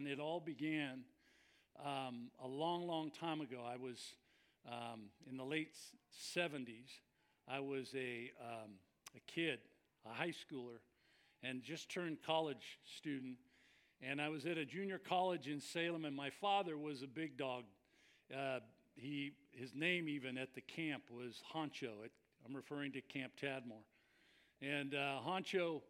and 0.00 0.08
it 0.08 0.18
all 0.18 0.40
began 0.40 1.00
um, 1.84 2.30
a 2.42 2.48
long, 2.48 2.86
long 2.86 3.10
time 3.10 3.42
ago. 3.42 3.58
I 3.70 3.76
was 3.76 4.14
um, 4.66 5.10
in 5.28 5.36
the 5.36 5.44
late 5.44 5.76
70s. 6.34 6.88
I 7.46 7.60
was 7.60 7.94
a, 7.94 8.30
um, 8.40 8.70
a 9.14 9.20
kid, 9.30 9.58
a 10.10 10.14
high 10.14 10.32
schooler, 10.32 10.78
and 11.42 11.62
just 11.62 11.90
turned 11.90 12.16
college 12.24 12.78
student. 12.96 13.36
And 14.00 14.22
I 14.22 14.30
was 14.30 14.46
at 14.46 14.56
a 14.56 14.64
junior 14.64 14.96
college 14.96 15.48
in 15.48 15.60
Salem, 15.60 16.06
and 16.06 16.16
my 16.16 16.30
father 16.30 16.78
was 16.78 17.02
a 17.02 17.06
big 17.06 17.36
dog. 17.36 17.64
Uh, 18.34 18.60
he, 18.96 19.32
his 19.50 19.74
name, 19.74 20.08
even 20.08 20.38
at 20.38 20.54
the 20.54 20.62
camp, 20.62 21.02
was 21.10 21.42
Honcho. 21.54 21.90
I'm 22.46 22.56
referring 22.56 22.92
to 22.92 23.02
Camp 23.02 23.32
Tadmor. 23.38 23.84
And 24.62 24.94
uh, 24.94 25.18
Honcho, 25.22 25.82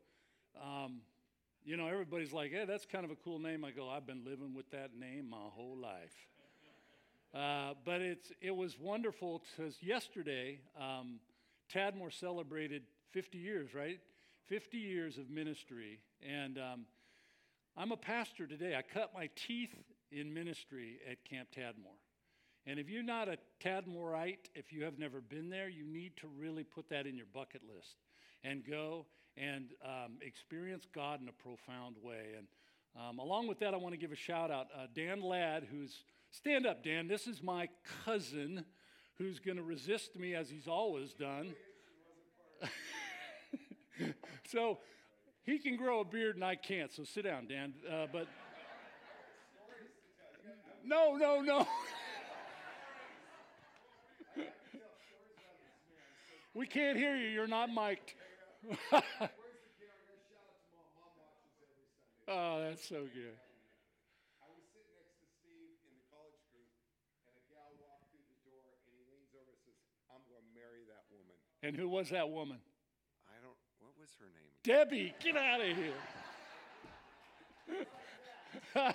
um, 0.61 1.03
you 1.65 1.77
know, 1.77 1.87
everybody's 1.87 2.33
like, 2.33 2.51
hey, 2.51 2.65
that's 2.67 2.87
kind 2.87 3.05
of 3.05 3.11
a 3.11 3.17
cool 3.17 3.39
name. 3.39 3.65
I 3.65 3.71
go, 3.71 3.89
I've 3.89 4.07
been 4.07 4.25
living 4.25 4.55
with 4.55 4.71
that 4.71 4.91
name 4.99 5.29
my 5.31 5.37
whole 5.37 5.77
life. 5.77 6.15
Uh, 7.35 7.75
but 7.85 8.01
it's, 8.01 8.33
it 8.41 8.55
was 8.55 8.79
wonderful 8.79 9.43
because 9.57 9.77
yesterday, 9.83 10.59
um, 10.81 11.21
Tadmor 11.73 12.13
celebrated 12.13 12.83
50 13.13 13.39
years, 13.39 13.75
right? 13.75 14.01
50 14.49 14.79
years 14.79 15.19
of 15.19 15.31
ministry. 15.31 16.01
And 16.29 16.59
um, 16.59 16.87
I'm 17.77 17.93
a 17.93 17.97
pastor 17.97 18.47
today. 18.47 18.75
I 18.77 18.83
cut 18.83 19.13
my 19.15 19.29
teeth 19.37 19.75
in 20.11 20.35
ministry 20.35 20.99
at 21.09 21.25
Camp 21.25 21.49
Tadmor. 21.57 21.95
And 22.67 22.79
if 22.79 22.91
you're 22.91 23.03
not 23.03 23.29
a 23.29 23.39
Tadmorite, 23.65 24.49
if 24.55 24.73
you 24.73 24.85
have 24.85 24.99
never 24.99 25.21
been 25.21 25.49
there, 25.51 25.69
you 25.69 25.85
need 25.85 26.17
to 26.19 26.29
really 26.39 26.65
put 26.65 26.89
that 26.91 27.07
in 27.07 27.17
your 27.17 27.27
bucket 27.33 27.63
list 27.63 27.97
and 28.43 28.67
go 28.67 29.07
and 29.41 29.71
um, 29.85 30.19
experience 30.21 30.87
God 30.95 31.23
in 31.23 31.29
a 31.29 31.33
profound 31.33 31.97
way. 32.03 32.35
And 32.37 32.47
um, 33.01 33.19
along 33.19 33.49
with 33.49 33.59
that, 33.61 33.73
I 33.75 33.77
want 33.77 33.95
to 33.95 33.99
give 33.99 34.13
a 34.13 34.17
shout 34.17 34.51
out. 34.51 34.67
Uh, 34.75 34.87
Dan 34.95 35.23
Ladd, 35.23 35.67
who's, 35.71 36.03
stand 36.31 36.67
up, 36.67 36.85
Dan. 36.85 37.09
This 37.09 37.27
is 37.27 37.43
my 37.43 37.69
cousin 38.05 38.65
who's 39.17 39.39
going 39.39 39.57
to 39.57 39.63
resist 39.63 40.17
me 40.17 40.35
as 40.35 40.51
he's 40.51 40.69
always 40.69 41.15
done. 41.15 41.55
so 44.47 44.79
he 45.43 45.59
can 45.59 45.77
grow 45.77 46.01
a 46.01 46.05
beard 46.05 46.35
and 46.37 46.45
I 46.45 46.57
can't. 46.57 46.93
So 46.93 47.05
sit 47.05 47.25
down, 47.25 47.47
Dan. 47.47 47.73
Uh, 47.91 48.07
but 48.13 48.27
no, 50.85 51.17
no, 51.17 51.41
no. 51.41 51.67
we 56.55 56.67
can't 56.67 56.99
hear 56.99 57.17
you. 57.17 57.29
You're 57.29 57.47
not 57.47 57.71
mic'd. 57.71 58.15
oh, 62.29 62.61
that's 62.61 62.85
so 62.85 63.09
good. 63.09 63.37
I 64.37 64.49
was 64.53 64.65
sitting 64.69 64.93
next 65.01 65.17
to 65.25 65.27
Steve 65.41 65.81
in 65.89 65.97
the 65.97 66.05
college 66.13 66.45
group, 66.53 66.69
and 67.25 67.33
a 67.41 67.45
gal 67.49 67.73
walked 67.81 68.13
through 68.13 68.29
the 68.29 68.37
door, 68.45 68.61
and 68.85 68.93
he 68.93 69.01
leans 69.09 69.33
over 69.33 69.49
and 69.49 69.61
says, 69.65 69.81
I'm 70.13 70.21
going 70.29 70.45
to 70.45 70.53
marry 70.53 70.85
that 70.93 71.09
woman. 71.09 71.37
And 71.65 71.73
who 71.73 71.89
was 71.89 72.13
that 72.13 72.29
woman? 72.29 72.61
I 73.25 73.41
don't, 73.41 73.57
what 73.81 73.97
was 73.97 74.13
her 74.21 74.29
name? 74.29 74.53
Debbie, 74.61 75.17
get 75.25 75.41
out 75.41 75.65
of 75.65 75.73
here. 75.73 75.97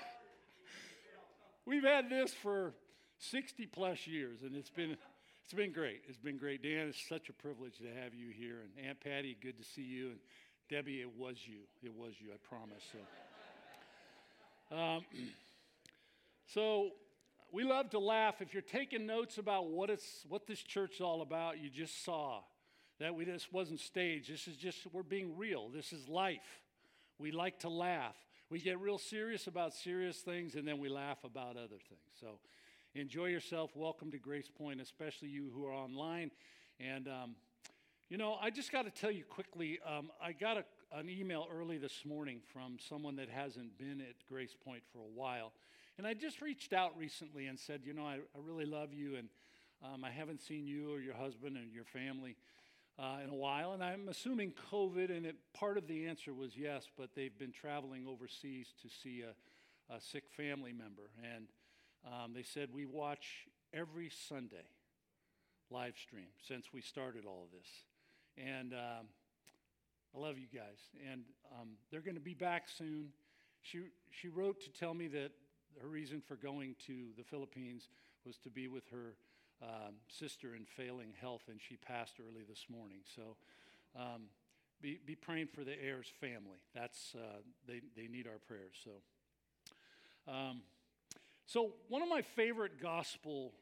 We've 1.65 1.83
had 1.83 2.09
this 2.09 2.33
for 2.33 2.73
60 3.17 3.65
plus 3.67 4.05
years, 4.05 4.43
and 4.43 4.55
it's 4.55 4.69
been 4.69 4.97
it's 5.45 5.53
been 5.53 5.71
great. 5.71 6.01
It's 6.07 6.17
been 6.17 6.37
great. 6.37 6.63
Dan, 6.63 6.87
it's 6.87 7.07
such 7.07 7.29
a 7.29 7.33
privilege 7.33 7.77
to 7.77 8.01
have 8.01 8.15
you 8.15 8.31
here. 8.35 8.61
And 8.63 8.87
Aunt 8.87 8.99
Patty, 8.99 9.37
good 9.39 9.59
to 9.59 9.63
see 9.63 9.83
you. 9.83 10.07
And 10.07 10.19
Debbie, 10.71 11.01
it 11.01 11.15
was 11.15 11.37
you. 11.45 11.59
It 11.83 11.93
was 11.93 12.13
you, 12.19 12.31
I 12.33 12.37
promise. 12.41 12.83
So, 14.71 14.75
um, 14.75 15.05
so 16.47 16.89
we 17.51 17.63
love 17.63 17.91
to 17.91 17.99
laugh. 17.99 18.41
If 18.41 18.53
you're 18.55 18.63
taking 18.63 19.05
notes 19.05 19.37
about 19.37 19.67
what, 19.67 19.91
it's, 19.91 20.25
what 20.27 20.47
this 20.47 20.63
church 20.63 20.95
is 20.95 21.01
all 21.01 21.21
about, 21.21 21.59
you 21.59 21.69
just 21.69 22.03
saw 22.03 22.39
that 22.99 23.13
we 23.13 23.23
just 23.23 23.53
wasn't 23.53 23.81
staged. 23.81 24.33
This 24.33 24.47
is 24.47 24.57
just, 24.57 24.79
we're 24.91 25.03
being 25.03 25.37
real. 25.37 25.69
This 25.69 25.93
is 25.93 26.09
life. 26.09 26.63
We 27.19 27.31
like 27.31 27.59
to 27.59 27.69
laugh. 27.69 28.15
We 28.49 28.59
get 28.59 28.79
real 28.79 28.97
serious 28.97 29.45
about 29.45 29.75
serious 29.75 30.17
things, 30.17 30.55
and 30.55 30.67
then 30.67 30.79
we 30.79 30.89
laugh 30.89 31.23
about 31.23 31.51
other 31.51 31.77
things. 31.87 32.01
So, 32.19 32.39
enjoy 32.95 33.25
yourself. 33.25 33.71
Welcome 33.75 34.09
to 34.11 34.17
Grace 34.17 34.49
Point, 34.49 34.79
especially 34.79 35.27
you 35.27 35.51
who 35.53 35.65
are 35.65 35.73
online. 35.73 36.31
And, 36.79 37.09
um, 37.09 37.35
you 38.09 38.17
know, 38.17 38.37
I 38.41 38.49
just 38.49 38.71
got 38.71 38.83
to 38.83 38.89
tell 38.89 39.11
you 39.11 39.25
quickly 39.25 39.79
um, 39.85 40.11
I 40.21 40.31
got 40.31 40.57
a, 40.57 40.63
an 40.93 41.09
email 41.09 41.45
early 41.53 41.77
this 41.77 42.05
morning 42.05 42.39
from 42.53 42.77
someone 42.79 43.17
that 43.17 43.29
hasn't 43.29 43.77
been 43.77 43.99
at 43.99 44.15
Grace 44.29 44.55
Point 44.63 44.81
for 44.93 44.99
a 44.99 45.11
while. 45.13 45.51
And 45.97 46.07
I 46.07 46.13
just 46.13 46.41
reached 46.41 46.71
out 46.71 46.97
recently 46.97 47.47
and 47.47 47.59
said, 47.59 47.81
you 47.83 47.93
know, 47.93 48.05
I, 48.05 48.15
I 48.15 48.39
really 48.41 48.65
love 48.65 48.93
you, 48.93 49.15
and 49.17 49.27
um, 49.83 50.05
I 50.05 50.09
haven't 50.09 50.41
seen 50.41 50.65
you 50.65 50.93
or 50.93 50.99
your 50.99 51.15
husband 51.15 51.57
and 51.57 51.73
your 51.73 51.85
family. 51.85 52.37
Uh, 52.97 53.17
in 53.25 53.29
a 53.29 53.35
while, 53.35 53.73
and 53.73 53.83
I'm 53.83 54.07
assuming 54.07 54.53
COVID, 54.71 55.09
and 55.09 55.25
it, 55.25 55.35
part 55.53 55.77
of 55.77 55.85
the 55.85 56.07
answer 56.07 56.33
was 56.33 56.55
yes, 56.55 56.87
but 56.97 57.09
they've 57.13 57.37
been 57.37 57.51
traveling 57.51 58.07
overseas 58.07 58.67
to 58.81 58.87
see 58.87 59.21
a, 59.21 59.93
a 59.93 59.99
sick 59.99 60.23
family 60.37 60.71
member. 60.71 61.09
And 61.35 61.47
um, 62.05 62.33
they 62.33 62.43
said 62.43 62.69
we 62.73 62.85
watch 62.85 63.47
every 63.73 64.09
Sunday 64.09 64.67
live 65.69 65.95
stream 65.97 66.27
since 66.47 66.67
we 66.73 66.81
started 66.81 67.25
all 67.25 67.43
of 67.43 67.51
this. 67.51 67.69
And 68.37 68.73
um, 68.73 69.07
I 70.15 70.19
love 70.19 70.37
you 70.37 70.47
guys. 70.53 70.77
And 71.11 71.23
um, 71.59 71.69
they're 71.91 72.01
going 72.01 72.15
to 72.15 72.21
be 72.21 72.33
back 72.33 72.69
soon. 72.69 73.09
She, 73.61 73.79
she 74.11 74.29
wrote 74.29 74.61
to 74.61 74.71
tell 74.71 74.93
me 74.93 75.07
that 75.07 75.31
her 75.81 75.87
reason 75.87 76.21
for 76.25 76.35
going 76.35 76.75
to 76.87 77.07
the 77.17 77.23
Philippines 77.23 77.89
was 78.25 78.37
to 78.37 78.49
be 78.49 78.67
with 78.67 78.87
her 78.89 79.15
um, 79.61 79.95
sister 80.07 80.55
in 80.55 80.65
failing 80.65 81.13
health, 81.19 81.43
and 81.49 81.59
she 81.61 81.77
passed 81.77 82.15
early 82.19 82.43
this 82.47 82.65
morning. 82.69 82.99
So 83.15 83.35
um, 83.99 84.23
be, 84.81 84.99
be 85.05 85.15
praying 85.15 85.47
for 85.47 85.63
the 85.63 85.81
heirs 85.81 86.11
family. 86.19 86.59
That's, 86.73 87.15
uh, 87.15 87.39
they, 87.67 87.81
they 87.95 88.07
need 88.07 88.27
our 88.27 88.39
prayers. 88.47 88.75
So. 88.83 88.91
So, 91.47 91.73
one 91.89 92.01
of 92.01 92.09
my 92.09 92.21
favorite 92.21 92.81
gospel 92.81 93.53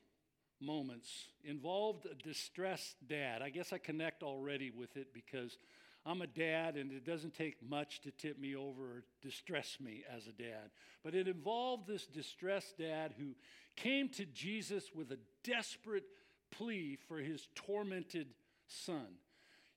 moments 0.62 1.10
involved 1.44 2.06
a 2.06 2.16
distressed 2.16 2.96
dad. 3.08 3.42
I 3.42 3.50
guess 3.50 3.74
I 3.74 3.78
connect 3.78 4.24
already 4.24 4.72
with 4.72 4.96
it 4.96 5.14
because 5.14 5.58
I'm 6.06 6.22
a 6.22 6.28
dad 6.28 6.76
and 6.76 6.92
it 6.92 7.06
doesn't 7.06 7.34
take 7.34 7.56
much 7.68 8.02
to 8.02 8.12
tip 8.12 8.40
me 8.40 8.56
over 8.56 8.84
or 8.84 9.04
distress 9.22 9.78
me 9.82 10.04
as 10.10 10.28
a 10.28 10.32
dad. 10.32 10.72
But 11.04 11.16
it 11.16 11.28
involved 11.28 11.88
this 11.88 12.06
distressed 12.06 12.78
dad 12.78 13.14
who 13.18 13.36
came 13.76 14.10
to 14.10 14.26
Jesus 14.26 14.92
with 14.94 15.12
a 15.12 15.20
desperate 15.44 16.06
plea 16.52 16.98
for 17.08 17.18
his 17.18 17.48
tormented 17.56 18.28
son. 18.68 19.08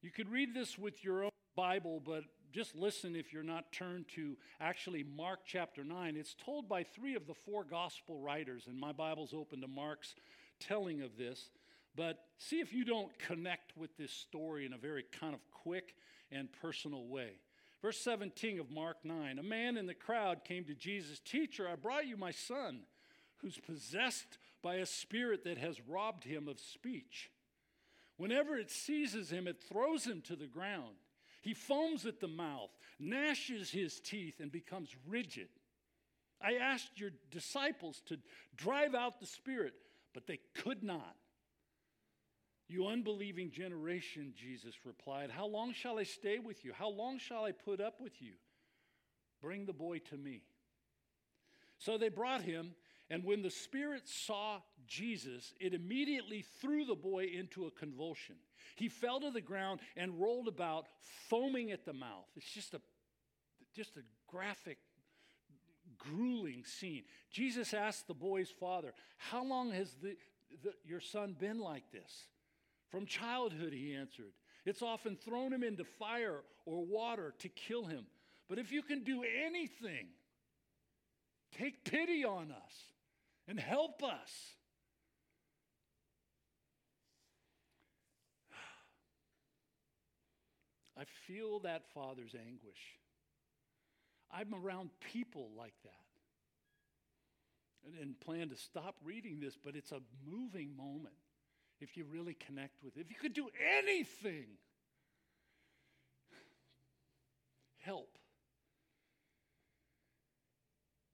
You 0.03 0.11
could 0.11 0.29
read 0.29 0.55
this 0.55 0.79
with 0.79 1.03
your 1.03 1.25
own 1.25 1.31
Bible, 1.57 2.01
but 2.05 2.25
just 2.57 2.75
listen 2.75 3.15
if 3.15 3.35
you're 3.35 3.43
not 3.43 3.71
turned 3.71 4.07
to 4.09 4.35
actually 4.63 5.05
Mark 5.15 5.41
chapter 5.45 5.85
9. 5.85 6.17
It's 6.17 6.35
told 6.43 6.71
by 6.71 6.85
three 6.85 7.15
of 7.15 7.27
the 7.27 7.35
four 7.35 7.65
gospel 7.65 8.19
writers, 8.19 8.65
and 8.67 8.81
my 8.81 8.93
Bible's 8.93 9.35
open 9.35 9.61
to 9.61 9.69
Mark's 9.69 10.15
telling 10.59 11.03
of 11.03 11.19
this. 11.19 11.51
But 11.95 12.17
see 12.39 12.61
if 12.61 12.73
you 12.73 12.87
don't 12.87 13.17
connect 13.19 13.77
with 13.77 13.95
this 13.99 14.11
story 14.11 14.65
in 14.65 14.73
a 14.73 14.79
very 14.79 15.05
kind 15.21 15.35
of 15.35 15.41
quick 15.51 15.97
and 16.33 16.49
personal 16.63 17.07
way. 17.07 17.33
Verse 17.83 18.01
17 18.01 18.59
of 18.59 18.71
Mark 18.71 19.05
9 19.05 19.39
A 19.39 19.43
man 19.43 19.77
in 19.77 19.85
the 19.85 19.93
crowd 19.93 20.43
came 20.43 20.65
to 20.65 20.75
Jesus, 20.75 21.21
Teacher, 21.21 21.69
I 21.69 21.77
brought 21.77 22.07
you 22.07 22.17
my 22.17 22.31
son, 22.31 22.85
who's 23.43 23.59
possessed 23.59 24.39
by 24.63 24.77
a 24.77 24.87
spirit 24.87 25.45
that 25.45 25.59
has 25.59 25.77
robbed 25.87 26.25
him 26.25 26.49
of 26.49 26.59
speech. 26.59 27.31
Whenever 28.17 28.57
it 28.57 28.71
seizes 28.71 29.29
him, 29.29 29.47
it 29.47 29.63
throws 29.63 30.07
him 30.07 30.23
to 30.23 30.37
the 30.37 30.47
ground. 30.47 30.97
He 31.47 31.55
foams 31.55 32.07
at 32.07 32.19
the 32.19 32.27
mouth, 32.27 32.77
gnashes 32.99 33.71
his 33.71 34.01
teeth, 34.01 34.41
and 34.41 34.51
becomes 34.51 34.91
rigid. 35.07 35.47
I 36.41 36.55
asked 36.55 36.99
your 36.99 37.13
disciples 37.31 38.03
to 38.07 38.19
drive 38.57 38.97
out 38.97 39.21
the 39.21 39.27
spirit, 39.27 39.75
but 40.13 40.27
they 40.27 40.41
could 40.57 40.83
not. 40.83 41.15
You 42.67 42.89
unbelieving 42.89 43.53
generation, 43.53 44.35
Jesus 44.37 44.75
replied, 44.85 45.31
How 45.31 45.47
long 45.47 45.73
shall 45.73 46.01
I 46.01 46.03
stay 46.03 46.41
with 46.41 46.65
you? 46.65 46.73
How 46.73 46.89
long 46.89 47.21
shall 47.21 47.45
I 47.45 47.53
put 47.53 47.81
up 47.81 48.01
with 48.01 48.21
you? 48.21 48.33
Bring 49.41 49.67
the 49.67 49.73
boy 49.73 50.01
to 50.11 50.17
me. 50.17 50.43
So 51.79 51.97
they 51.97 52.09
brought 52.09 52.43
him, 52.43 52.75
and 53.11 53.25
when 53.25 53.43
the 53.43 53.51
spirit 53.51 54.09
saw 54.09 54.61
Jesus, 54.87 55.55
it 55.61 55.75
immediately 55.75 56.45
threw 56.61 56.85
the 56.85 56.95
boy 56.95 57.25
into 57.33 57.67
a 57.67 57.71
convulsion. 57.71 58.37
He 58.75 58.89
fell 58.89 59.21
to 59.21 59.31
the 59.31 59.41
ground 59.41 59.81
and 59.97 60.21
rolled 60.21 60.49
about, 60.49 60.87
foaming 61.29 61.71
at 61.71 61.85
the 61.85 61.93
mouth. 61.93 62.27
It's 62.37 62.51
just 62.51 62.75
a, 62.75 62.81
just 63.75 63.97
a 63.97 64.03
graphic, 64.27 64.79
grueling 65.99 66.65
scene. 66.65 67.05
Jesus 67.31 67.73
asked 67.73 68.09
the 68.09 68.15
boy's 68.15 68.51
father, 68.51 68.93
How 69.19 69.45
long 69.45 69.71
has 69.73 69.95
the, 70.03 70.17
the, 70.65 70.73
your 70.85 71.01
son 71.01 71.37
been 71.39 71.61
like 71.61 71.91
this? 71.93 72.27
From 72.91 73.07
childhood, 73.07 73.73
he 73.73 73.95
answered. 73.95 74.33
It's 74.65 74.83
often 74.83 75.17
thrown 75.17 75.53
him 75.53 75.63
into 75.63 75.85
fire 75.85 76.41
or 76.65 76.85
water 76.85 77.35
to 77.39 77.49
kill 77.49 77.85
him. 77.85 78.07
But 78.49 78.59
if 78.59 78.73
you 78.73 78.83
can 78.83 79.05
do 79.05 79.23
anything, 79.45 80.09
Take 81.59 81.85
pity 81.85 82.25
on 82.25 82.51
us 82.51 82.75
and 83.49 83.59
help 83.59 84.03
us. 84.03 84.57
I 90.99 91.05
feel 91.27 91.61
that 91.61 91.83
Father's 91.93 92.35
anguish. 92.35 92.99
I'm 94.31 94.55
around 94.55 94.91
people 95.13 95.51
like 95.57 95.75
that. 95.85 95.93
And, 98.01 98.19
plan 98.19 98.49
to 98.49 98.57
stop 98.57 98.97
reading 99.05 99.39
this, 99.39 99.57
but 99.63 99.77
it's 99.77 99.93
a 99.93 100.01
moving 100.29 100.77
moment 100.77 101.15
if 101.81 101.97
you 101.97 102.05
really 102.05 102.35
connect 102.35 102.83
with 102.83 102.97
it. 102.97 103.01
If 103.01 103.11
you 103.11 103.17
could 103.21 103.35
do 103.35 103.49
anything, 103.79 104.47
help. 107.85 108.19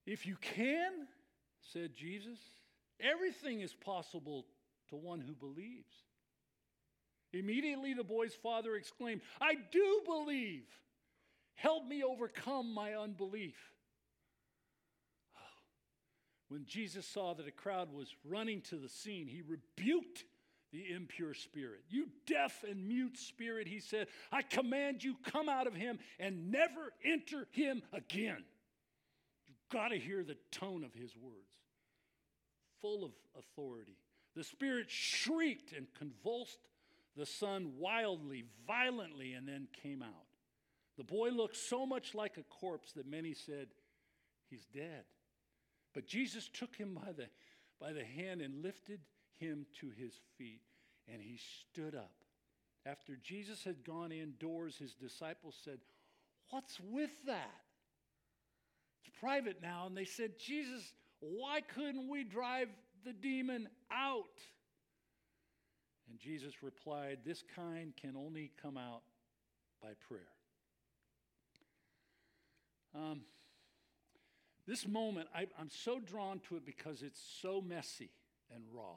If 0.07 0.25
you 0.25 0.37
can, 0.41 0.93
said 1.73 1.95
Jesus, 1.95 2.39
everything 3.01 3.61
is 3.61 3.75
possible 3.75 4.47
to 4.89 4.97
one 4.97 5.21
who 5.21 5.35
believes. 5.35 5.93
Immediately 7.33 7.95
the 7.95 8.05
boy's 8.05 8.35
father 8.35 8.77
exclaimed, 8.77 9.23
I 9.41 9.55
do 9.71 10.03
believe. 10.05 10.65
Help 11.55 11.87
me 11.87 12.03
overcome 12.03 12.75
my 12.75 12.95
unbelief. 12.95 13.57
When 16.49 16.67
Jesus 16.67 17.07
saw 17.07 17.35
that 17.35 17.49
a 17.49 17.53
crowd 17.53 17.93
was 17.93 18.15
running 18.25 18.61
to 18.63 18.77
the 18.77 18.89
scene, 18.89 19.27
he 19.27 19.43
rebuked 19.43 20.25
the 20.73 20.91
impure 20.91 21.35
spirit. 21.35 21.83
You 21.89 22.09
deaf 22.27 22.65
and 22.69 22.89
mute 22.89 23.19
spirit, 23.19 23.69
he 23.69 23.79
said, 23.79 24.09
I 24.31 24.43
command 24.43 25.05
you, 25.05 25.17
come 25.23 25.49
out 25.49 25.67
of 25.67 25.75
him 25.75 25.99
and 26.19 26.51
never 26.51 26.93
enter 27.05 27.47
him 27.51 27.83
again. 27.93 28.43
Got 29.73 29.89
to 29.89 29.99
hear 29.99 30.23
the 30.23 30.37
tone 30.51 30.85
of 30.85 30.93
his 30.93 31.17
words, 31.17 31.49
full 32.83 33.05
of 33.05 33.13
authority. 33.39 33.97
The 34.37 34.45
spirit 34.45 34.91
shrieked 34.91 35.73
and 35.73 35.87
convulsed 35.99 36.59
the 37.17 37.27
son 37.27 37.73
wildly, 37.79 38.45
violently, 38.67 39.33
and 39.33 39.49
then 39.49 39.69
came 39.83 40.03
out. 40.03 40.27
The 40.99 41.05
boy 41.05 41.31
looked 41.31 41.57
so 41.57 41.87
much 41.87 42.15
like 42.15 42.37
a 42.37 42.43
corpse 42.43 42.93
that 42.93 43.07
many 43.07 43.33
said, 43.35 43.69
He's 44.51 44.67
dead. 44.75 45.05
But 45.95 46.07
Jesus 46.07 46.51
took 46.53 46.77
him 46.77 46.95
by 46.95 47.13
the, 47.13 47.29
by 47.81 47.93
the 47.93 48.05
hand 48.05 48.43
and 48.43 48.63
lifted 48.63 49.01
him 49.39 49.67
to 49.81 49.91
his 49.91 50.13
feet, 50.37 50.61
and 51.11 51.23
he 51.23 51.39
stood 51.39 51.95
up. 51.95 52.13
After 52.85 53.17
Jesus 53.17 53.65
had 53.65 53.85
gone 53.85 54.13
indoors, 54.13 54.77
his 54.77 54.95
disciples 54.95 55.57
said, 55.65 55.79
What's 56.51 56.79
with 56.81 57.11
that? 57.27 57.62
It's 59.05 59.19
private 59.19 59.61
now. 59.63 59.87
And 59.87 59.97
they 59.97 60.05
said, 60.05 60.33
Jesus, 60.39 60.95
why 61.21 61.61
couldn't 61.61 62.09
we 62.09 62.25
drive 62.25 62.69
the 63.05 63.13
demon 63.13 63.69
out? 63.91 64.39
And 66.09 66.19
Jesus 66.19 66.63
replied, 66.63 67.19
This 67.25 67.43
kind 67.55 67.93
can 68.01 68.17
only 68.17 68.53
come 68.61 68.77
out 68.77 69.03
by 69.81 69.91
prayer. 70.09 70.21
Um, 72.95 73.23
this 74.67 74.87
moment, 74.87 75.29
I, 75.35 75.47
I'm 75.59 75.71
so 75.71 75.99
drawn 75.99 76.41
to 76.49 76.57
it 76.57 76.65
because 76.65 77.03
it's 77.03 77.21
so 77.41 77.61
messy 77.61 78.11
and 78.55 78.63
raw. 78.73 78.97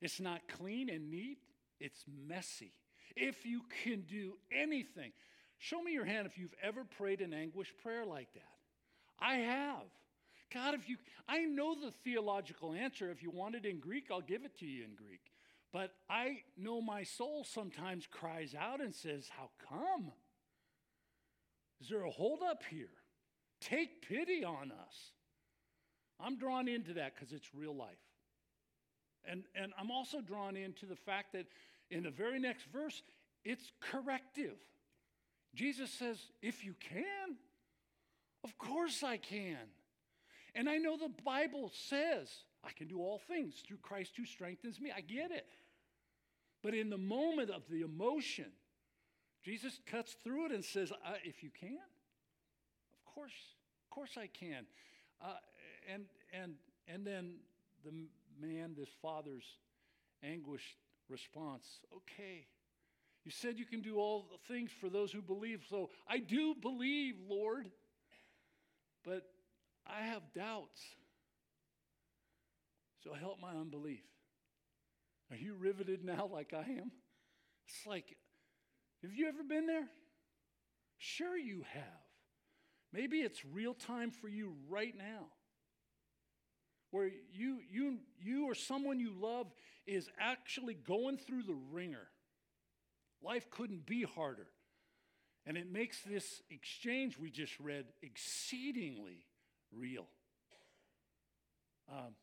It's 0.00 0.20
not 0.20 0.40
clean 0.48 0.88
and 0.88 1.10
neat, 1.10 1.38
it's 1.80 2.04
messy. 2.26 2.72
If 3.16 3.44
you 3.44 3.62
can 3.84 4.02
do 4.02 4.34
anything, 4.52 5.12
show 5.58 5.82
me 5.82 5.92
your 5.92 6.04
hand 6.04 6.26
if 6.26 6.38
you've 6.38 6.54
ever 6.62 6.84
prayed 6.84 7.20
an 7.20 7.32
anguish 7.32 7.72
prayer 7.82 8.04
like 8.04 8.32
that. 8.34 8.42
I 9.20 9.36
have. 9.36 9.84
God, 10.52 10.74
if 10.74 10.88
you, 10.88 10.96
I 11.28 11.40
know 11.40 11.74
the 11.74 11.92
theological 12.04 12.72
answer. 12.72 13.10
If 13.10 13.22
you 13.22 13.30
want 13.30 13.54
it 13.54 13.66
in 13.66 13.80
Greek, 13.80 14.04
I'll 14.10 14.20
give 14.20 14.44
it 14.44 14.58
to 14.60 14.66
you 14.66 14.84
in 14.84 14.94
Greek. 14.94 15.20
But 15.72 15.90
I 16.08 16.38
know 16.56 16.80
my 16.80 17.02
soul 17.02 17.44
sometimes 17.44 18.06
cries 18.10 18.54
out 18.58 18.80
and 18.80 18.94
says, 18.94 19.28
How 19.36 19.50
come? 19.68 20.12
Is 21.80 21.88
there 21.88 22.04
a 22.04 22.10
holdup 22.10 22.62
here? 22.70 22.88
Take 23.60 24.08
pity 24.08 24.44
on 24.44 24.72
us. 24.72 25.12
I'm 26.20 26.38
drawn 26.38 26.68
into 26.68 26.94
that 26.94 27.14
because 27.14 27.32
it's 27.32 27.54
real 27.54 27.76
life. 27.76 27.98
And, 29.24 29.44
and 29.54 29.72
I'm 29.78 29.90
also 29.90 30.20
drawn 30.20 30.56
into 30.56 30.86
the 30.86 30.96
fact 30.96 31.32
that 31.34 31.46
in 31.90 32.04
the 32.04 32.10
very 32.10 32.38
next 32.38 32.64
verse, 32.72 33.02
it's 33.44 33.70
corrective. 33.80 34.56
Jesus 35.54 35.90
says, 35.90 36.18
If 36.42 36.64
you 36.64 36.74
can, 36.78 37.36
of 38.44 38.56
course 38.58 39.02
I 39.02 39.16
can. 39.16 39.58
And 40.54 40.68
I 40.68 40.76
know 40.76 40.96
the 40.96 41.12
Bible 41.24 41.70
says, 41.88 42.28
I 42.64 42.70
can 42.72 42.88
do 42.88 42.98
all 42.98 43.18
things 43.18 43.62
through 43.66 43.78
Christ 43.78 44.12
who 44.16 44.24
strengthens 44.24 44.80
me. 44.80 44.92
I 44.94 45.00
get 45.00 45.30
it. 45.30 45.46
But 46.62 46.74
in 46.74 46.90
the 46.90 46.98
moment 46.98 47.50
of 47.50 47.62
the 47.70 47.82
emotion, 47.82 48.46
Jesus 49.44 49.78
cuts 49.86 50.16
through 50.24 50.46
it 50.46 50.52
and 50.52 50.64
says, 50.64 50.92
If 51.24 51.42
you 51.42 51.50
can, 51.50 51.78
of 51.78 53.14
course, 53.14 53.32
of 53.84 53.90
course 53.90 54.16
I 54.16 54.26
can. 54.26 54.66
Uh, 55.22 55.34
and, 55.92 56.04
and, 56.32 56.54
and 56.86 57.06
then 57.06 57.34
the 57.84 57.92
man, 58.40 58.74
this 58.76 58.88
father's 59.00 59.44
anguished 60.22 60.76
response 61.08 61.64
okay, 61.94 62.46
you 63.24 63.30
said 63.30 63.58
you 63.58 63.66
can 63.66 63.82
do 63.82 63.98
all 63.98 64.26
things 64.46 64.70
for 64.80 64.88
those 64.88 65.12
who 65.12 65.20
believe. 65.20 65.64
So 65.68 65.90
I 66.08 66.18
do 66.18 66.54
believe, 66.54 67.14
Lord, 67.28 67.70
but 69.04 69.22
I 69.86 70.02
have 70.06 70.22
doubts. 70.34 70.80
So 73.04 73.12
help 73.14 73.40
my 73.40 73.52
unbelief. 73.52 74.04
Are 75.30 75.36
you 75.36 75.54
riveted 75.54 76.04
now 76.04 76.28
like 76.32 76.52
I 76.54 76.60
am? 76.62 76.90
It's 77.66 77.86
like, 77.86 78.16
have 79.02 79.12
you 79.12 79.28
ever 79.28 79.42
been 79.42 79.66
there? 79.66 79.88
Sure, 80.98 81.36
you 81.36 81.64
have. 81.72 81.84
Maybe 82.92 83.18
it's 83.18 83.44
real 83.44 83.74
time 83.74 84.10
for 84.10 84.28
you 84.28 84.54
right 84.68 84.94
now. 84.96 85.26
Where 86.90 87.10
you, 87.30 87.58
you, 87.70 87.98
you 88.18 88.46
or 88.46 88.54
someone 88.54 88.98
you 88.98 89.12
love 89.12 89.46
is 89.86 90.08
actually 90.18 90.74
going 90.74 91.18
through 91.18 91.42
the 91.42 91.56
wringer. 91.70 92.08
Life 93.22 93.50
couldn't 93.50 93.86
be 93.86 94.02
harder. 94.02 94.46
And 95.46 95.56
it 95.56 95.70
makes 95.70 96.00
this 96.02 96.42
exchange 96.50 97.18
we 97.18 97.30
just 97.30 97.58
read 97.58 97.86
exceedingly 98.02 99.24
real. 99.72 100.06
Um, 101.90 102.14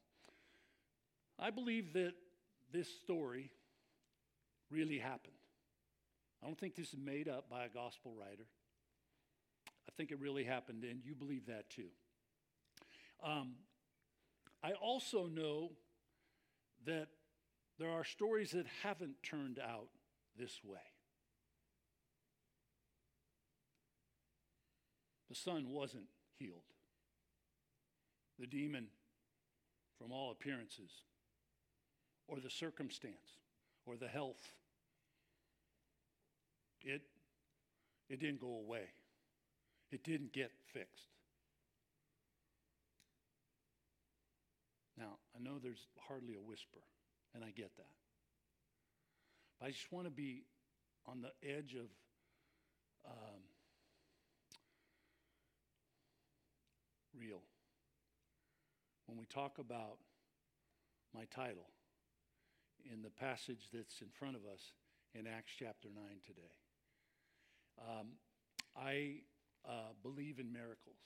I 1.39 1.49
believe 1.49 1.93
that 1.93 2.13
this 2.71 2.87
story 3.03 3.49
really 4.69 4.99
happened. 4.99 5.33
I 6.41 6.45
don't 6.45 6.59
think 6.59 6.75
this 6.75 6.89
is 6.89 6.99
made 6.99 7.27
up 7.27 7.49
by 7.49 7.65
a 7.65 7.69
gospel 7.69 8.13
writer. 8.17 8.45
I 9.87 9.91
think 9.97 10.11
it 10.11 10.19
really 10.19 10.43
happened, 10.43 10.83
and 10.83 10.99
you 11.03 11.15
believe 11.15 11.47
that 11.47 11.69
too. 11.69 11.89
Um, 13.23 13.53
I 14.63 14.73
also 14.73 15.25
know 15.27 15.71
that 16.85 17.07
there 17.79 17.89
are 17.89 18.03
stories 18.03 18.51
that 18.51 18.65
haven't 18.83 19.15
turned 19.23 19.59
out 19.59 19.87
this 20.37 20.59
way. 20.63 20.79
The 25.29 25.35
son 25.35 25.69
wasn't 25.69 26.07
healed. 26.37 26.61
The 28.39 28.47
demon, 28.47 28.87
from 29.97 30.11
all 30.11 30.31
appearances, 30.31 30.91
or 32.27 32.39
the 32.39 32.49
circumstance, 32.49 33.39
or 33.85 33.95
the 33.95 34.07
health, 34.07 34.53
it, 36.81 37.01
it 38.09 38.19
didn't 38.19 38.41
go 38.41 38.61
away. 38.65 38.89
It 39.91 40.03
didn't 40.03 40.33
get 40.33 40.51
fixed. 40.73 41.09
Now, 44.97 45.17
I 45.35 45.43
know 45.43 45.59
there's 45.61 45.87
hardly 46.07 46.35
a 46.35 46.41
whisper, 46.41 46.79
and 47.33 47.43
I 47.43 47.51
get 47.51 47.75
that. 47.77 48.04
But 49.59 49.67
I 49.67 49.71
just 49.71 49.91
want 49.91 50.05
to 50.05 50.11
be 50.11 50.43
on 51.07 51.21
the 51.21 51.31
edge 51.47 51.75
of 51.75 51.87
um, 53.05 53.41
real. 57.17 57.41
When 59.05 59.17
we 59.17 59.25
talk 59.25 59.59
about 59.59 59.97
my 61.13 61.25
title 61.33 61.69
in 62.91 63.01
the 63.01 63.09
passage 63.09 63.69
that's 63.73 64.01
in 64.01 64.07
front 64.09 64.35
of 64.35 64.41
us 64.51 64.73
in 65.13 65.27
Acts 65.27 65.53
chapter 65.57 65.89
9 65.93 66.03
today, 66.25 66.41
um, 67.79 68.07
I 68.75 69.21
uh, 69.67 69.93
believe 70.01 70.39
in 70.39 70.51
miracles. 70.51 70.99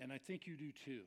And 0.00 0.12
I 0.12 0.18
think 0.18 0.46
you 0.46 0.56
do 0.56 0.70
too. 0.84 1.02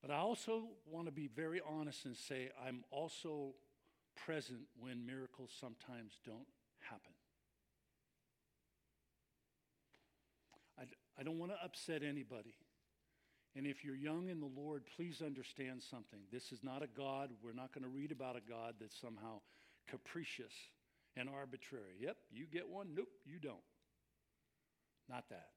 But 0.00 0.10
I 0.10 0.18
also 0.18 0.64
want 0.86 1.06
to 1.06 1.12
be 1.12 1.28
very 1.28 1.60
honest 1.68 2.04
and 2.04 2.16
say 2.16 2.50
I'm 2.66 2.84
also 2.90 3.54
present 4.16 4.60
when 4.78 5.04
miracles 5.04 5.50
sometimes 5.58 6.12
don't 6.24 6.46
happen. 6.80 7.12
I, 10.78 10.84
I 11.18 11.22
don't 11.24 11.38
want 11.38 11.52
to 11.52 11.58
upset 11.64 12.02
anybody. 12.02 12.54
And 13.56 13.66
if 13.66 13.84
you're 13.84 13.96
young 13.96 14.28
in 14.28 14.40
the 14.40 14.50
Lord, 14.56 14.84
please 14.94 15.20
understand 15.24 15.82
something. 15.82 16.20
This 16.30 16.52
is 16.52 16.62
not 16.62 16.82
a 16.82 16.86
God, 16.86 17.30
we're 17.42 17.52
not 17.52 17.72
going 17.72 17.82
to 17.82 17.88
read 17.88 18.12
about 18.12 18.36
a 18.36 18.40
God 18.48 18.74
that's 18.80 19.00
somehow 19.00 19.40
capricious 19.88 20.52
and 21.16 21.28
arbitrary. 21.28 21.94
Yep, 21.98 22.16
you 22.30 22.46
get 22.46 22.68
one. 22.68 22.88
Nope, 22.94 23.08
you 23.24 23.38
don't. 23.40 23.56
Not 25.08 25.24
that. 25.30 25.48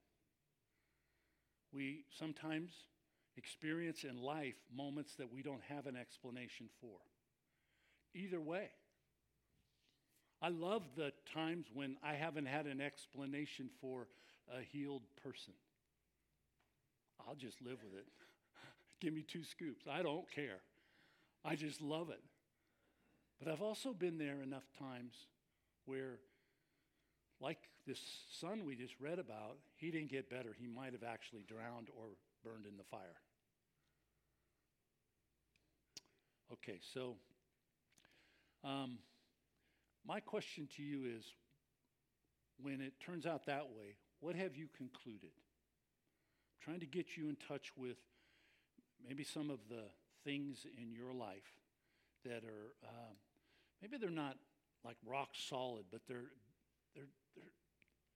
We 1.74 2.06
sometimes 2.18 2.72
experience 3.42 4.04
in 4.04 4.22
life 4.22 4.56
moments 4.76 5.16
that 5.16 5.34
we 5.34 5.42
don't 5.42 5.64
have 5.68 5.88
an 5.88 5.96
explanation 5.96 6.70
for. 6.80 6.98
Either 8.14 8.40
way, 8.40 8.70
I 10.42 10.50
love 10.50 10.84
the 10.96 11.12
times 11.34 11.66
when 11.74 11.98
I 12.04 12.14
haven't 12.14 12.46
had 12.46 12.68
an 12.68 12.82
explanation 12.82 13.70
for 13.80 14.08
a 14.56 14.62
healed 14.62 15.04
person. 15.24 15.54
I'll 17.28 17.36
just 17.36 17.62
live 17.62 17.78
with 17.84 18.00
it. 18.00 18.06
Give 19.00 19.14
me 19.14 19.24
two 19.24 19.44
scoops. 19.44 19.86
I 19.90 20.04
don't 20.04 20.30
care. 20.30 20.60
I 21.44 21.56
just 21.56 21.82
love 21.82 22.10
it. 22.10 22.22
But 23.40 23.52
I've 23.52 23.62
also 23.62 23.94
been 23.94 24.20
there 24.20 24.42
enough 24.44 24.68
times 24.78 25.16
where, 25.86 26.20
like 27.40 27.58
this 27.88 28.00
son 28.40 28.66
we 28.66 28.76
just 28.76 28.94
read 29.00 29.18
about, 29.18 29.58
he 29.76 29.90
didn't 29.90 30.12
get 30.12 30.30
better. 30.30 30.56
He 30.60 30.68
might 30.68 30.94
have 30.94 31.04
actually 31.04 31.44
drowned 31.48 31.88
or 31.98 32.06
burned 32.44 32.66
in 32.66 32.78
the 32.78 32.84
fire. 32.84 33.18
Okay, 36.54 36.80
so 36.94 37.16
um, 38.64 38.98
my 40.06 40.20
question 40.20 40.68
to 40.76 40.84
you 40.84 41.06
is 41.18 41.24
when 42.62 42.82
it 42.82 42.94
turns 43.00 43.26
out 43.26 43.46
that 43.46 43.68
way, 43.70 43.96
what 44.20 44.36
have 44.36 44.58
you 44.58 44.68
concluded? 44.76 45.32
I'm 45.32 46.64
trying 46.64 46.80
to 46.82 46.86
get 46.86 47.16
you 47.16 47.30
in 47.30 47.38
touch 47.48 47.72
with 47.78 47.98
maybe 49.08 49.24
some 49.24 49.50
of 49.50 49.60
the 49.70 49.84
things 50.26 50.66
in 50.78 50.92
your 50.92 51.14
life 51.14 51.56
that 52.26 52.44
are, 52.44 52.74
um, 52.88 53.16
maybe 53.82 53.98
they're 53.98 54.10
not 54.10 54.36
like 54.84 54.98
rock 55.06 55.30
solid, 55.34 55.86
but 55.90 56.02
they're, 56.08 56.32
they're, 56.94 57.06
they're, 57.36 57.46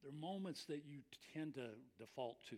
they're 0.04 0.12
moments 0.12 0.66
that 0.66 0.84
you 0.86 1.00
tend 1.34 1.56
to 1.56 1.70
default 1.98 2.38
to 2.50 2.58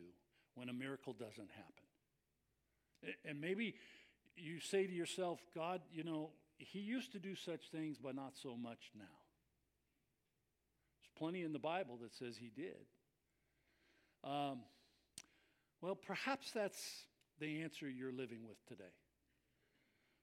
when 0.55 0.69
a 0.69 0.73
miracle 0.73 1.13
doesn't 1.13 1.51
happen. 1.51 3.15
And 3.25 3.39
maybe 3.39 3.75
you 4.37 4.59
say 4.59 4.85
to 4.85 4.93
yourself, 4.93 5.39
God, 5.55 5.81
you 5.91 6.03
know, 6.03 6.31
He 6.57 6.79
used 6.79 7.11
to 7.13 7.19
do 7.19 7.35
such 7.35 7.69
things, 7.71 7.97
but 8.01 8.15
not 8.15 8.33
so 8.41 8.55
much 8.55 8.91
now. 8.97 9.05
There's 10.99 11.11
plenty 11.17 11.43
in 11.43 11.53
the 11.53 11.59
Bible 11.59 11.97
that 12.01 12.15
says 12.15 12.37
He 12.37 12.51
did. 12.55 12.85
Um, 14.23 14.59
well, 15.81 15.95
perhaps 15.95 16.51
that's 16.51 17.03
the 17.39 17.61
answer 17.61 17.87
you're 17.87 18.11
living 18.11 18.47
with 18.47 18.57
today. 18.67 18.83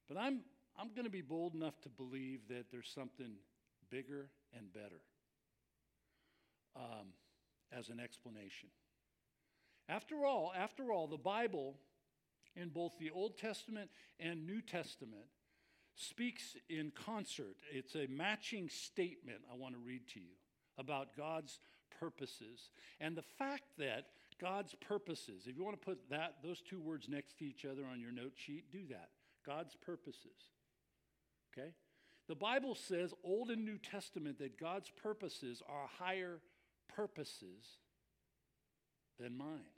But 0.08 0.18
I'm, 0.18 0.40
I'm 0.78 0.88
going 0.94 1.04
to 1.04 1.10
be 1.10 1.22
bold 1.22 1.54
enough 1.54 1.80
to 1.82 1.88
believe 1.88 2.40
that 2.48 2.66
there's 2.70 2.90
something 2.94 3.34
bigger 3.90 4.28
and 4.56 4.72
better 4.72 5.00
um, 6.76 7.08
as 7.72 7.88
an 7.88 8.00
explanation. 8.00 8.68
After 9.88 10.24
all, 10.24 10.52
after 10.56 10.90
all, 10.92 11.06
the 11.06 11.16
Bible 11.16 11.76
in 12.56 12.68
both 12.68 12.92
the 12.98 13.10
Old 13.10 13.38
Testament 13.38 13.90
and 14.20 14.46
New 14.46 14.60
Testament 14.60 15.26
speaks 15.96 16.56
in 16.68 16.92
concert. 16.94 17.56
It's 17.72 17.94
a 17.94 18.06
matching 18.08 18.68
statement 18.68 19.38
I 19.50 19.56
want 19.56 19.74
to 19.74 19.80
read 19.80 20.06
to 20.14 20.20
you 20.20 20.34
about 20.78 21.16
God's 21.16 21.60
purposes 22.00 22.70
and 23.00 23.16
the 23.16 23.22
fact 23.22 23.64
that 23.78 24.06
God's 24.40 24.74
purposes, 24.80 25.44
if 25.46 25.56
you 25.56 25.64
want 25.64 25.80
to 25.80 25.84
put 25.84 26.10
that 26.10 26.36
those 26.42 26.60
two 26.60 26.80
words 26.80 27.08
next 27.08 27.38
to 27.38 27.44
each 27.44 27.64
other 27.64 27.82
on 27.90 28.00
your 28.00 28.10
note 28.10 28.32
sheet, 28.34 28.70
do 28.72 28.80
that. 28.90 29.10
God's 29.46 29.76
purposes. 29.76 30.50
Okay? 31.52 31.70
The 32.26 32.34
Bible 32.34 32.74
says, 32.74 33.12
Old 33.22 33.50
and 33.50 33.64
New 33.64 33.78
Testament, 33.78 34.38
that 34.38 34.58
God's 34.58 34.90
purposes 34.90 35.62
are 35.68 35.88
higher 35.98 36.40
purposes 36.88 37.78
than 39.20 39.36
mine. 39.36 39.73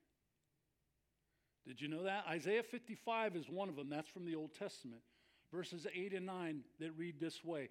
Did 1.67 1.81
you 1.81 1.89
know 1.89 2.05
that? 2.05 2.25
Isaiah 2.29 2.63
55 2.63 3.37
is 3.37 3.49
one 3.49 3.69
of 3.69 3.77
them. 3.77 3.91
That's 3.91 4.09
from 4.09 4.25
the 4.25 4.37
Old 4.37 4.55
Testament. 4.55 5.03
Verses 5.53 5.87
8 5.93 6.13
and 6.13 6.27
9 6.27 6.61
that 6.81 6.93
read 6.97 7.21
this 7.21 7.45
way 7.45 7.69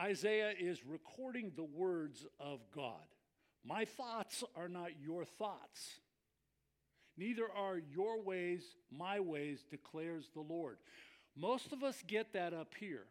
Isaiah 0.00 0.52
is 0.58 0.84
recording 0.86 1.52
the 1.56 1.64
words 1.64 2.26
of 2.38 2.60
God. 2.74 3.04
My 3.64 3.84
thoughts 3.84 4.44
are 4.56 4.68
not 4.68 5.00
your 5.02 5.24
thoughts. 5.24 6.00
Neither 7.16 7.50
are 7.50 7.78
your 7.78 8.22
ways 8.22 8.62
my 8.90 9.18
ways, 9.18 9.64
declares 9.68 10.30
the 10.34 10.40
Lord. 10.40 10.78
Most 11.36 11.72
of 11.72 11.82
us 11.82 12.02
get 12.06 12.32
that 12.32 12.54
up 12.54 12.74
here, 12.78 13.06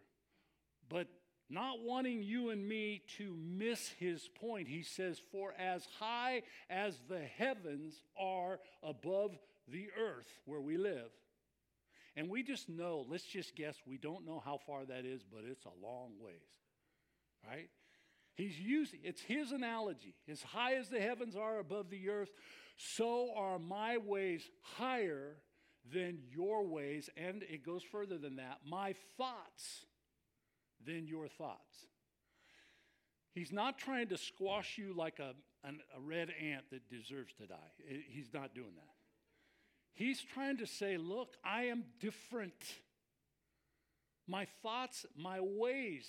but 0.89 1.07
not 1.49 1.81
wanting 1.81 2.23
you 2.23 2.49
and 2.49 2.67
me 2.67 3.03
to 3.17 3.35
miss 3.37 3.89
his 3.99 4.29
point, 4.39 4.67
he 4.67 4.83
says, 4.83 5.21
For 5.31 5.53
as 5.57 5.87
high 5.99 6.43
as 6.69 6.99
the 7.09 7.21
heavens 7.21 8.01
are 8.19 8.59
above 8.83 9.37
the 9.67 9.87
earth 9.99 10.27
where 10.45 10.61
we 10.61 10.77
live. 10.77 11.11
And 12.15 12.29
we 12.29 12.41
just 12.41 12.67
know, 12.67 13.05
let's 13.07 13.25
just 13.25 13.55
guess, 13.55 13.75
we 13.85 13.97
don't 13.97 14.25
know 14.25 14.41
how 14.43 14.57
far 14.65 14.85
that 14.85 15.05
is, 15.05 15.21
but 15.23 15.43
it's 15.49 15.65
a 15.65 15.85
long 15.85 16.13
ways. 16.19 16.33
Right? 17.47 17.69
He's 18.33 18.59
using, 18.59 18.99
it's 19.03 19.21
his 19.21 19.51
analogy. 19.51 20.15
As 20.29 20.41
high 20.41 20.75
as 20.75 20.89
the 20.89 20.99
heavens 20.99 21.35
are 21.35 21.59
above 21.59 21.89
the 21.89 22.09
earth, 22.09 22.31
so 22.75 23.33
are 23.35 23.59
my 23.59 23.97
ways 23.97 24.43
higher 24.77 25.37
than 25.93 26.19
your 26.31 26.65
ways. 26.65 27.09
And 27.17 27.43
it 27.43 27.63
goes 27.63 27.83
further 27.83 28.17
than 28.17 28.37
that 28.37 28.59
my 28.67 28.95
thoughts 29.17 29.85
than 30.85 31.07
your 31.07 31.27
thoughts. 31.27 31.85
He's 33.33 33.51
not 33.51 33.77
trying 33.77 34.07
to 34.07 34.17
squash 34.17 34.79
you 34.79 34.93
like 34.95 35.19
a, 35.19 35.33
an, 35.63 35.79
a 35.95 36.01
red 36.01 36.29
ant 36.41 36.69
that 36.71 36.89
deserves 36.89 37.33
to 37.35 37.45
die. 37.45 37.55
He's 38.09 38.33
not 38.33 38.55
doing 38.55 38.73
that. 38.75 38.96
He's 39.97 40.21
trying 40.21 40.57
to 40.57 40.67
say, 40.67 40.95
Look, 40.97 41.37
I 41.43 41.63
am 41.63 41.83
different. 41.99 42.53
My 44.27 44.45
thoughts, 44.61 45.07
my 45.15 45.39
ways, 45.41 46.07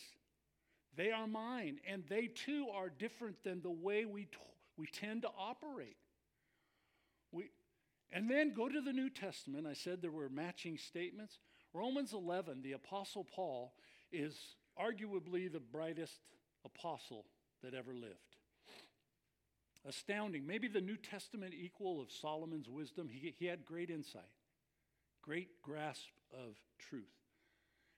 they 0.95 1.11
are 1.11 1.27
mine, 1.27 1.81
and 1.89 2.05
they 2.07 2.27
too 2.27 2.67
are 2.75 2.91
different 2.91 3.43
than 3.45 3.63
the 3.63 3.71
way 3.71 4.05
we, 4.05 4.25
t- 4.25 4.37
we 4.77 4.89
tend 4.89 5.23
to 5.23 5.31
operate. 5.39 5.97
We, 7.33 7.45
and 8.13 8.31
then 8.31 8.53
go 8.53 8.69
to 8.69 8.81
the 8.83 8.93
New 8.93 9.09
Testament. 9.09 9.67
I 9.67 9.73
said 9.73 10.03
there 10.03 10.11
were 10.11 10.29
matching 10.29 10.77
statements. 10.77 11.39
Romans 11.73 12.13
11, 12.13 12.61
the 12.61 12.73
Apostle 12.73 13.25
Paul 13.25 13.73
is 14.13 14.37
arguably 14.79 15.51
the 15.51 15.61
brightest 15.61 16.21
apostle 16.63 17.25
that 17.63 17.73
ever 17.73 17.95
lived 17.95 18.28
astounding. 19.89 20.47
Maybe 20.47 20.69
the 20.69 20.81
New 20.81 20.97
Testament 20.97 21.55
equal 21.55 22.01
of 22.01 22.11
Solomon's 22.11 22.69
wisdom. 22.69 23.09
He, 23.09 23.35
he 23.39 23.47
had 23.47 23.65
great 23.65 23.91
insight, 23.91 24.23
great 25.23 25.63
grasp 25.63 26.09
of 26.33 26.57
truth. 26.79 27.05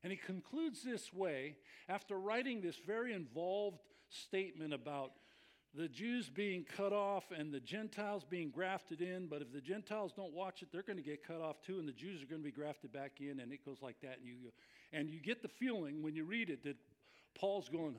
And 0.02 0.10
he 0.10 0.16
concludes 0.16 0.82
this 0.82 1.12
way 1.12 1.56
after 1.88 2.18
writing 2.18 2.60
this 2.60 2.76
very 2.86 3.12
involved 3.12 3.80
statement 4.08 4.72
about 4.72 5.12
the 5.74 5.88
Jews 5.88 6.28
being 6.28 6.64
cut 6.64 6.92
off 6.92 7.24
and 7.36 7.52
the 7.52 7.60
Gentiles 7.60 8.24
being 8.28 8.50
grafted 8.50 9.00
in. 9.00 9.26
But 9.26 9.42
if 9.42 9.52
the 9.52 9.60
Gentiles 9.60 10.12
don't 10.16 10.32
watch 10.32 10.62
it, 10.62 10.68
they're 10.72 10.82
going 10.82 10.96
to 10.96 11.02
get 11.02 11.26
cut 11.26 11.40
off 11.40 11.60
too, 11.62 11.78
and 11.78 11.86
the 11.86 11.92
Jews 11.92 12.22
are 12.22 12.26
going 12.26 12.40
to 12.40 12.44
be 12.44 12.50
grafted 12.50 12.92
back 12.92 13.20
in, 13.20 13.40
and 13.40 13.52
it 13.52 13.64
goes 13.64 13.78
like 13.82 14.00
that. 14.02 14.18
And 14.18 14.26
you, 14.26 14.36
and 14.92 15.10
you 15.10 15.20
get 15.20 15.42
the 15.42 15.48
feeling 15.48 16.02
when 16.02 16.14
you 16.14 16.24
read 16.24 16.50
it 16.50 16.64
that 16.64 16.76
Paul's 17.38 17.68
going. 17.68 17.94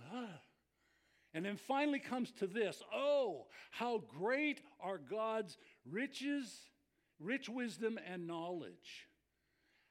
And 1.33 1.45
then 1.45 1.57
finally 1.57 1.99
comes 1.99 2.31
to 2.39 2.47
this 2.47 2.81
Oh, 2.93 3.47
how 3.71 4.03
great 4.19 4.61
are 4.79 4.97
God's 4.97 5.57
riches, 5.89 6.69
rich 7.19 7.47
wisdom, 7.47 7.99
and 8.05 8.27
knowledge. 8.27 9.07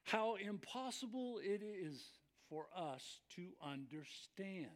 How 0.05 0.35
impossible 0.37 1.41
it 1.43 1.63
is 1.63 2.03
for 2.49 2.67
us 2.77 3.21
to 3.37 3.49
understand 3.63 4.67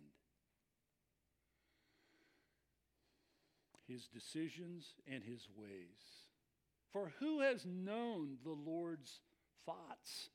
his 3.87 4.07
decisions 4.07 4.95
and 5.11 5.23
his 5.23 5.49
ways. 5.57 6.31
For 6.93 7.13
who 7.19 7.41
has 7.41 7.67
known 7.67 8.39
the 8.45 8.53
Lord's 8.53 9.21
thoughts? 9.67 10.31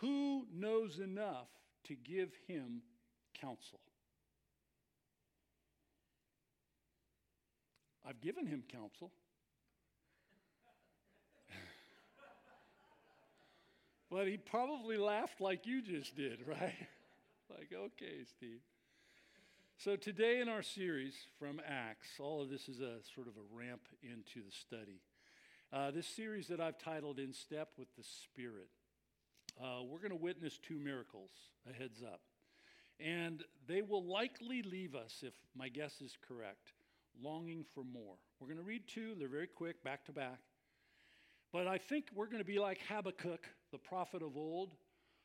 Who 0.00 0.46
knows 0.52 0.98
enough 0.98 1.48
to 1.84 1.94
give 1.94 2.30
him 2.46 2.82
counsel? 3.34 3.80
I've 8.06 8.20
given 8.20 8.46
him 8.46 8.62
counsel. 8.70 9.10
but 14.10 14.26
he 14.26 14.36
probably 14.36 14.98
laughed 14.98 15.40
like 15.40 15.66
you 15.66 15.80
just 15.80 16.14
did, 16.14 16.40
right? 16.46 16.74
like, 17.50 17.72
okay, 17.74 18.24
Steve. 18.36 18.60
So, 19.76 19.96
today 19.96 20.40
in 20.40 20.48
our 20.48 20.62
series 20.62 21.14
from 21.38 21.60
Acts, 21.66 22.08
all 22.20 22.40
of 22.40 22.48
this 22.48 22.68
is 22.68 22.80
a 22.80 22.98
sort 23.14 23.26
of 23.26 23.34
a 23.36 23.56
ramp 23.56 23.82
into 24.02 24.44
the 24.44 24.52
study. 24.52 25.00
Uh, 25.72 25.90
this 25.90 26.06
series 26.06 26.46
that 26.48 26.60
I've 26.60 26.78
titled 26.78 27.18
In 27.18 27.32
Step 27.32 27.70
with 27.76 27.88
the 27.96 28.04
Spirit. 28.04 28.68
Uh, 29.60 29.82
we're 29.82 29.98
going 29.98 30.10
to 30.10 30.16
witness 30.16 30.58
two 30.58 30.78
miracles, 30.78 31.30
a 31.68 31.72
heads 31.72 32.02
up. 32.02 32.20
And 33.00 33.42
they 33.66 33.82
will 33.82 34.04
likely 34.04 34.62
leave 34.62 34.94
us, 34.94 35.22
if 35.22 35.34
my 35.56 35.68
guess 35.68 36.00
is 36.00 36.16
correct, 36.28 36.72
longing 37.22 37.64
for 37.74 37.84
more. 37.84 38.16
We're 38.38 38.48
going 38.48 38.58
to 38.58 38.64
read 38.64 38.82
two, 38.86 39.14
they're 39.18 39.28
very 39.28 39.46
quick, 39.46 39.82
back 39.82 40.04
to 40.06 40.12
back. 40.12 40.40
But 41.52 41.68
I 41.68 41.78
think 41.78 42.06
we're 42.14 42.26
going 42.26 42.38
to 42.38 42.44
be 42.44 42.58
like 42.58 42.80
Habakkuk, 42.88 43.46
the 43.70 43.78
prophet 43.78 44.22
of 44.22 44.36
old, 44.36 44.74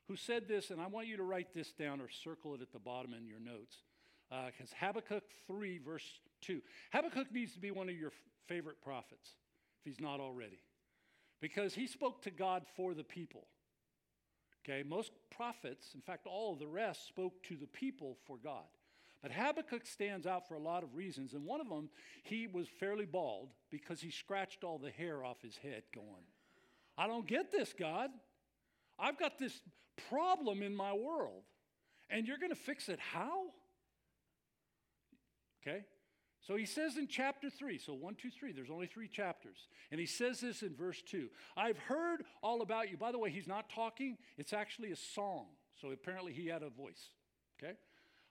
who 0.08 0.16
said 0.16 0.48
this, 0.48 0.70
and 0.70 0.80
I 0.80 0.88
want 0.88 1.08
you 1.08 1.18
to 1.18 1.24
write 1.24 1.54
this 1.54 1.72
down 1.72 2.02
or 2.02 2.10
circle 2.10 2.54
it 2.56 2.62
at 2.62 2.72
the 2.72 2.80
bottom 2.80 3.14
in 3.14 3.26
your 3.26 3.40
notes. 3.40 3.78
Because 4.30 4.72
uh, 4.72 4.86
Habakkuk 4.86 5.24
3, 5.48 5.80
verse 5.80 6.06
2. 6.42 6.62
Habakkuk 6.92 7.32
needs 7.32 7.54
to 7.54 7.60
be 7.60 7.72
one 7.72 7.90
of 7.90 7.96
your 7.96 8.10
f- 8.10 8.14
favorite 8.48 8.82
prophets, 8.82 9.32
if 9.80 9.86
he's 9.92 10.00
not 10.00 10.20
already, 10.20 10.60
because 11.42 11.74
he 11.74 11.88
spoke 11.88 12.22
to 12.24 12.32
God 12.32 12.64
for 12.76 12.94
the 12.94 13.04
people. 13.04 13.48
Okay, 14.64 14.84
most 14.88 15.12
prophets, 15.36 15.92
in 15.96 16.02
fact, 16.02 16.28
all 16.28 16.54
of 16.54 16.60
the 16.60 16.68
rest, 16.68 17.08
spoke 17.08 17.42
to 17.44 17.56
the 17.56 17.68
people 17.68 18.18
for 18.28 18.38
God. 18.38 18.66
But 19.22 19.32
Habakkuk 19.32 19.86
stands 19.86 20.26
out 20.26 20.48
for 20.48 20.56
a 20.56 20.60
lot 20.60 20.84
of 20.84 20.96
reasons, 20.96 21.34
and 21.34 21.46
one 21.46 21.60
of 21.60 21.68
them, 21.68 21.90
he 22.24 22.48
was 22.48 22.68
fairly 22.80 23.06
bald 23.06 23.50
because 23.70 24.00
he 24.00 24.12
scratched 24.12 24.64
all 24.64 24.78
the 24.78 24.92
hair 24.92 25.26
off 25.26 25.42
his 25.42 25.58
head, 25.58 25.84
going, 25.94 26.24
I 26.98 27.08
don't 27.08 27.28
get 27.28 27.52
this, 27.52 27.74
God. 27.78 28.10
I've 28.98 29.20
got 29.20 29.38
this 29.38 29.60
problem 30.10 30.62
in 30.62 30.76
my 30.76 30.94
world, 30.94 31.44
and 32.10 32.28
you're 32.28 32.38
going 32.38 32.52
to 32.52 32.56
fix 32.56 32.88
it 32.88 33.00
how? 33.00 33.48
Okay? 35.62 35.84
So 36.42 36.56
he 36.56 36.66
says 36.66 36.98
in 36.98 37.08
chapter 37.08 37.50
3, 37.50 37.78
so 37.78 37.94
1, 37.94 38.16
2, 38.16 38.30
3, 38.30 38.54
there's 38.54 38.70
only 38.70 38.88
three 38.88 39.10
chapters. 39.10 39.68
And 39.92 40.00
he 40.00 40.06
says 40.06 40.40
this 40.40 40.62
in 40.62 40.76
verse 40.76 41.02
2 41.02 41.28
I've 41.58 41.78
heard 41.78 42.24
all 42.42 42.62
about 42.62 42.90
you. 42.90 42.98
By 42.98 43.12
the 43.12 43.20
way, 43.20 43.30
he's 43.30 43.48
not 43.48 43.70
talking, 43.70 44.18
it's 44.38 44.54
actually 44.54 44.92
a 44.92 44.96
song. 44.96 45.48
So 45.82 45.92
apparently 45.92 46.34
he 46.34 46.48
had 46.48 46.64
a 46.64 46.70
voice. 46.70 47.10
Okay? 47.62 47.74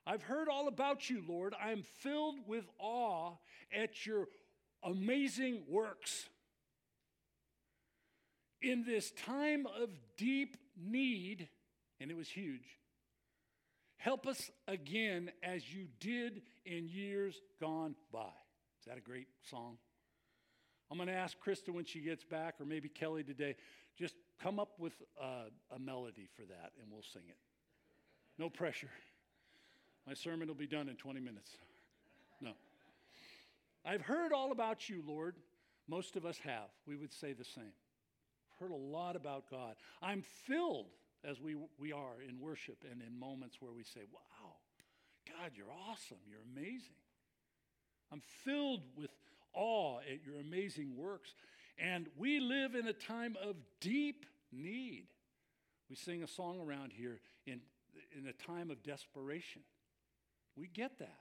I've 0.09 0.23
heard 0.23 0.49
all 0.49 0.69
about 0.69 1.11
you, 1.11 1.23
Lord. 1.29 1.55
I 1.63 1.71
am 1.71 1.83
filled 1.99 2.37
with 2.47 2.65
awe 2.79 3.33
at 3.71 4.07
your 4.07 4.27
amazing 4.83 5.65
works. 5.69 6.31
In 8.63 8.85
this 8.85 9.11
time 9.27 9.67
of 9.67 9.91
deep 10.17 10.57
need, 10.81 11.47
and 12.01 12.11
it 12.11 12.17
was 12.17 12.27
huge, 12.27 12.79
help 13.99 14.27
us 14.27 14.51
again 14.67 15.31
as 15.43 15.71
you 15.75 15.89
did 16.01 16.41
in 16.65 16.89
years 16.89 17.39
gone 17.61 17.95
by. 18.11 18.33
Is 18.81 18.87
that 18.87 18.97
a 18.97 19.03
great 19.03 19.29
song? 19.51 19.77
I'm 20.91 20.97
going 20.97 21.09
to 21.09 21.15
ask 21.15 21.37
Krista 21.39 21.69
when 21.69 21.85
she 21.85 22.01
gets 22.01 22.25
back, 22.25 22.55
or 22.63 22.65
maybe 22.65 22.89
Kelly 22.89 23.25
today, 23.25 23.57
just 23.99 24.15
come 24.43 24.59
up 24.59 24.71
with 24.79 24.95
a, 25.21 25.75
a 25.75 25.79
melody 25.79 26.29
for 26.35 26.47
that 26.47 26.73
and 26.81 26.91
we'll 26.91 27.03
sing 27.13 27.25
it. 27.29 27.37
No 28.39 28.49
pressure. 28.49 28.89
My 30.09 30.15
sermon 30.15 30.49
will 30.49 30.55
be 30.55 30.67
done 30.67 30.89
in 30.89 30.97
20 30.97 31.21
minutes. 31.21 31.51
No. 32.41 32.53
I've 33.85 34.01
heard 34.01 34.33
all 34.33 34.53
about 34.53 34.89
you, 34.89 35.05
Lord. 35.07 35.35
Most 35.87 36.17
of 36.17 36.25
us 36.25 36.39
have. 36.39 36.71
We 36.87 36.97
would 36.97 37.13
say 37.13 37.35
the 37.35 37.45
same. 37.45 37.75
Heard 38.59 38.71
a 38.71 38.75
lot 38.75 39.17
about 39.17 39.51
God. 39.51 39.75
I'm 40.01 40.23
filled, 40.47 40.87
as 41.23 41.43
we, 41.43 41.57
we 41.79 41.93
are 41.93 42.23
in 42.27 42.41
worship 42.41 42.87
and 42.91 43.03
in 43.03 43.21
moments 43.21 43.59
where 43.61 43.71
we 43.71 43.85
say, 43.85 44.01
Wow, 44.11 44.53
God, 45.27 45.51
you're 45.55 45.67
awesome. 45.91 46.17
You're 46.27 46.41
amazing. 46.57 46.97
I'm 48.11 48.23
filled 48.45 48.85
with 48.97 49.11
awe 49.53 49.99
at 49.99 50.25
your 50.25 50.41
amazing 50.41 50.97
works. 50.97 51.35
And 51.79 52.07
we 52.17 52.41
live 52.41 52.75
in 52.75 52.89
a 52.89 52.95
time 52.95 53.37
of 53.47 53.57
deep 53.83 54.25
need. 54.51 55.09
We 55.91 55.97
sing 55.97 56.23
a 56.23 56.29
song 56.29 56.61
around 56.67 56.93
here 56.95 57.21
in, 57.47 57.61
in 58.19 58.27
a 58.27 58.33
time 58.33 58.71
of 58.71 58.83
desperation. 58.83 59.61
We 60.59 60.67
get 60.67 60.99
that. 60.99 61.19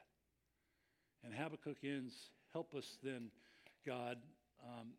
And 1.23 1.33
Habakkuk 1.33 1.77
ends, 1.83 2.13
help 2.53 2.73
us 2.73 2.97
then, 3.03 3.29
God, 3.85 4.17
um, 4.63 4.89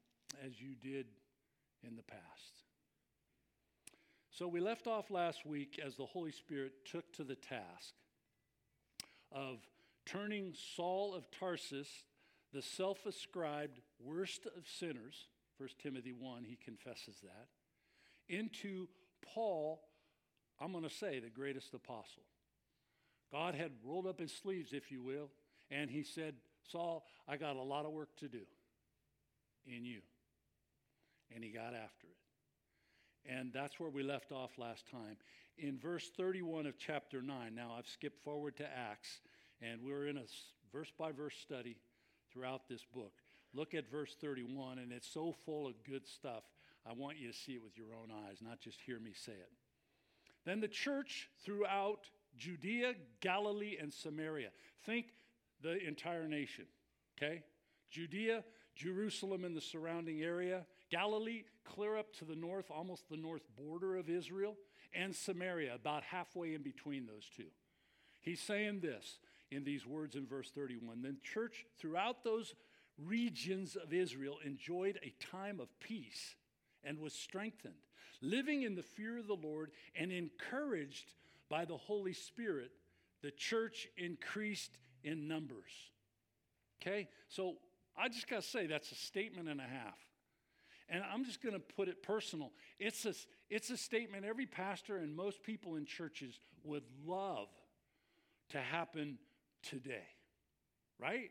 as 0.44 0.60
you 0.60 0.74
did 0.74 1.06
in 1.82 1.96
the 1.96 2.02
past. 2.02 2.22
So 4.30 4.46
we 4.46 4.60
left 4.60 4.86
off 4.86 5.10
last 5.10 5.44
week 5.44 5.80
as 5.84 5.96
the 5.96 6.06
Holy 6.06 6.30
Spirit 6.30 6.72
took 6.84 7.12
to 7.14 7.24
the 7.24 7.34
task 7.34 7.94
of 9.32 9.58
turning 10.06 10.54
Saul 10.76 11.14
of 11.14 11.28
Tarsus, 11.30 11.88
the 12.52 12.62
self 12.62 13.06
ascribed 13.06 13.80
worst 13.98 14.46
of 14.46 14.68
sinners, 14.68 15.26
1 15.58 15.70
Timothy 15.82 16.12
1, 16.12 16.44
he 16.44 16.56
confesses 16.64 17.16
that, 17.22 17.48
into 18.28 18.86
Paul, 19.34 19.80
I'm 20.60 20.70
going 20.70 20.84
to 20.84 20.90
say, 20.90 21.18
the 21.18 21.30
greatest 21.30 21.74
apostle. 21.74 22.22
God 23.32 23.54
had 23.54 23.72
rolled 23.84 24.06
up 24.06 24.20
his 24.20 24.32
sleeves, 24.32 24.72
if 24.72 24.90
you 24.90 25.02
will, 25.02 25.30
and 25.70 25.90
he 25.90 26.02
said, 26.02 26.34
Saul, 26.70 27.04
I 27.26 27.36
got 27.36 27.56
a 27.56 27.62
lot 27.62 27.84
of 27.84 27.92
work 27.92 28.16
to 28.18 28.28
do 28.28 28.42
in 29.66 29.84
you. 29.84 30.00
And 31.34 31.44
he 31.44 31.50
got 31.50 31.74
after 31.74 32.06
it. 32.06 33.30
And 33.30 33.52
that's 33.52 33.78
where 33.78 33.90
we 33.90 34.02
left 34.02 34.32
off 34.32 34.52
last 34.56 34.90
time. 34.90 35.16
In 35.58 35.78
verse 35.78 36.08
31 36.16 36.66
of 36.66 36.78
chapter 36.78 37.20
9, 37.20 37.54
now 37.54 37.74
I've 37.76 37.88
skipped 37.88 38.22
forward 38.22 38.56
to 38.58 38.64
Acts, 38.64 39.20
and 39.60 39.82
we're 39.82 40.06
in 40.06 40.16
a 40.16 40.24
verse 40.72 40.92
by 40.98 41.12
verse 41.12 41.34
study 41.36 41.76
throughout 42.32 42.68
this 42.68 42.84
book. 42.94 43.12
Look 43.52 43.74
at 43.74 43.90
verse 43.90 44.14
31, 44.20 44.78
and 44.78 44.92
it's 44.92 45.08
so 45.12 45.34
full 45.44 45.66
of 45.66 45.74
good 45.84 46.06
stuff. 46.06 46.44
I 46.88 46.92
want 46.92 47.18
you 47.18 47.30
to 47.30 47.36
see 47.36 47.52
it 47.52 47.62
with 47.62 47.76
your 47.76 47.88
own 47.88 48.10
eyes, 48.10 48.38
not 48.40 48.60
just 48.60 48.80
hear 48.80 48.98
me 48.98 49.12
say 49.14 49.32
it. 49.32 49.52
Then 50.46 50.60
the 50.60 50.68
church 50.68 51.28
throughout 51.44 52.08
Judea, 52.38 52.94
Galilee, 53.20 53.76
and 53.80 53.92
Samaria. 53.92 54.50
Think 54.84 55.06
the 55.62 55.78
entire 55.86 56.28
nation, 56.28 56.66
okay? 57.16 57.42
Judea, 57.90 58.44
Jerusalem 58.76 59.44
and 59.44 59.56
the 59.56 59.60
surrounding 59.60 60.22
area, 60.22 60.64
Galilee, 60.90 61.42
clear 61.64 61.96
up 61.96 62.12
to 62.18 62.24
the 62.24 62.36
north, 62.36 62.70
almost 62.70 63.08
the 63.08 63.16
north 63.16 63.42
border 63.56 63.96
of 63.96 64.08
Israel, 64.08 64.56
and 64.94 65.14
Samaria, 65.14 65.74
about 65.74 66.02
halfway 66.04 66.54
in 66.54 66.62
between 66.62 67.06
those 67.06 67.28
two. 67.36 67.48
He's 68.20 68.40
saying 68.40 68.80
this 68.80 69.18
in 69.50 69.64
these 69.64 69.86
words 69.86 70.14
in 70.14 70.26
verse 70.26 70.50
31. 70.50 71.02
Then, 71.02 71.18
church 71.22 71.66
throughout 71.78 72.24
those 72.24 72.54
regions 72.98 73.76
of 73.76 73.92
Israel 73.92 74.38
enjoyed 74.44 74.98
a 75.02 75.14
time 75.24 75.60
of 75.60 75.68
peace 75.80 76.36
and 76.84 76.98
was 76.98 77.12
strengthened, 77.12 77.74
living 78.20 78.62
in 78.62 78.74
the 78.74 78.82
fear 78.82 79.18
of 79.18 79.26
the 79.26 79.34
Lord 79.34 79.70
and 79.94 80.12
encouraged 80.12 81.12
by 81.48 81.64
the 81.64 81.76
Holy 81.76 82.12
Spirit, 82.12 82.70
the 83.22 83.30
church 83.30 83.88
increased 83.96 84.78
in 85.02 85.28
numbers. 85.28 85.72
Okay? 86.80 87.08
So 87.28 87.56
I 87.96 88.08
just 88.08 88.28
got 88.28 88.42
to 88.42 88.48
say 88.48 88.66
that's 88.66 88.92
a 88.92 88.96
statement 88.96 89.48
and 89.48 89.60
a 89.60 89.64
half. 89.64 89.98
And 90.88 91.02
I'm 91.12 91.24
just 91.24 91.42
going 91.42 91.54
to 91.54 91.60
put 91.60 91.88
it 91.88 92.02
personal. 92.02 92.52
It's 92.78 93.04
a, 93.04 93.14
it's 93.50 93.70
a 93.70 93.76
statement 93.76 94.24
every 94.24 94.46
pastor 94.46 94.96
and 94.96 95.14
most 95.14 95.42
people 95.42 95.76
in 95.76 95.84
churches 95.84 96.38
would 96.64 96.84
love 97.06 97.48
to 98.50 98.58
happen 98.58 99.18
today. 99.62 100.06
Right? 100.98 101.30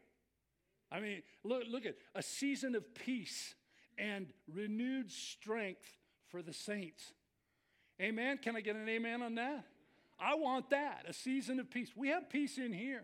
I 0.91 0.99
mean, 0.99 1.23
look, 1.43 1.63
look 1.69 1.85
at 1.85 1.95
a 2.13 2.21
season 2.21 2.75
of 2.75 2.93
peace 2.93 3.55
and 3.97 4.27
renewed 4.53 5.11
strength 5.11 5.97
for 6.27 6.41
the 6.41 6.53
saints. 6.53 7.13
Amen. 7.99 8.37
Can 8.37 8.55
I 8.55 8.61
get 8.61 8.75
an 8.75 8.87
amen 8.87 9.21
on 9.23 9.35
that? 9.35 9.65
I 10.19 10.35
want 10.35 10.71
that, 10.71 11.05
a 11.07 11.13
season 11.13 11.59
of 11.59 11.69
peace. 11.69 11.89
We 11.95 12.09
have 12.09 12.29
peace 12.29 12.57
in 12.57 12.73
here. 12.73 13.03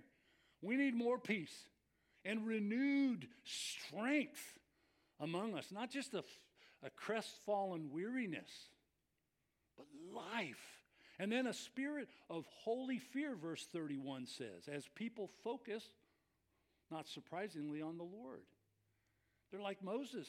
We 0.62 0.78
need 0.78 0.96
more 0.96 1.20
peace 1.20 1.54
and 2.26 2.48
renewed 2.48 3.28
strength 3.44 4.60
among 5.20 5.56
us, 5.56 5.68
not 5.72 5.92
just 5.92 6.14
a, 6.14 6.24
a 6.84 6.90
crestfallen 6.90 7.90
weariness, 7.92 8.50
but 9.78 9.86
life. 10.14 10.82
And 11.20 11.32
then 11.32 11.48
a 11.48 11.54
spirit 11.54 12.08
of 12.30 12.46
holy 12.64 12.98
fear, 12.98 13.36
verse 13.36 13.68
31 13.72 14.26
says, 14.26 14.68
as 14.72 14.88
people 14.96 15.30
focus, 15.44 15.84
not 16.90 17.08
surprisingly, 17.08 17.82
on 17.82 17.98
the 17.98 18.04
Lord. 18.04 18.42
They're 19.52 19.62
like 19.62 19.84
Moses, 19.84 20.28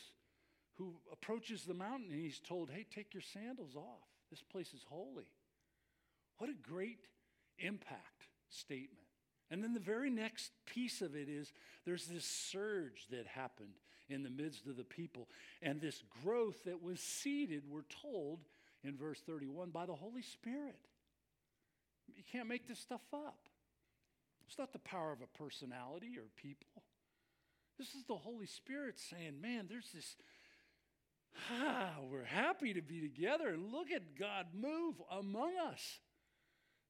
who 0.75 0.94
approaches 1.12 1.64
the 1.64 1.75
mountain 1.75 2.09
and 2.11 2.20
he's 2.20 2.40
told, 2.40 2.70
hey, 2.70 2.85
take 2.94 3.14
your 3.14 3.23
sandals 3.23 3.77
off. 3.77 4.07
This 4.31 4.42
place 4.42 4.75
is 4.75 4.85
holy. 4.88 5.27
What 6.38 6.51
a 6.51 6.55
great 6.55 7.07
impact 7.59 8.29
statement. 8.51 9.07
And 9.51 9.62
then 9.62 9.75
the 9.75 9.81
very 9.81 10.11
next 10.11 10.51
piece 10.66 11.01
of 11.01 11.14
it 11.14 11.29
is 11.29 11.53
there's 11.85 12.07
this 12.07 12.25
surge 12.25 13.07
that 13.11 13.27
happened 13.27 13.75
in 14.09 14.23
the 14.23 14.31
midst 14.31 14.66
of 14.66 14.77
the 14.77 14.85
people, 14.85 15.29
and 15.62 15.81
this 15.81 16.03
growth 16.23 16.64
that 16.64 16.83
was 16.83 17.01
seeded, 17.01 17.62
we're 17.66 17.83
told 18.03 18.40
in 18.83 18.97
verse 18.97 19.20
31, 19.27 19.70
by 19.70 19.87
the 19.87 19.94
Holy 19.94 20.20
Spirit. 20.23 20.79
You 22.14 22.23
can't 22.31 22.49
make 22.49 22.68
this 22.68 22.79
stuff 22.79 23.01
up. 23.14 23.49
It's 24.47 24.59
not 24.59 24.73
the 24.73 24.79
power 24.81 25.11
of 25.11 25.23
a 25.23 25.38
personality 25.38 26.16
or 26.18 26.25
people. 26.37 26.83
This 27.79 27.94
is 27.94 28.05
the 28.05 28.14
Holy 28.14 28.47
Spirit 28.47 29.01
saying, 29.01 29.40
man, 29.40 29.66
there's 29.68 29.90
this 29.92 30.16
ah, 31.51 31.94
We're 32.11 32.25
happy 32.25 32.75
to 32.75 32.83
be 32.83 33.01
together 33.01 33.49
and 33.49 33.73
look 33.73 33.90
at 33.90 34.16
God 34.18 34.47
move 34.55 34.94
among 35.11 35.53
us. 35.70 35.99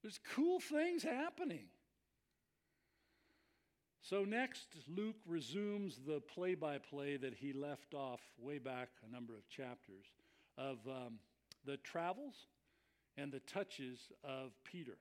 There's 0.04 0.20
cool 0.36 0.60
things 0.60 1.02
happening. 1.02 1.64
So, 4.02 4.24
next, 4.24 4.66
Luke 4.86 5.16
resumes 5.26 5.98
the 6.06 6.20
play 6.20 6.54
by 6.54 6.76
play 6.76 7.16
that 7.16 7.32
he 7.32 7.54
left 7.54 7.94
off 7.94 8.20
way 8.38 8.58
back 8.58 8.90
a 9.08 9.10
number 9.10 9.34
of 9.34 9.48
chapters 9.48 10.04
of 10.58 10.76
um, 10.86 11.14
the 11.64 11.78
travels 11.78 12.34
and 13.16 13.32
the 13.32 13.40
touches 13.40 14.12
of 14.22 14.50
Peter. 14.62 14.98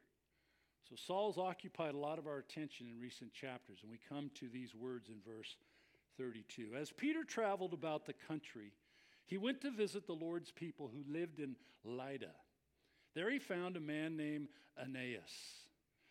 So, 0.89 0.95
Saul's 0.95 1.37
occupied 1.37 1.95
a 1.95 1.97
lot 1.97 2.17
of 2.17 2.25
our 2.25 2.37
attention 2.37 2.87
in 2.87 2.97
recent 2.97 3.33
chapters, 3.33 3.79
and 3.81 3.91
we 3.91 3.99
come 4.07 4.31
to 4.35 4.47
these 4.47 4.73
words 4.73 5.09
in 5.09 5.15
verse 5.29 5.57
32. 6.17 6.77
As 6.79 6.91
Peter 6.91 7.25
traveled 7.25 7.73
about 7.73 8.05
the 8.05 8.13
country, 8.13 8.71
he 9.25 9.37
went 9.37 9.59
to 9.63 9.71
visit 9.71 10.07
the 10.07 10.13
Lord's 10.13 10.51
people 10.51 10.89
who 10.89 11.11
lived 11.11 11.41
in 11.41 11.57
Lydda. 11.83 12.31
There 13.15 13.29
he 13.29 13.39
found 13.39 13.77
a 13.77 13.81
man 13.81 14.17
named 14.17 14.47
Aeneas, 14.77 15.31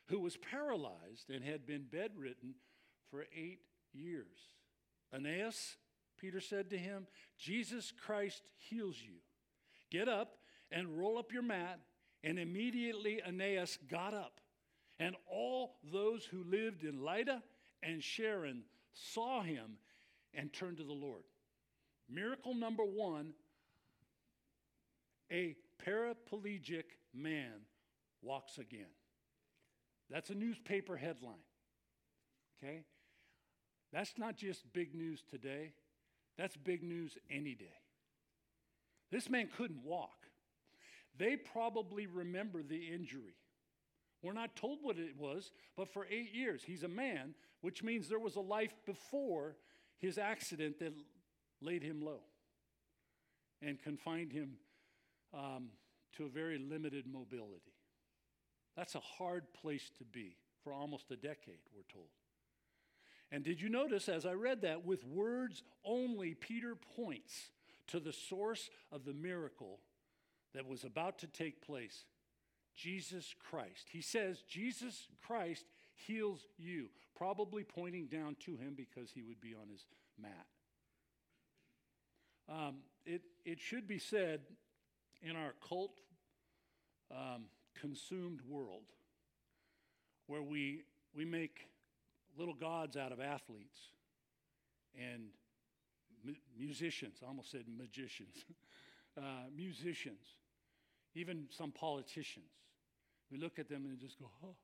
who 0.06 0.20
was 0.20 0.36
paralyzed 0.36 1.30
and 1.30 1.44
had 1.44 1.66
been 1.66 1.86
bedridden 1.90 2.54
for 3.10 3.26
eight 3.34 3.60
years. 3.92 4.38
Aeneas, 5.12 5.76
Peter 6.18 6.40
said 6.40 6.70
to 6.70 6.78
him, 6.78 7.06
Jesus 7.38 7.92
Christ 8.04 8.42
heals 8.56 8.96
you. 9.00 9.16
Get 9.90 10.08
up 10.08 10.38
and 10.70 10.98
roll 10.98 11.18
up 11.18 11.32
your 11.32 11.42
mat. 11.42 11.80
And 12.24 12.38
immediately 12.38 13.20
Aeneas 13.26 13.78
got 13.90 14.14
up. 14.14 14.40
And 15.00 15.16
all 15.26 15.78
those 15.92 16.24
who 16.24 16.44
lived 16.44 16.84
in 16.84 17.02
Lydda 17.04 17.42
and 17.82 18.02
Sharon 18.02 18.62
saw 18.92 19.42
him 19.42 19.78
and 20.32 20.52
turned 20.52 20.76
to 20.76 20.84
the 20.84 20.92
Lord. 20.92 21.24
Miracle 22.08 22.54
number 22.54 22.84
one 22.84 23.34
a 25.30 25.56
paraplegic 25.86 26.84
man 27.14 27.66
walks 28.22 28.58
again. 28.58 28.92
That's 30.10 30.30
a 30.30 30.34
newspaper 30.34 30.96
headline. 30.96 31.44
Okay? 32.62 32.84
That's 33.92 34.12
not 34.16 34.36
just 34.36 34.72
big 34.72 34.94
news 34.94 35.22
today, 35.28 35.72
that's 36.38 36.56
big 36.56 36.82
news 36.82 37.18
any 37.30 37.54
day. 37.54 37.78
This 39.10 39.28
man 39.28 39.48
couldn't 39.54 39.84
walk. 39.84 40.26
They 41.18 41.36
probably 41.36 42.06
remember 42.06 42.62
the 42.62 42.86
injury. 42.86 43.36
We're 44.22 44.32
not 44.32 44.56
told 44.56 44.78
what 44.80 44.98
it 44.98 45.18
was, 45.18 45.50
but 45.76 45.92
for 45.92 46.06
eight 46.10 46.32
years, 46.32 46.62
he's 46.64 46.84
a 46.84 46.88
man, 46.88 47.34
which 47.60 47.82
means 47.82 48.08
there 48.08 48.18
was 48.18 48.36
a 48.36 48.40
life 48.40 48.74
before 48.86 49.56
his 49.98 50.16
accident 50.16 50.78
that 50.78 50.94
laid 51.60 51.82
him 51.82 52.00
low 52.00 52.20
and 53.60 53.82
confined 53.82 54.32
him 54.32 54.54
um, 55.34 55.68
to 56.16 56.24
a 56.24 56.28
very 56.28 56.58
limited 56.58 57.06
mobility. 57.06 57.74
That's 58.76 58.94
a 58.94 59.00
hard 59.00 59.52
place 59.52 59.90
to 59.98 60.04
be 60.04 60.36
for 60.62 60.72
almost 60.72 61.10
a 61.10 61.16
decade, 61.16 61.60
we're 61.74 61.82
told. 61.92 62.08
And 63.30 63.42
did 63.42 63.60
you 63.60 63.68
notice 63.68 64.08
as 64.08 64.26
I 64.26 64.32
read 64.32 64.62
that, 64.62 64.84
with 64.84 65.04
words 65.04 65.62
only, 65.84 66.34
Peter 66.34 66.76
points 66.96 67.50
to 67.88 67.98
the 67.98 68.12
source 68.12 68.70
of 68.90 69.04
the 69.04 69.14
miracle 69.14 69.80
that 70.54 70.66
was 70.66 70.84
about 70.84 71.18
to 71.18 71.26
take 71.26 71.64
place 71.64 72.04
Jesus 72.74 73.34
Christ. 73.38 73.88
He 73.90 74.00
says, 74.00 74.42
Jesus 74.48 75.08
Christ 75.20 75.66
heals 75.94 76.46
you, 76.56 76.88
probably 77.14 77.64
pointing 77.64 78.06
down 78.06 78.36
to 78.46 78.56
him 78.56 78.74
because 78.76 79.10
he 79.10 79.22
would 79.22 79.40
be 79.40 79.54
on 79.54 79.68
his 79.68 79.84
mat. 80.20 80.46
Um, 82.48 82.76
it, 83.04 83.22
it 83.44 83.60
should 83.60 83.86
be 83.86 83.98
said 83.98 84.40
in 85.22 85.36
our 85.36 85.54
cult 85.66 86.00
um, 87.10 87.44
consumed 87.74 88.40
world 88.48 88.84
where 90.26 90.42
we, 90.42 90.82
we 91.14 91.24
make 91.24 91.68
little 92.36 92.54
gods 92.54 92.96
out 92.96 93.12
of 93.12 93.20
athletes 93.20 93.78
and 94.98 95.24
mu- 96.24 96.34
musicians, 96.58 97.18
I 97.22 97.28
almost 97.28 97.50
said 97.50 97.64
magicians, 97.76 98.44
uh, 99.18 99.48
musicians, 99.54 100.24
even 101.14 101.46
some 101.50 101.70
politicians. 101.70 102.50
We 103.30 103.38
look 103.38 103.58
at 103.58 103.68
them 103.68 103.86
and 103.86 103.98
just 103.98 104.18
go, 104.18 104.30
oh, 104.44 104.54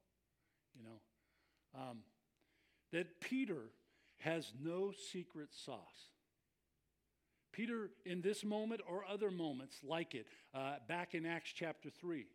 you 0.77 0.85
know. 0.85 1.81
Um, 1.81 1.99
that 2.93 3.21
Peter 3.21 3.71
has 4.19 4.53
no 4.63 4.93
secret 5.13 5.49
sauce. 5.53 6.13
Peter, 7.53 7.91
in 8.05 8.21
this 8.21 8.45
moment 8.45 8.81
or 8.89 9.05
other 9.11 9.31
moments 9.31 9.79
like 9.83 10.15
it, 10.15 10.27
uh, 10.55 10.77
back 10.89 11.15
in 11.15 11.27
Acts 11.27 11.51
chapter 11.55 11.91
3, 11.91 12.27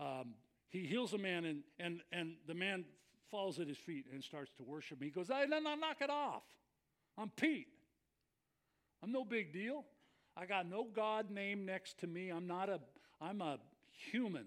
um, 0.00 0.34
he 0.70 0.86
heals 0.86 1.12
a 1.12 1.18
man 1.18 1.44
and, 1.44 1.62
and, 1.78 2.00
and 2.12 2.34
the 2.46 2.54
man 2.54 2.84
falls 3.30 3.58
at 3.58 3.68
his 3.68 3.78
feet 3.78 4.06
and 4.12 4.22
starts 4.22 4.52
to 4.56 4.62
worship 4.62 5.00
him. 5.00 5.04
He 5.04 5.10
goes, 5.10 5.28
hey, 5.28 5.44
no, 5.48 5.58
no, 5.58 5.74
knock 5.74 5.96
it 6.00 6.10
off. 6.10 6.42
I'm 7.16 7.30
Pete. 7.30 7.68
I'm 9.02 9.12
no 9.12 9.24
big 9.24 9.52
deal. 9.52 9.84
I 10.36 10.46
got 10.46 10.68
no 10.68 10.86
God 10.94 11.30
name 11.30 11.64
next 11.64 11.98
to 12.00 12.06
me. 12.06 12.30
I'm 12.30 12.46
not 12.46 12.68
a, 12.68 12.80
I'm 13.20 13.40
a 13.40 13.58
human. 14.10 14.46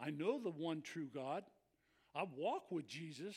I 0.00 0.10
know 0.10 0.40
the 0.42 0.50
one 0.50 0.82
true 0.82 1.08
God. 1.12 1.42
I 2.14 2.24
walk 2.36 2.70
with 2.70 2.86
Jesus, 2.86 3.34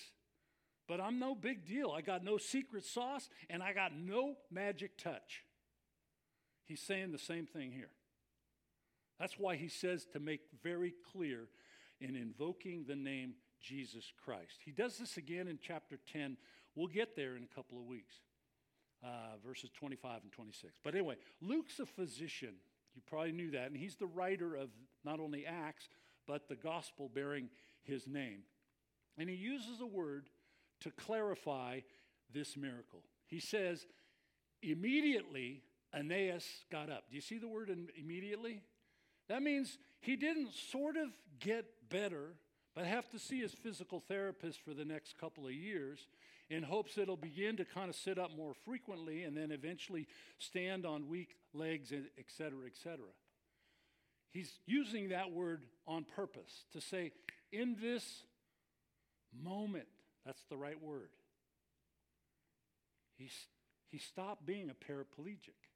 but 0.88 1.02
I'm 1.02 1.20
no 1.20 1.36
big 1.36 1.66
deal. 1.66 1.92
I 1.92 2.02
got 2.02 2.24
no 2.24 2.38
secret 2.38 2.86
sauce 2.86 3.30
and 3.50 3.62
I 3.62 3.74
got 3.74 3.92
no 3.94 4.36
magic 4.50 4.98
touch. 4.98 5.44
He's 6.70 6.80
saying 6.80 7.12
the 7.12 7.18
same 7.18 7.48
thing 7.48 7.72
here. 7.72 7.90
That's 9.20 9.40
why 9.40 9.56
he 9.56 9.68
says 9.68 10.06
to 10.14 10.20
make 10.20 10.42
very 10.64 10.94
clear 11.12 11.48
in 12.00 12.16
invoking 12.16 12.86
the 12.88 12.96
name 12.96 13.34
Jesus 13.60 14.14
Christ. 14.24 14.60
He 14.64 14.72
does 14.72 15.00
this 15.00 15.18
again 15.18 15.48
in 15.48 15.58
chapter 15.60 15.98
10. 16.14 16.38
We'll 16.76 16.86
get 16.86 17.16
there 17.16 17.36
in 17.36 17.44
a 17.44 17.56
couple 17.56 17.80
of 17.80 17.86
weeks, 17.86 18.14
uh, 19.04 19.38
verses 19.44 19.72
25 19.72 20.22
and 20.22 20.32
26. 20.32 20.76
But 20.84 20.94
anyway, 20.94 21.16
Luke's 21.42 21.80
a 21.80 21.88
physician. 21.88 22.54
You 22.94 23.02
probably 23.08 23.32
knew 23.32 23.50
that. 23.50 23.72
And 23.72 23.76
he's 23.76 23.96
the 23.96 24.06
writer 24.06 24.56
of 24.56 24.70
not 25.04 25.20
only 25.20 25.48
Acts, 25.48 25.90
but 26.28 26.48
the 26.48 26.56
gospel 26.56 27.10
bearing 27.12 27.50
his 27.82 28.08
name. 28.08 28.44
And 29.18 29.28
he 29.28 29.36
uses 29.36 29.82
a 29.82 29.88
word 29.88 30.30
to 30.82 30.92
clarify 30.92 31.80
this 32.32 32.56
miracle. 32.56 33.02
He 33.26 33.40
says, 33.40 33.88
immediately 34.62 35.64
Aeneas 35.94 36.46
got 36.72 36.90
up. 36.90 37.06
Do 37.10 37.16
you 37.16 37.22
see 37.22 37.38
the 37.38 37.48
word 37.48 37.76
immediately? 37.98 38.62
That 39.28 39.42
means 39.42 39.78
he 40.02 40.16
didn't 40.16 40.54
sort 40.54 40.98
of 40.98 41.10
get 41.40 41.66
better, 41.90 42.36
but 42.76 42.86
have 42.86 43.10
to 43.10 43.20
see 43.20 43.40
his 43.40 43.54
physical 43.54 44.00
therapist 44.00 44.60
for 44.62 44.74
the 44.74 44.86
next 44.86 45.18
couple 45.20 45.46
of 45.48 45.54
years 45.54 46.08
in 46.50 46.64
hopes 46.64 46.96
he'll 46.96 47.16
begin 47.16 47.58
to 47.58 47.66
kind 47.66 47.90
of 47.90 47.96
sit 47.96 48.18
up 48.18 48.36
more 48.36 48.54
frequently 48.66 49.24
and 49.24 49.38
then 49.38 49.52
eventually 49.52 50.08
stand 50.40 50.86
on 50.86 51.08
weak 51.08 51.36
legs, 51.54 51.92
et 51.92 52.26
cetera, 52.28 52.66
et 52.66 52.76
cetera. 52.82 53.12
He's 54.32 54.52
using 54.66 55.10
that 55.10 55.32
word 55.32 55.64
on 55.88 56.06
purpose 56.06 56.66
to 56.74 56.82
say, 56.82 57.12
in 57.52 57.78
this 57.82 58.24
moment, 59.44 59.88
that's 60.26 60.44
the 60.50 60.58
right 60.58 60.82
word. 60.82 61.10
He, 63.18 63.30
he 63.90 63.98
stopped 63.98 64.46
being 64.46 64.70
a 64.70 64.92
paraplegic 64.92 65.69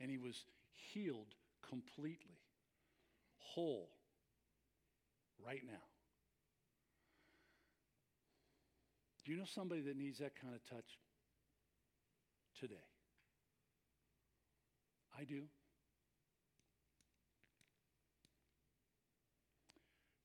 and 0.00 0.10
he 0.10 0.18
was 0.18 0.44
healed 0.72 1.34
completely, 1.68 2.38
whole, 3.38 3.90
right 5.44 5.62
now. 5.66 5.82
Do 9.24 9.32
you 9.32 9.38
know 9.38 9.44
somebody 9.44 9.82
that 9.82 9.96
needs 9.96 10.18
that 10.18 10.40
kind 10.40 10.54
of 10.54 10.64
touch 10.64 10.98
today? 12.58 12.74
I 15.18 15.24
do. 15.24 15.42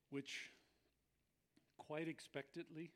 Which, 0.09 0.51
quite 1.77 2.07
expectantly, 2.07 2.91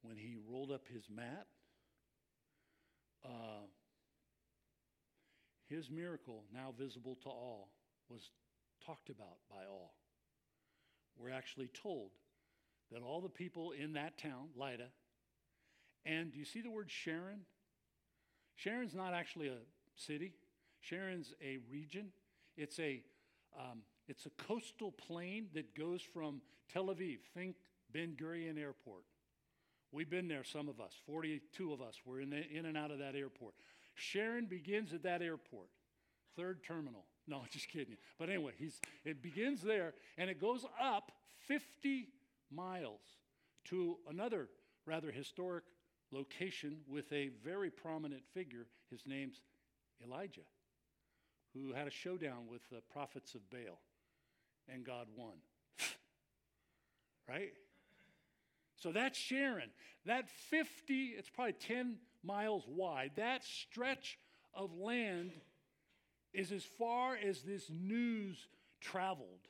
when 0.00 0.16
he 0.16 0.36
rolled 0.48 0.72
up 0.72 0.82
his 0.92 1.04
mat, 1.14 1.46
uh, 3.24 3.66
his 5.72 5.90
miracle, 5.90 6.44
now 6.54 6.74
visible 6.78 7.16
to 7.22 7.28
all, 7.28 7.70
was 8.08 8.30
talked 8.84 9.08
about 9.08 9.38
by 9.50 9.64
all. 9.68 9.94
We're 11.16 11.30
actually 11.30 11.68
told 11.68 12.10
that 12.90 13.02
all 13.02 13.20
the 13.20 13.28
people 13.28 13.72
in 13.72 13.94
that 13.94 14.18
town, 14.18 14.48
Lydda, 14.56 14.88
and 16.04 16.32
do 16.32 16.38
you 16.38 16.44
see 16.44 16.60
the 16.60 16.70
word 16.70 16.90
Sharon? 16.90 17.40
Sharon's 18.56 18.94
not 18.94 19.14
actually 19.14 19.48
a 19.48 19.58
city. 19.94 20.34
Sharon's 20.80 21.32
a 21.42 21.58
region. 21.70 22.08
It's 22.56 22.78
a, 22.78 23.02
um, 23.58 23.82
it's 24.08 24.26
a 24.26 24.30
coastal 24.30 24.92
plain 24.92 25.46
that 25.54 25.76
goes 25.76 26.02
from 26.02 26.42
Tel 26.72 26.86
Aviv. 26.86 27.18
Think 27.34 27.56
Ben 27.92 28.16
Gurion 28.20 28.58
Airport. 28.58 29.04
We've 29.92 30.08
been 30.10 30.26
there, 30.26 30.42
some 30.42 30.68
of 30.68 30.80
us, 30.80 30.94
42 31.06 31.72
of 31.72 31.82
us. 31.82 32.00
We're 32.04 32.20
in, 32.20 32.30
the, 32.30 32.48
in 32.48 32.64
and 32.64 32.78
out 32.78 32.90
of 32.90 32.98
that 32.98 33.14
airport. 33.14 33.54
Sharon 33.94 34.46
begins 34.46 34.92
at 34.92 35.02
that 35.02 35.22
airport. 35.22 35.68
third 36.36 36.64
terminal. 36.64 37.04
No, 37.26 37.42
just 37.50 37.68
kidding. 37.68 37.96
But 38.18 38.28
anyway, 38.28 38.52
he's, 38.58 38.80
it 39.04 39.22
begins 39.22 39.62
there 39.62 39.94
and 40.18 40.30
it 40.30 40.40
goes 40.40 40.64
up 40.80 41.12
50 41.46 42.08
miles 42.50 43.00
to 43.66 43.96
another 44.08 44.48
rather 44.86 45.10
historic 45.10 45.64
location 46.10 46.78
with 46.88 47.10
a 47.12 47.30
very 47.44 47.70
prominent 47.70 48.22
figure. 48.34 48.66
His 48.90 49.02
name's 49.06 49.40
Elijah, 50.04 50.42
who 51.54 51.72
had 51.72 51.86
a 51.86 51.90
showdown 51.90 52.46
with 52.50 52.62
the 52.70 52.80
prophets 52.92 53.34
of 53.34 53.48
Baal, 53.50 53.80
and 54.68 54.84
God 54.84 55.06
won. 55.16 55.34
right? 57.28 57.52
So 58.76 58.90
that's 58.90 59.18
Sharon. 59.18 59.70
That 60.06 60.28
50, 60.50 61.14
it's 61.16 61.30
probably 61.30 61.52
10 61.54 61.96
miles 62.24 62.64
wide, 62.66 63.12
that 63.16 63.44
stretch 63.44 64.18
of 64.54 64.74
land 64.76 65.32
is 66.32 66.52
as 66.52 66.64
far 66.64 67.16
as 67.16 67.42
this 67.42 67.70
news 67.70 68.48
traveled. 68.80 69.48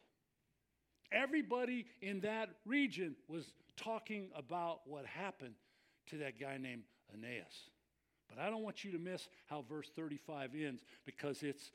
Everybody 1.11 1.87
in 2.01 2.21
that 2.21 2.49
region 2.65 3.17
was 3.29 3.53
talking 3.77 4.31
about 4.35 4.81
what 4.87 5.05
happened 5.07 5.55
to 6.09 6.19
that 6.19 6.41
guy 6.41 6.57
named 6.59 6.83
Aeneas. 7.13 7.71
But 8.29 8.43
I 8.43 8.51
don't 8.51 8.63
want 8.63 8.85
you 8.85 8.93
to 8.93 8.99
miss 8.99 9.29
how 9.47 9.65
verse 9.69 9.91
35 9.95 10.51
ends 10.55 10.83
because 11.05 11.43
it's 11.43 11.71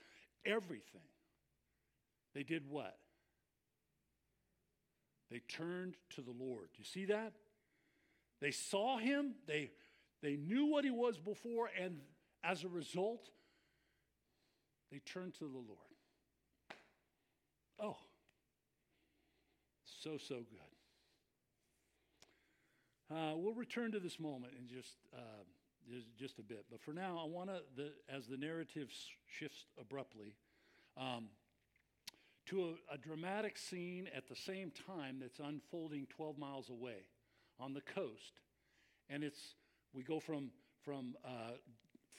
everything. 0.45 1.01
They 2.33 2.43
did 2.43 2.69
what? 2.69 2.97
They 5.29 5.39
turned 5.39 5.95
to 6.15 6.21
the 6.21 6.33
Lord. 6.37 6.69
You 6.77 6.83
see 6.83 7.05
that? 7.05 7.33
They 8.39 8.51
saw 8.51 8.97
him, 8.97 9.35
they, 9.47 9.71
they 10.27 10.35
knew 10.35 10.65
what 10.65 10.83
he 10.83 10.91
was 10.91 11.17
before, 11.17 11.69
and 11.81 12.01
as 12.43 12.65
a 12.65 12.67
result, 12.67 13.29
they 14.91 14.99
turned 14.99 15.33
to 15.35 15.45
the 15.45 15.57
Lord. 15.57 15.79
Oh, 17.79 17.95
so, 19.85 20.17
so 20.17 20.35
good. 20.35 20.59
Uh, 23.09 23.37
we'll 23.37 23.53
return 23.53 23.93
to 23.93 24.01
this 24.01 24.19
moment 24.19 24.51
in 24.59 24.67
just, 24.67 24.97
uh, 25.15 25.43
just 26.19 26.39
a 26.39 26.43
bit. 26.43 26.65
But 26.69 26.81
for 26.81 26.91
now, 26.91 27.21
I 27.23 27.25
want 27.25 27.49
to, 27.49 27.61
as 28.13 28.27
the 28.27 28.35
narrative 28.35 28.91
shifts 29.27 29.63
abruptly, 29.79 30.35
um, 30.97 31.27
to 32.47 32.75
a, 32.91 32.95
a, 32.95 32.97
dramatic 32.97 33.57
scene 33.57 34.09
at 34.13 34.27
the 34.27 34.35
same 34.35 34.73
time 34.87 35.19
that's 35.21 35.39
unfolding 35.39 36.05
12 36.09 36.37
miles 36.37 36.69
away 36.69 37.05
on 37.61 37.73
the 37.73 37.81
coast. 37.81 38.41
And 39.09 39.23
it's, 39.23 39.55
we 39.93 40.03
go 40.03 40.19
from, 40.19 40.51
from, 40.83 41.15
uh, 41.25 41.51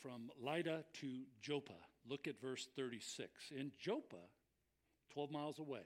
from 0.02 0.31
Lydda 0.42 0.85
to 1.00 1.22
Joppa. 1.40 1.74
Look 2.09 2.26
at 2.26 2.40
verse 2.40 2.68
36. 2.76 3.31
In 3.57 3.72
Joppa, 3.78 4.16
12 5.12 5.31
miles 5.31 5.59
away, 5.59 5.83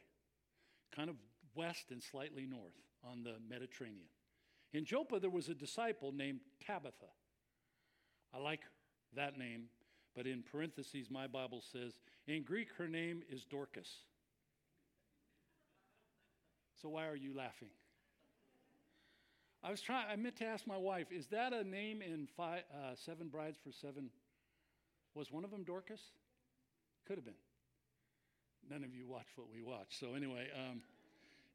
kind 0.95 1.11
of 1.11 1.17
west 1.55 1.91
and 1.91 2.03
slightly 2.03 2.47
north 2.47 2.75
on 3.05 3.23
the 3.23 3.35
Mediterranean. 3.49 4.09
In 4.73 4.85
Joppa, 4.85 5.21
there 5.21 5.31
was 5.31 5.49
a 5.49 5.55
disciple 5.55 6.13
named 6.13 6.41
Tabitha. 6.65 7.13
I 8.35 8.39
like 8.39 8.61
that 9.15 9.39
name, 9.39 9.65
but 10.17 10.27
in 10.27 10.43
parentheses, 10.43 11.11
my 11.11 11.27
Bible 11.27 11.61
says, 11.61 11.93
in 12.27 12.43
Greek, 12.43 12.69
her 12.79 12.89
name 12.89 13.23
is 13.29 13.45
Dorcas. 13.45 14.05
So 16.81 16.89
why 16.89 17.07
are 17.07 17.17
you 17.17 17.37
laughing? 17.37 17.69
I 19.65 19.71
was 19.71 19.81
trying, 19.81 20.07
I 20.11 20.17
meant 20.17 20.37
to 20.37 20.45
ask 20.45 20.67
my 20.67 20.77
wife, 20.77 21.13
is 21.13 21.27
that 21.29 21.53
a 21.53 21.63
name 21.63 22.03
in 22.03 22.27
five, 22.37 22.63
uh, 22.73 22.95
Seven 22.97 23.29
Brides 23.29 23.59
for 23.63 23.71
Seven? 23.71 24.11
Was 25.15 25.31
one 25.31 25.45
of 25.45 25.51
them 25.51 25.63
Dorcas? 25.63 26.01
Could 27.07 27.17
have 27.17 27.25
been. 27.25 27.35
None 28.69 28.83
of 28.83 28.95
you 28.95 29.07
watch 29.07 29.27
what 29.37 29.49
we 29.53 29.63
watch. 29.63 29.99
So, 30.01 30.15
anyway, 30.15 30.49
um, 30.57 30.83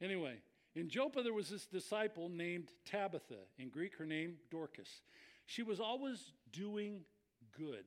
anyway, 0.02 0.36
in 0.76 0.90
Joppa, 0.90 1.24
there 1.24 1.34
was 1.34 1.50
this 1.50 1.66
disciple 1.66 2.30
named 2.30 2.70
Tabitha. 2.86 3.40
In 3.58 3.70
Greek, 3.70 3.98
her 3.98 4.06
name, 4.06 4.36
Dorcas. 4.52 5.02
She 5.46 5.64
was 5.64 5.80
always 5.80 6.32
doing 6.54 7.02
good 7.58 7.86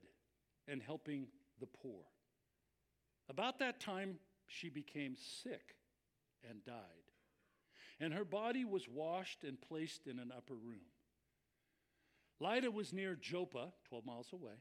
and 0.67 0.83
helping 0.83 1.29
the 1.61 1.67
poor. 1.67 2.01
About 3.29 3.59
that 3.61 3.81
time, 3.81 4.19
she 4.47 4.69
became 4.69 5.15
sick 5.43 5.77
and 6.49 6.65
died. 6.65 7.10
And 8.01 8.15
her 8.15 8.25
body 8.25 8.65
was 8.65 8.89
washed 8.89 9.45
and 9.45 9.61
placed 9.61 10.07
in 10.07 10.19
an 10.19 10.33
upper 10.35 10.55
room. 10.55 10.87
Lydda 12.41 12.71
was 12.71 12.93
near 12.93 13.15
Joppa, 13.15 13.69
12 13.89 14.07
miles 14.07 14.33
away. 14.33 14.55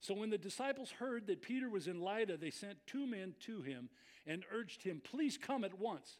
So 0.00 0.14
when 0.14 0.30
the 0.30 0.38
disciples 0.38 0.90
heard 0.90 1.26
that 1.26 1.42
Peter 1.42 1.68
was 1.68 1.88
in 1.88 2.00
Lydda, 2.00 2.36
they 2.36 2.50
sent 2.50 2.86
two 2.86 3.06
men 3.06 3.34
to 3.40 3.62
him 3.62 3.88
and 4.26 4.44
urged 4.52 4.82
him, 4.82 5.00
Please 5.02 5.36
come 5.36 5.64
at 5.64 5.78
once. 5.78 6.18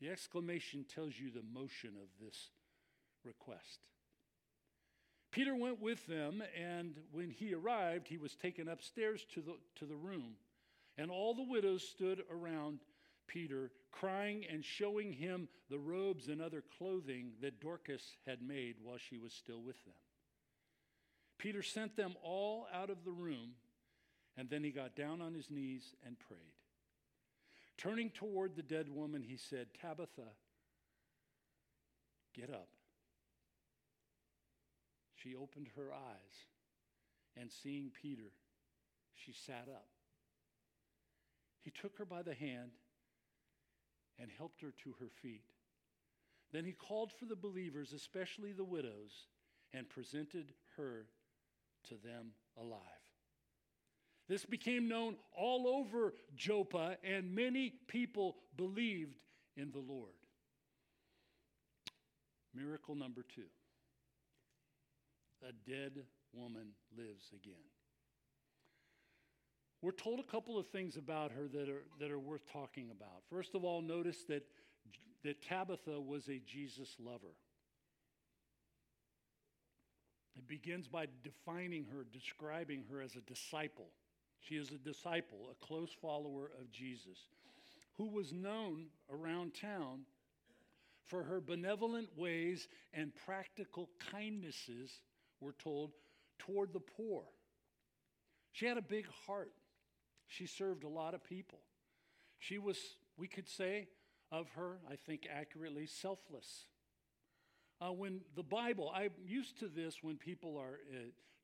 The 0.00 0.08
exclamation 0.08 0.84
tells 0.84 1.18
you 1.18 1.30
the 1.30 1.42
motion 1.42 1.90
of 2.00 2.08
this 2.24 2.50
request. 3.24 3.80
Peter 5.30 5.54
went 5.54 5.80
with 5.80 6.06
them, 6.06 6.42
and 6.58 7.00
when 7.12 7.30
he 7.30 7.52
arrived, 7.54 8.08
he 8.08 8.16
was 8.16 8.34
taken 8.34 8.68
upstairs 8.68 9.26
to 9.34 9.40
the, 9.40 9.56
to 9.76 9.84
the 9.84 9.96
room. 9.96 10.34
And 10.96 11.10
all 11.10 11.34
the 11.34 11.42
widows 11.42 11.86
stood 11.86 12.22
around 12.30 12.80
Peter, 13.28 13.70
crying 13.92 14.44
and 14.50 14.64
showing 14.64 15.12
him 15.12 15.48
the 15.70 15.78
robes 15.78 16.28
and 16.28 16.42
other 16.42 16.64
clothing 16.78 17.32
that 17.40 17.60
Dorcas 17.60 18.16
had 18.26 18.42
made 18.42 18.76
while 18.82 18.98
she 18.98 19.18
was 19.18 19.32
still 19.32 19.62
with 19.62 19.82
them. 19.84 19.94
Peter 21.38 21.62
sent 21.62 21.96
them 21.96 22.14
all 22.22 22.66
out 22.74 22.90
of 22.90 23.04
the 23.04 23.12
room, 23.12 23.50
and 24.36 24.50
then 24.50 24.64
he 24.64 24.70
got 24.70 24.96
down 24.96 25.20
on 25.20 25.34
his 25.34 25.50
knees 25.50 25.94
and 26.04 26.18
prayed. 26.18 26.40
Turning 27.76 28.10
toward 28.10 28.56
the 28.56 28.62
dead 28.62 28.88
woman, 28.88 29.22
he 29.22 29.36
said, 29.36 29.68
Tabitha, 29.80 30.32
get 32.34 32.50
up. 32.50 32.68
She 35.14 35.36
opened 35.36 35.68
her 35.76 35.92
eyes, 35.92 36.46
and 37.36 37.50
seeing 37.50 37.90
Peter, 38.02 38.32
she 39.14 39.32
sat 39.32 39.68
up. 39.68 39.86
He 41.62 41.70
took 41.70 41.98
her 41.98 42.04
by 42.04 42.22
the 42.22 42.34
hand 42.34 42.70
and 44.20 44.30
helped 44.36 44.60
her 44.60 44.72
to 44.84 44.94
her 45.00 45.08
feet. 45.22 45.44
Then 46.52 46.64
he 46.64 46.72
called 46.72 47.12
for 47.12 47.26
the 47.26 47.36
believers, 47.36 47.92
especially 47.92 48.52
the 48.52 48.64
widows, 48.64 49.26
and 49.72 49.88
presented 49.88 50.52
her 50.76 51.06
to 51.88 51.94
them 51.94 52.32
alive. 52.58 52.80
This 54.28 54.44
became 54.44 54.88
known 54.88 55.16
all 55.36 55.66
over 55.66 56.14
Joppa, 56.36 56.98
and 57.02 57.34
many 57.34 57.74
people 57.86 58.36
believed 58.56 59.16
in 59.56 59.70
the 59.70 59.78
Lord. 59.78 60.12
Miracle 62.54 62.94
number 62.94 63.22
two 63.22 63.48
a 65.46 65.52
dead 65.70 66.04
woman 66.32 66.70
lives 66.96 67.30
again. 67.32 67.54
We're 69.80 69.92
told 69.92 70.18
a 70.18 70.24
couple 70.24 70.58
of 70.58 70.66
things 70.68 70.96
about 70.96 71.30
her 71.32 71.46
that 71.48 71.68
are, 71.68 71.84
that 72.00 72.10
are 72.10 72.18
worth 72.18 72.50
talking 72.52 72.90
about. 72.90 73.22
First 73.30 73.54
of 73.54 73.64
all, 73.64 73.80
notice 73.80 74.24
that, 74.28 74.44
that 75.24 75.40
Tabitha 75.40 76.00
was 76.00 76.28
a 76.28 76.40
Jesus 76.44 76.96
lover. 76.98 77.36
It 80.36 80.48
begins 80.48 80.88
by 80.88 81.06
defining 81.22 81.86
her, 81.92 82.04
describing 82.12 82.84
her 82.90 83.00
as 83.00 83.14
a 83.14 83.20
disciple. 83.20 83.90
She 84.40 84.56
is 84.56 84.70
a 84.70 84.78
disciple, 84.78 85.50
a 85.50 85.66
close 85.66 85.90
follower 86.00 86.50
of 86.60 86.70
Jesus, 86.70 87.28
who 87.96 88.08
was 88.08 88.32
known 88.32 88.86
around 89.10 89.54
town 89.54 90.02
for 91.06 91.24
her 91.24 91.40
benevolent 91.40 92.08
ways 92.16 92.68
and 92.92 93.12
practical 93.26 93.88
kindnesses, 94.12 95.00
we're 95.40 95.52
told, 95.52 95.92
toward 96.38 96.72
the 96.72 96.80
poor. 96.80 97.22
She 98.52 98.66
had 98.66 98.76
a 98.76 98.82
big 98.82 99.06
heart. 99.26 99.52
She 100.28 100.46
served 100.46 100.84
a 100.84 100.88
lot 100.88 101.14
of 101.14 101.24
people. 101.24 101.58
She 102.38 102.58
was, 102.58 102.78
we 103.16 103.26
could 103.26 103.48
say 103.48 103.88
of 104.30 104.48
her, 104.50 104.78
I 104.88 104.94
think 104.94 105.26
accurately, 105.30 105.86
selfless. 105.86 106.66
Uh, 107.80 107.92
when 107.92 108.20
the 108.36 108.42
Bible, 108.42 108.92
I'm 108.94 109.10
used 109.26 109.58
to 109.60 109.68
this 109.68 110.02
when 110.02 110.16
people 110.16 110.56
are 110.56 110.80
uh, 110.92 110.98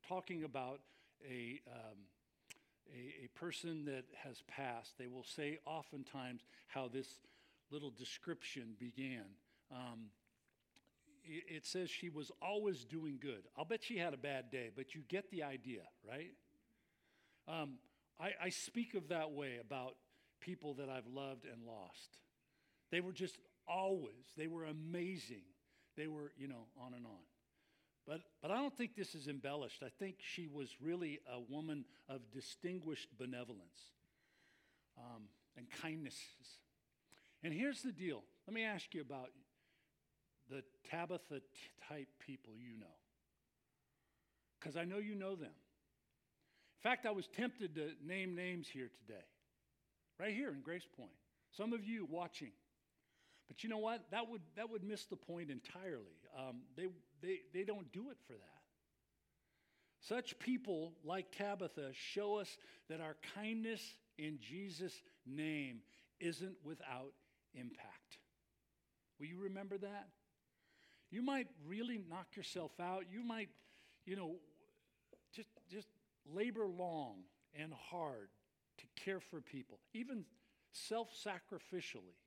talking 0.07 0.43
about 0.43 0.81
a, 1.27 1.61
um, 1.67 1.97
a, 2.93 3.25
a, 3.25 3.39
person 3.39 3.85
that 3.85 4.03
has 4.23 4.43
passed, 4.47 4.97
they 4.97 5.07
will 5.07 5.23
say 5.23 5.59
oftentimes 5.65 6.41
how 6.67 6.87
this 6.87 7.19
little 7.71 7.89
description 7.89 8.75
began. 8.79 9.25
Um, 9.71 10.09
it, 11.23 11.43
it 11.47 11.65
says 11.65 11.89
she 11.89 12.09
was 12.09 12.31
always 12.41 12.83
doing 12.85 13.17
good. 13.19 13.43
I'll 13.57 13.65
bet 13.65 13.83
she 13.83 13.97
had 13.97 14.13
a 14.13 14.17
bad 14.17 14.51
day, 14.51 14.69
but 14.75 14.93
you 14.93 15.01
get 15.07 15.31
the 15.31 15.43
idea, 15.43 15.81
right? 16.07 16.31
Um, 17.47 17.75
I, 18.19 18.31
I 18.43 18.49
speak 18.49 18.93
of 18.93 19.09
that 19.09 19.31
way 19.31 19.57
about 19.59 19.95
people 20.41 20.75
that 20.75 20.89
I've 20.89 21.07
loved 21.07 21.45
and 21.45 21.65
lost. 21.65 22.17
They 22.91 23.01
were 23.01 23.13
just 23.13 23.37
always, 23.67 24.25
they 24.37 24.47
were 24.47 24.65
amazing 24.65 25.43
they 25.95 26.07
were, 26.07 26.31
you 26.37 26.47
know, 26.47 26.67
on 26.79 26.93
and 26.93 27.05
on. 27.05 27.23
But, 28.05 28.21
but 28.41 28.51
I 28.51 28.57
don't 28.57 28.75
think 28.75 28.95
this 28.95 29.15
is 29.15 29.27
embellished. 29.27 29.81
I 29.83 29.89
think 29.99 30.17
she 30.19 30.47
was 30.47 30.69
really 30.79 31.19
a 31.31 31.39
woman 31.39 31.85
of 32.07 32.21
distinguished 32.31 33.09
benevolence 33.17 33.93
um, 34.97 35.23
and 35.57 35.67
kindnesses. 35.81 36.59
And 37.43 37.53
here's 37.53 37.81
the 37.81 37.91
deal 37.91 38.23
let 38.47 38.53
me 38.53 38.63
ask 38.63 38.93
you 38.93 39.01
about 39.01 39.29
the 40.49 40.63
Tabitha 40.89 41.41
type 41.89 42.07
people 42.19 42.53
you 42.59 42.77
know. 42.77 42.85
Because 44.59 44.77
I 44.77 44.85
know 44.85 44.99
you 44.99 45.15
know 45.15 45.35
them. 45.35 45.51
In 46.83 46.89
fact, 46.89 47.05
I 47.05 47.11
was 47.11 47.27
tempted 47.27 47.75
to 47.75 47.91
name 48.05 48.35
names 48.35 48.67
here 48.67 48.89
today, 49.05 49.23
right 50.19 50.33
here 50.33 50.49
in 50.49 50.61
Grace 50.61 50.87
Point. 50.97 51.11
Some 51.57 51.73
of 51.73 51.85
you 51.85 52.07
watching. 52.09 52.51
But 53.47 53.63
you 53.63 53.69
know 53.69 53.77
what? 53.77 54.01
That 54.11 54.29
would, 54.29 54.41
that 54.55 54.69
would 54.69 54.83
miss 54.83 55.05
the 55.05 55.15
point 55.15 55.49
entirely. 55.49 56.17
Um, 56.37 56.61
they, 56.75 56.87
they, 57.21 57.39
they 57.53 57.63
don't 57.63 57.91
do 57.91 58.09
it 58.09 58.17
for 58.27 58.33
that. 58.33 58.55
Such 60.01 60.37
people 60.37 60.93
like 61.03 61.31
Tabitha 61.31 61.91
show 61.93 62.35
us 62.35 62.57
that 62.89 63.01
our 63.01 63.15
kindness 63.33 63.81
in 64.17 64.39
Jesus' 64.39 64.93
name 65.25 65.79
isn't 66.19 66.55
without 66.63 67.13
impact. 67.53 68.19
Will 69.19 69.27
you 69.27 69.39
remember 69.39 69.77
that? 69.77 70.07
You 71.09 71.21
might 71.21 71.47
really 71.65 71.99
knock 72.09 72.27
yourself 72.35 72.71
out. 72.79 73.05
You 73.11 73.23
might, 73.23 73.49
you 74.05 74.15
know, 74.15 74.35
just, 75.33 75.49
just 75.71 75.87
labor 76.33 76.67
long 76.67 77.23
and 77.59 77.73
hard 77.89 78.29
to 78.77 79.03
care 79.03 79.19
for 79.19 79.41
people, 79.41 79.79
even 79.93 80.25
self 80.71 81.09
sacrificially. 81.13 82.17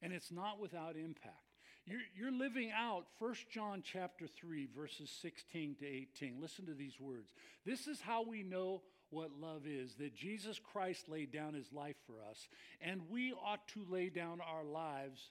And 0.00 0.12
it's 0.12 0.32
not 0.32 0.60
without 0.60 0.96
impact. 0.96 1.36
You're, 1.84 2.00
you're 2.16 2.32
living 2.32 2.70
out 2.76 3.06
1 3.18 3.34
John 3.50 3.82
chapter 3.84 4.26
3, 4.26 4.68
verses 4.76 5.10
16 5.20 5.76
to 5.80 5.86
18. 5.86 6.40
Listen 6.40 6.66
to 6.66 6.74
these 6.74 7.00
words. 7.00 7.32
This 7.64 7.86
is 7.86 8.00
how 8.00 8.24
we 8.24 8.42
know 8.42 8.82
what 9.10 9.30
love 9.40 9.62
is 9.66 9.94
that 9.96 10.14
Jesus 10.14 10.58
Christ 10.72 11.08
laid 11.08 11.32
down 11.32 11.54
his 11.54 11.72
life 11.72 11.96
for 12.06 12.14
us, 12.30 12.48
and 12.80 13.02
we 13.10 13.32
ought 13.32 13.66
to 13.68 13.84
lay 13.88 14.08
down 14.08 14.40
our 14.40 14.64
lives 14.64 15.30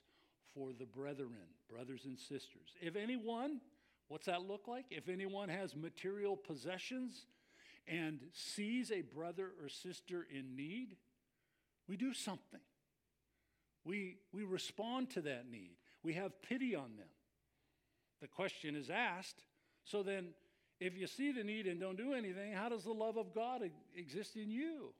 for 0.54 0.70
the 0.78 0.86
brethren, 0.86 1.48
brothers 1.70 2.02
and 2.04 2.18
sisters. 2.18 2.74
If 2.80 2.96
anyone, 2.96 3.60
what's 4.08 4.26
that 4.26 4.42
look 4.42 4.68
like? 4.68 4.84
If 4.90 5.08
anyone 5.08 5.48
has 5.48 5.74
material 5.74 6.36
possessions 6.36 7.26
and 7.86 8.20
sees 8.32 8.90
a 8.90 9.02
brother 9.02 9.50
or 9.62 9.68
sister 9.68 10.26
in 10.30 10.56
need, 10.56 10.96
we 11.88 11.96
do 11.96 12.14
something. 12.14 12.60
We, 13.84 14.18
we 14.32 14.44
respond 14.44 15.10
to 15.10 15.22
that 15.22 15.50
need. 15.50 15.76
We 16.02 16.14
have 16.14 16.40
pity 16.42 16.74
on 16.74 16.96
them. 16.96 17.08
The 18.20 18.28
question 18.28 18.76
is 18.76 18.90
asked 18.90 19.42
so 19.84 20.02
then, 20.02 20.28
if 20.80 20.96
you 20.96 21.06
see 21.06 21.32
the 21.32 21.44
need 21.44 21.66
and 21.66 21.80
don't 21.80 21.96
do 21.96 22.14
anything, 22.14 22.52
how 22.52 22.68
does 22.68 22.84
the 22.84 22.92
love 22.92 23.16
of 23.16 23.34
God 23.34 23.62
exist 23.96 24.36
in 24.36 24.50
you? 24.50 24.92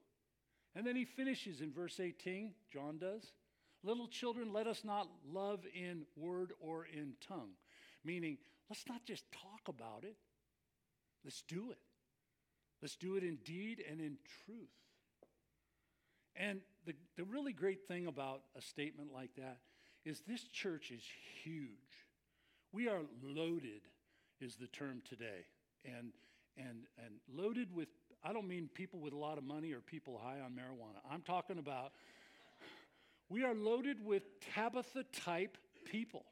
And 0.75 0.85
then 0.85 0.95
he 0.95 1.05
finishes 1.05 1.61
in 1.61 1.71
verse 1.71 1.99
18, 1.99 2.51
John 2.71 2.97
does. 2.97 3.31
Little 3.83 4.07
children, 4.07 4.53
let 4.53 4.65
us 4.65 4.83
not 4.83 5.09
love 5.31 5.65
in 5.73 6.03
word 6.15 6.53
or 6.59 6.85
in 6.85 7.13
tongue. 7.27 7.51
Meaning, 8.03 8.37
let's 8.69 8.85
not 8.87 9.05
just 9.05 9.25
talk 9.31 9.67
about 9.67 10.03
it, 10.03 10.15
let's 11.23 11.41
do 11.43 11.71
it. 11.71 11.77
Let's 12.83 12.97
do 12.97 13.15
it 13.15 13.23
in 13.23 13.37
deed 13.45 13.81
and 13.89 14.01
in 14.01 14.17
truth. 14.45 14.67
And 16.35 16.59
the, 16.85 16.93
the 17.15 17.23
really 17.23 17.53
great 17.53 17.87
thing 17.87 18.07
about 18.07 18.41
a 18.57 18.61
statement 18.61 19.11
like 19.13 19.33
that 19.37 19.59
is 20.03 20.21
this 20.27 20.43
church 20.49 20.91
is 20.91 21.01
huge. 21.45 21.69
We 22.73 22.89
are 22.89 22.99
loaded, 23.23 23.83
is 24.41 24.57
the 24.57 24.67
term 24.67 25.01
today. 25.07 25.45
And, 25.85 26.11
and, 26.57 26.79
and 26.97 27.13
loaded 27.33 27.73
with, 27.73 27.87
I 28.21 28.33
don't 28.33 28.49
mean 28.49 28.69
people 28.73 28.99
with 28.99 29.13
a 29.13 29.17
lot 29.17 29.37
of 29.37 29.45
money 29.45 29.71
or 29.71 29.79
people 29.79 30.19
high 30.21 30.41
on 30.41 30.51
marijuana. 30.51 30.99
I'm 31.09 31.21
talking 31.21 31.59
about, 31.59 31.93
we 33.29 33.45
are 33.45 33.55
loaded 33.55 34.05
with 34.05 34.23
Tabitha 34.53 35.05
type 35.13 35.57
people. 35.85 36.25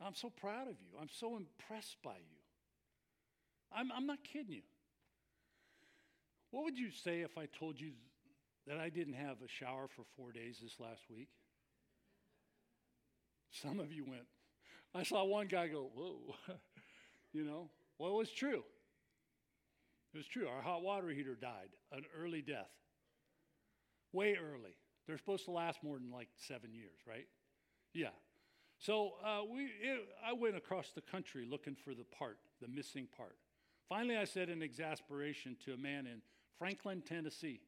I'm 0.00 0.14
so 0.14 0.30
proud 0.30 0.68
of 0.68 0.76
you. 0.80 0.96
I'm 1.00 1.10
so 1.10 1.36
impressed 1.36 1.96
by 2.04 2.18
you. 2.18 2.41
I'm, 3.76 3.90
I'm 3.92 4.06
not 4.06 4.18
kidding 4.24 4.52
you. 4.52 4.62
What 6.50 6.64
would 6.64 6.78
you 6.78 6.90
say 6.90 7.20
if 7.20 7.38
I 7.38 7.46
told 7.58 7.80
you 7.80 7.92
that 8.66 8.78
I 8.78 8.88
didn't 8.88 9.14
have 9.14 9.36
a 9.44 9.48
shower 9.48 9.88
for 9.88 10.04
four 10.16 10.32
days 10.32 10.58
this 10.62 10.78
last 10.78 11.02
week? 11.10 11.28
Some 13.50 13.80
of 13.80 13.92
you 13.92 14.04
went. 14.04 14.26
I 14.94 15.02
saw 15.02 15.24
one 15.24 15.46
guy 15.46 15.68
go, 15.68 15.90
whoa. 15.94 16.34
you 17.32 17.44
know, 17.44 17.70
well, 17.98 18.10
it 18.10 18.16
was 18.16 18.30
true. 18.30 18.62
It 20.14 20.18
was 20.18 20.26
true. 20.26 20.46
Our 20.46 20.60
hot 20.60 20.82
water 20.82 21.08
heater 21.08 21.34
died, 21.34 21.70
an 21.90 22.02
early 22.18 22.42
death. 22.42 22.70
Way 24.12 24.36
early. 24.36 24.76
They're 25.06 25.18
supposed 25.18 25.46
to 25.46 25.50
last 25.50 25.82
more 25.82 25.98
than 25.98 26.10
like 26.10 26.28
seven 26.36 26.74
years, 26.74 27.00
right? 27.08 27.26
Yeah. 27.94 28.10
So 28.78 29.12
uh, 29.24 29.40
we, 29.50 29.64
it, 29.64 30.00
I 30.26 30.32
went 30.32 30.56
across 30.56 30.90
the 30.94 31.00
country 31.00 31.46
looking 31.48 31.76
for 31.76 31.94
the 31.94 32.04
part, 32.04 32.38
the 32.60 32.68
missing 32.68 33.08
part. 33.16 33.36
Finally, 33.92 34.16
I 34.16 34.24
said 34.24 34.48
in 34.48 34.62
exasperation 34.62 35.54
to 35.66 35.74
a 35.74 35.76
man 35.76 36.06
in 36.06 36.22
Franklin, 36.58 37.02
Tennessee, 37.02 37.60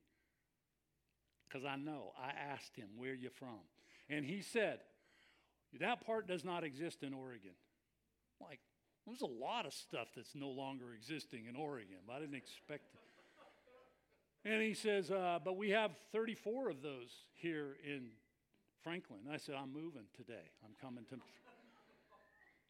because 1.47 1.67
I 1.67 1.77
know. 1.77 2.13
I 2.19 2.31
asked 2.31 2.75
him, 2.77 2.89
Where 2.97 3.13
you 3.13 3.29
from? 3.29 3.61
And 4.09 4.25
he 4.25 4.41
said, 4.41 4.79
That 5.81 6.07
part 6.07 6.27
does 6.27 6.43
not 6.43 6.65
exist 6.65 7.03
in 7.03 7.13
Oregon. 7.13 7.51
Like, 8.41 8.61
there's 9.07 9.21
a 9.21 9.27
lot 9.27 9.67
of 9.67 9.75
stuff 9.75 10.09
that's 10.17 10.35
no 10.35 10.49
longer 10.49 10.95
existing 10.95 11.45
in 11.47 11.57
Oregon. 11.57 11.99
I 12.11 12.21
didn't 12.21 12.37
expect 12.37 12.95
it. 12.95 14.51
And 14.51 14.63
he 14.63 14.73
says, 14.73 15.11
uh, 15.11 15.41
But 15.45 15.59
we 15.59 15.69
have 15.71 15.91
34 16.11 16.71
of 16.71 16.81
those 16.81 17.11
here 17.35 17.77
in 17.87 18.07
Franklin. 18.83 19.21
I 19.31 19.37
said, 19.37 19.57
I'm 19.61 19.75
moving 19.75 20.05
today. 20.17 20.49
I'm 20.65 20.73
coming 20.81 21.05
to. 21.11 21.17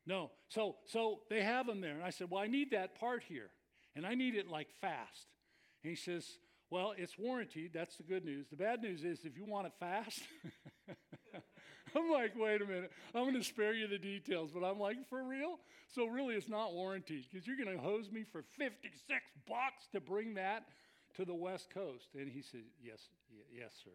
No. 0.06 0.30
So, 0.48 0.76
so 0.86 1.20
they 1.30 1.42
have 1.42 1.66
them 1.66 1.80
there. 1.80 1.94
And 1.94 2.02
I 2.02 2.10
said, 2.10 2.30
Well, 2.30 2.42
I 2.42 2.46
need 2.46 2.70
that 2.72 2.98
part 2.98 3.22
here. 3.22 3.50
And 3.96 4.06
I 4.06 4.14
need 4.14 4.34
it 4.34 4.48
like 4.48 4.68
fast. 4.80 5.26
And 5.82 5.90
he 5.90 5.96
says, 5.96 6.38
Well, 6.70 6.94
it's 6.96 7.18
warranted. 7.18 7.70
That's 7.72 7.96
the 7.96 8.02
good 8.02 8.24
news. 8.24 8.46
The 8.50 8.56
bad 8.56 8.82
news 8.82 9.04
is 9.04 9.24
if 9.24 9.36
you 9.36 9.44
want 9.44 9.66
it 9.66 9.72
fast, 9.80 10.20
I'm 11.96 12.10
like, 12.10 12.32
Wait 12.36 12.60
a 12.60 12.66
minute. 12.66 12.92
I'm 13.14 13.22
going 13.22 13.34
to 13.34 13.42
spare 13.42 13.72
you 13.72 13.88
the 13.88 13.98
details. 13.98 14.50
But 14.52 14.64
I'm 14.64 14.78
like, 14.78 14.96
For 15.08 15.22
real? 15.24 15.58
So, 15.94 16.06
really, 16.06 16.34
it's 16.34 16.48
not 16.48 16.74
warranted 16.74 17.24
because 17.30 17.46
you're 17.46 17.56
going 17.56 17.74
to 17.74 17.82
hose 17.82 18.10
me 18.10 18.24
for 18.30 18.44
56 18.58 19.20
bucks 19.48 19.88
to 19.92 20.00
bring 20.00 20.34
that 20.34 20.64
to 21.16 21.24
the 21.24 21.34
West 21.34 21.70
Coast. 21.72 22.08
And 22.14 22.28
he 22.28 22.42
said, 22.42 22.62
Yes, 22.82 23.00
yes, 23.50 23.72
sir. 23.82 23.90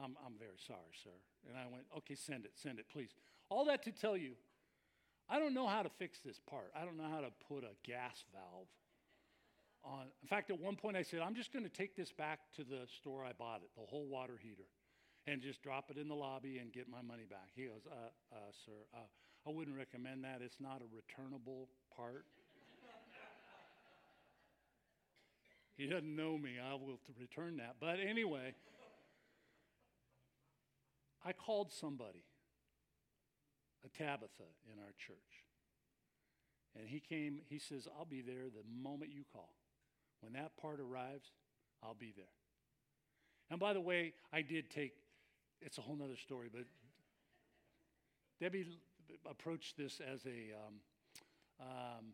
I'm, 0.00 0.16
I'm 0.26 0.34
very 0.38 0.58
sorry, 0.66 0.92
sir. 1.02 1.10
And 1.48 1.56
I 1.56 1.72
went, 1.72 1.84
Okay, 1.98 2.16
send 2.16 2.44
it, 2.44 2.52
send 2.54 2.78
it, 2.78 2.86
please. 2.92 3.14
All 3.48 3.64
that 3.66 3.82
to 3.84 3.92
tell 3.92 4.16
you, 4.16 4.32
I 5.28 5.38
don't 5.38 5.54
know 5.54 5.66
how 5.66 5.82
to 5.82 5.88
fix 5.88 6.18
this 6.24 6.40
part. 6.48 6.70
I 6.74 6.84
don't 6.84 6.96
know 6.96 7.08
how 7.10 7.20
to 7.20 7.30
put 7.48 7.64
a 7.64 7.74
gas 7.84 8.24
valve 8.32 8.68
on. 9.84 10.06
In 10.22 10.28
fact, 10.28 10.50
at 10.50 10.60
one 10.60 10.76
point 10.76 10.96
I 10.96 11.02
said, 11.02 11.20
I'm 11.20 11.34
just 11.34 11.52
going 11.52 11.64
to 11.64 11.70
take 11.70 11.96
this 11.96 12.12
back 12.12 12.40
to 12.56 12.64
the 12.64 12.86
store 13.00 13.24
I 13.24 13.32
bought 13.32 13.62
it, 13.62 13.70
the 13.76 13.86
whole 13.86 14.06
water 14.06 14.38
heater, 14.40 14.68
and 15.26 15.40
just 15.40 15.62
drop 15.62 15.90
it 15.90 15.96
in 15.96 16.08
the 16.08 16.14
lobby 16.14 16.58
and 16.58 16.72
get 16.72 16.88
my 16.88 17.02
money 17.02 17.24
back. 17.28 17.50
He 17.54 17.64
goes, 17.64 17.86
uh, 17.90 18.34
uh, 18.34 18.38
Sir, 18.64 18.72
uh, 18.94 18.98
I 19.46 19.50
wouldn't 19.50 19.76
recommend 19.76 20.24
that. 20.24 20.40
It's 20.42 20.60
not 20.60 20.82
a 20.82 20.86
returnable 20.94 21.68
part. 21.96 22.26
he 25.76 25.86
doesn't 25.86 26.14
know 26.14 26.38
me. 26.38 26.58
I 26.62 26.74
will 26.74 27.00
return 27.18 27.56
that. 27.56 27.76
But 27.80 27.98
anyway, 27.98 28.54
I 31.24 31.32
called 31.32 31.72
somebody, 31.72 32.24
a 33.84 33.88
Tabitha 33.88 34.48
in 34.72 34.78
our 34.78 34.92
church. 34.98 35.44
And 36.78 36.88
he 36.88 37.00
came, 37.00 37.40
he 37.48 37.58
says, 37.58 37.86
I'll 37.98 38.04
be 38.04 38.22
there 38.22 38.44
the 38.44 38.64
moment 38.82 39.12
you 39.12 39.24
call. 39.32 39.54
When 40.20 40.32
that 40.34 40.56
part 40.56 40.80
arrives, 40.80 41.30
I'll 41.82 41.94
be 41.94 42.12
there. 42.16 42.24
And 43.50 43.60
by 43.60 43.72
the 43.72 43.80
way, 43.80 44.14
I 44.32 44.42
did 44.42 44.70
take, 44.70 44.92
it's 45.60 45.78
a 45.78 45.82
whole 45.82 45.98
other 46.02 46.16
story, 46.16 46.48
but 46.52 46.64
Debbie 48.40 48.66
approached 49.28 49.76
this 49.76 50.00
as 50.00 50.24
a, 50.24 50.54
um, 50.66 50.74
um, 51.60 52.04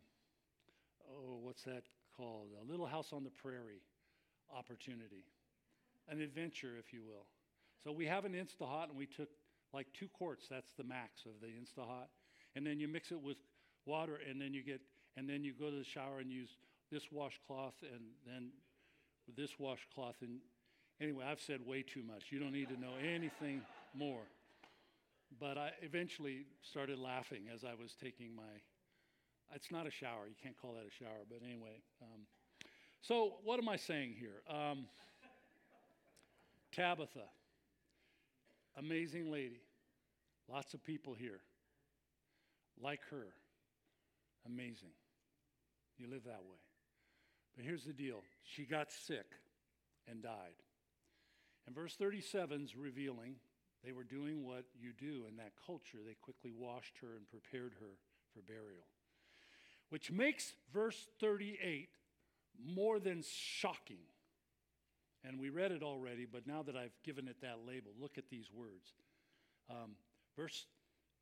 oh, 1.09 1.39
what's 1.41 1.63
that 1.63 1.83
called? 2.17 2.49
A 2.61 2.69
little 2.69 2.85
house 2.85 3.13
on 3.13 3.23
the 3.23 3.29
prairie 3.29 3.83
opportunity, 4.55 5.23
an 6.09 6.19
adventure, 6.19 6.75
if 6.77 6.91
you 6.91 7.03
will. 7.03 7.25
So 7.83 7.91
we 7.91 8.05
have 8.07 8.25
an 8.25 8.33
Instahot, 8.33 8.89
and 8.89 8.97
we 8.97 9.05
took 9.05 9.29
like 9.73 9.87
two 9.93 10.07
quarts. 10.09 10.47
That's 10.49 10.71
the 10.77 10.83
max 10.83 11.25
of 11.25 11.33
the 11.41 11.47
Instahot, 11.47 12.07
and 12.55 12.65
then 12.65 12.79
you 12.79 12.87
mix 12.87 13.11
it 13.11 13.21
with 13.21 13.37
water, 13.85 14.19
and 14.29 14.39
then 14.41 14.53
you 14.53 14.63
get, 14.63 14.81
and 15.17 15.29
then 15.29 15.43
you 15.43 15.53
go 15.53 15.69
to 15.69 15.77
the 15.77 15.83
shower 15.83 16.19
and 16.19 16.31
use 16.31 16.49
this 16.91 17.11
washcloth 17.11 17.75
and 17.83 18.01
then 18.25 18.49
this 19.37 19.59
washcloth. 19.59 20.15
And 20.21 20.39
anyway, 21.01 21.25
I've 21.29 21.41
said 21.41 21.65
way 21.65 21.83
too 21.83 22.03
much. 22.03 22.25
You 22.31 22.39
don't 22.39 22.51
need 22.53 22.69
to 22.69 22.79
know 22.79 22.93
anything 23.01 23.61
more. 23.93 24.23
but 25.39 25.57
I 25.57 25.71
eventually 25.81 26.45
started 26.61 26.97
laughing 26.97 27.43
as 27.53 27.63
I 27.63 27.73
was 27.79 27.95
taking 28.01 28.35
my. 28.35 28.43
It's 29.53 29.71
not 29.71 29.87
a 29.87 29.91
shower. 29.91 30.27
You 30.27 30.35
can't 30.41 30.55
call 30.59 30.73
that 30.73 30.85
a 30.85 30.91
shower, 31.03 31.25
but 31.29 31.39
anyway. 31.43 31.81
Um, 32.01 32.21
so, 33.01 33.37
what 33.43 33.59
am 33.59 33.69
I 33.69 33.77
saying 33.77 34.15
here? 34.19 34.41
Um, 34.49 34.85
Tabitha, 36.71 37.25
amazing 38.77 39.31
lady. 39.31 39.61
Lots 40.51 40.73
of 40.73 40.83
people 40.83 41.13
here 41.13 41.41
like 42.81 43.01
her. 43.11 43.27
Amazing. 44.45 44.91
You 45.97 46.07
live 46.09 46.23
that 46.25 46.43
way. 46.43 46.57
But 47.55 47.65
here's 47.65 47.83
the 47.83 47.93
deal 47.93 48.23
she 48.43 48.63
got 48.63 48.91
sick 48.91 49.25
and 50.07 50.23
died. 50.23 50.55
And 51.67 51.75
verse 51.75 51.95
37 51.95 52.63
is 52.63 52.75
revealing 52.75 53.35
they 53.83 53.91
were 53.91 54.03
doing 54.03 54.45
what 54.45 54.65
you 54.79 54.91
do 54.97 55.25
in 55.29 55.37
that 55.37 55.53
culture. 55.65 55.99
They 56.05 56.15
quickly 56.21 56.51
washed 56.57 56.97
her 57.01 57.15
and 57.15 57.29
prepared 57.29 57.73
her 57.79 57.97
for 58.33 58.41
burial. 58.41 58.83
Which 59.89 60.11
makes 60.11 60.53
verse 60.73 61.07
38 61.19 61.89
more 62.63 62.99
than 62.99 63.23
shocking. 63.23 64.03
And 65.23 65.39
we 65.39 65.49
read 65.49 65.71
it 65.71 65.83
already, 65.83 66.25
but 66.25 66.47
now 66.47 66.63
that 66.63 66.75
I've 66.75 66.95
given 67.03 67.27
it 67.27 67.41
that 67.41 67.57
label, 67.67 67.91
look 67.99 68.17
at 68.17 68.29
these 68.29 68.49
words. 68.53 68.93
Um, 69.69 69.91
verse, 70.37 70.65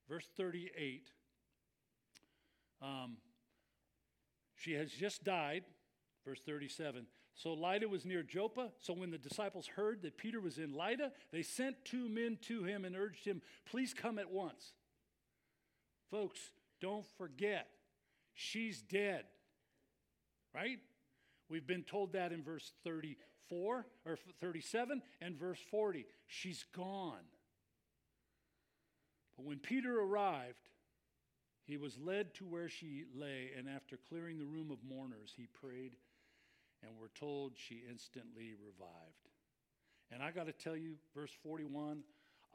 verse 0.08 0.28
38 0.38 1.10
um, 2.82 3.18
she 4.56 4.74
has 4.74 4.92
just 4.92 5.24
died, 5.24 5.64
verse 6.26 6.40
37. 6.46 7.06
So 7.36 7.54
Lydda 7.54 7.88
was 7.88 8.06
near 8.06 8.24
Joppa. 8.24 8.72
So 8.80 8.94
when 8.94 9.12
the 9.12 9.18
disciples 9.18 9.68
heard 9.68 10.02
that 10.02 10.18
Peter 10.18 10.42
was 10.42 10.58
in 10.58 10.74
Lydda, 10.74 11.12
they 11.32 11.44
sent 11.44 11.86
two 11.86 12.10
men 12.10 12.38
to 12.44 12.64
him 12.64 12.86
and 12.86 12.96
urged 12.96 13.26
him, 13.26 13.42
Please 13.70 13.94
come 13.94 14.18
at 14.18 14.32
once. 14.32 14.74
Folks, 16.10 16.40
don't 16.82 17.06
forget, 17.18 17.68
she's 18.34 18.82
dead. 18.82 19.26
Right? 20.54 20.80
We've 21.50 21.68
been 21.68 21.84
told 21.84 22.14
that 22.14 22.32
in 22.32 22.44
verse 22.44 22.72
34 23.50 23.86
or 24.06 24.18
37 24.40 25.02
and 25.22 25.36
verse 25.36 25.60
40. 25.72 26.06
She's 26.28 26.64
gone. 26.76 27.26
But 29.36 29.46
when 29.46 29.60
Peter 29.60 30.00
arrived, 30.00 30.70
he 31.64 31.78
was 31.78 31.98
led 32.00 32.34
to 32.36 32.46
where 32.46 32.70
she 32.70 33.04
lay, 33.14 33.52
and 33.58 33.68
after 33.68 33.98
clearing 34.10 34.40
the 34.40 34.46
room 34.46 34.72
of 34.72 34.78
mourners, 34.88 35.34
he 35.36 35.48
prayed, 35.48 35.96
and 36.82 36.92
we're 37.00 37.10
told 37.10 37.54
she 37.56 37.84
instantly 37.90 38.54
revived. 38.64 39.28
And 40.12 40.24
I 40.24 40.32
got 40.32 40.46
to 40.48 40.54
tell 40.54 40.78
you, 40.78 40.96
verse 41.14 41.32
41, 41.44 42.04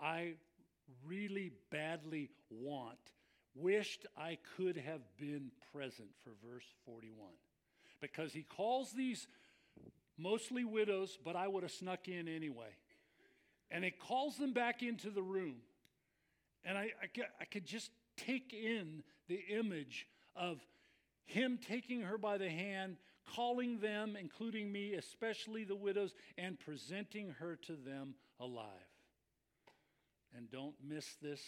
I 0.00 0.34
really 1.06 1.52
badly 1.70 2.30
want, 2.50 2.98
wished 3.54 4.06
I 4.16 4.38
could 4.56 4.78
have 4.78 5.02
been 5.18 5.50
present 5.72 6.08
for 6.24 6.30
verse 6.50 6.64
41. 6.86 7.14
Because 8.00 8.32
he 8.32 8.42
calls 8.42 8.92
these 8.92 9.28
mostly 10.22 10.64
widows, 10.64 11.18
but 11.24 11.36
I 11.36 11.48
would 11.48 11.62
have 11.62 11.72
snuck 11.72 12.08
in 12.08 12.28
anyway. 12.28 12.74
And 13.70 13.84
it 13.84 13.98
calls 13.98 14.36
them 14.36 14.52
back 14.52 14.82
into 14.82 15.10
the 15.10 15.22
room. 15.22 15.56
And 16.64 16.78
I, 16.78 16.90
I, 17.02 17.22
I 17.40 17.44
could 17.44 17.66
just 17.66 17.90
take 18.16 18.52
in 18.52 19.02
the 19.28 19.40
image 19.50 20.06
of 20.36 20.60
him 21.24 21.58
taking 21.66 22.02
her 22.02 22.18
by 22.18 22.38
the 22.38 22.50
hand, 22.50 22.96
calling 23.34 23.78
them, 23.78 24.16
including 24.18 24.70
me, 24.70 24.94
especially 24.94 25.64
the 25.64 25.76
widows, 25.76 26.14
and 26.36 26.58
presenting 26.58 27.34
her 27.38 27.56
to 27.66 27.72
them 27.72 28.14
alive. 28.38 28.66
And 30.36 30.50
don't 30.50 30.74
miss 30.86 31.06
this 31.20 31.40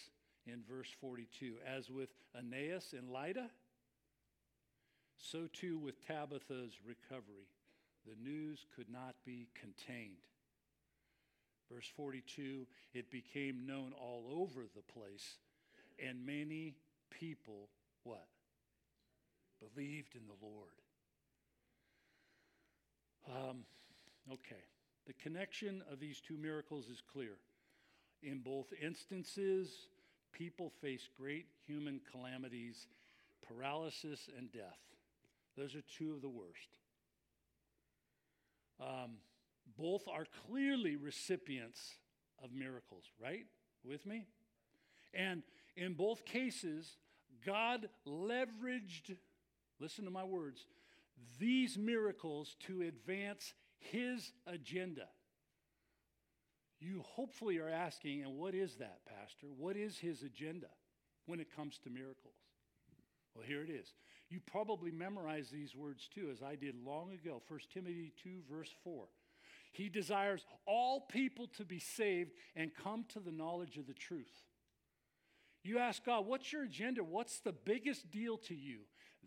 in 0.47 0.62
verse 0.68 0.89
42. 1.01 1.55
As 1.66 1.91
with 1.91 2.11
Aeneas 2.35 2.95
and 2.97 3.11
Lydda, 3.11 3.51
so 5.16 5.49
too 5.53 5.79
with 5.79 6.07
Tabitha's 6.07 6.75
recovery. 6.87 7.49
The 8.07 8.16
news 8.22 8.66
could 8.74 8.90
not 8.90 9.14
be 9.24 9.48
contained. 9.59 10.28
Verse 11.72 11.90
42 11.96 12.66
it 12.92 13.11
became 13.11 13.66
known 13.66 13.92
all 13.98 14.24
over 14.30 14.66
the 14.74 14.82
place 14.92 15.38
and 16.02 16.26
many 16.26 16.74
people, 17.11 17.68
what? 18.02 18.26
Believed 19.61 20.14
in 20.14 20.22
the 20.26 20.46
Lord. 20.46 20.68
Um, 23.28 23.64
okay. 24.30 24.62
The 25.07 25.14
connection 25.14 25.82
of 25.90 26.00
these 26.00 26.20
two 26.20 26.36
miracles 26.36 26.86
is 26.88 27.02
clear. 27.12 27.36
In 28.22 28.38
both 28.38 28.66
instances, 28.82 29.88
people 30.32 30.72
face 30.80 31.09
great 31.16 31.46
human 31.66 32.00
calamities, 32.11 32.86
paralysis, 33.46 34.28
and 34.36 34.50
death. 34.50 34.80
Those 35.57 35.74
are 35.74 35.82
two 35.98 36.12
of 36.12 36.22
the 36.22 36.28
worst. 36.28 36.78
Um, 38.81 39.18
both 39.79 40.07
are 40.09 40.27
clearly 40.47 40.97
recipients 40.97 41.95
of 42.43 42.53
miracles, 42.53 43.05
right? 43.22 43.47
With 43.85 44.07
me? 44.07 44.27
And 45.12 45.43
in 45.77 45.95
both 45.95 46.25
cases, 46.25 46.97
God 47.45 47.89
leveraged, 48.07 49.16
listen 49.81 50.05
to 50.05 50.11
my 50.11 50.25
words, 50.25 50.66
these 51.39 51.79
miracles 51.79 52.57
to 52.66 52.83
advance 52.83 53.55
his 53.79 54.33
agenda. 54.47 55.09
You 56.81 57.03
hopefully 57.03 57.59
are 57.59 57.68
asking, 57.68 58.22
and 58.22 58.37
what 58.37 58.55
is 58.55 58.77
that, 58.77 59.01
Pastor? 59.07 59.47
What 59.57 59.77
is 59.77 59.99
his 59.99 60.22
agenda 60.22 60.68
when 61.27 61.41
it 61.41 61.55
comes 61.55 61.79
to 61.85 61.91
miracles? 61.91 62.35
Well, 63.35 63.45
here 63.47 63.62
it 63.62 63.70
is. 63.70 63.93
You 64.35 64.41
probably 64.51 64.91
memorized 64.91 65.53
these 65.53 65.76
words 65.76 66.09
too, 66.12 66.28
as 66.32 66.43
I 66.43 66.57
did 66.57 66.74
long 66.85 67.12
ago. 67.12 67.41
1 67.47 67.61
Timothy 67.72 68.12
2, 68.20 68.41
verse 68.51 68.70
4. 68.82 69.05
He 69.70 69.89
desires 69.89 70.45
all 70.66 71.03
people 71.03 71.47
to 71.57 71.64
be 71.64 71.78
saved 71.78 72.32
and 72.57 72.72
come 72.74 73.05
to 73.11 73.20
the 73.20 73.30
knowledge 73.30 73.76
of 73.76 73.87
the 73.87 73.95
truth. 73.95 74.43
You 75.62 75.78
ask 75.78 76.05
God, 76.05 76.26
what's 76.26 76.53
your 76.53 76.64
agenda? 76.64 77.05
What's 77.05 77.39
the 77.39 77.53
biggest 77.53 78.11
deal 78.11 78.37
to 78.39 78.57
you? 78.57 78.80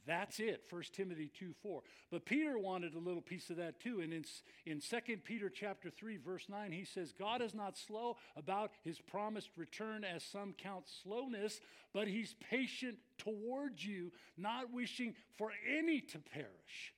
That's 0.07 0.39
it, 0.39 0.63
1 0.69 0.83
Timothy 0.93 1.29
2 1.37 1.53
4. 1.61 1.81
But 2.09 2.25
Peter 2.25 2.57
wanted 2.57 2.95
a 2.95 2.99
little 2.99 3.21
piece 3.21 3.49
of 3.49 3.57
that 3.57 3.81
too. 3.81 3.99
And 3.99 4.13
in, 4.13 4.23
in 4.65 4.79
2 4.79 5.17
Peter 5.25 5.49
chapter 5.49 5.89
3, 5.89 6.15
verse 6.15 6.45
9, 6.47 6.71
he 6.71 6.85
says, 6.85 7.11
God 7.11 7.41
is 7.41 7.53
not 7.53 7.77
slow 7.77 8.15
about 8.37 8.71
his 8.83 8.99
promised 8.99 9.49
return, 9.57 10.05
as 10.05 10.23
some 10.23 10.53
count 10.53 10.85
slowness, 11.03 11.59
but 11.93 12.07
he's 12.07 12.35
patient 12.49 12.97
towards 13.17 13.85
you, 13.85 14.13
not 14.37 14.71
wishing 14.73 15.13
for 15.37 15.51
any 15.77 15.99
to 15.99 16.19
perish, 16.19 16.93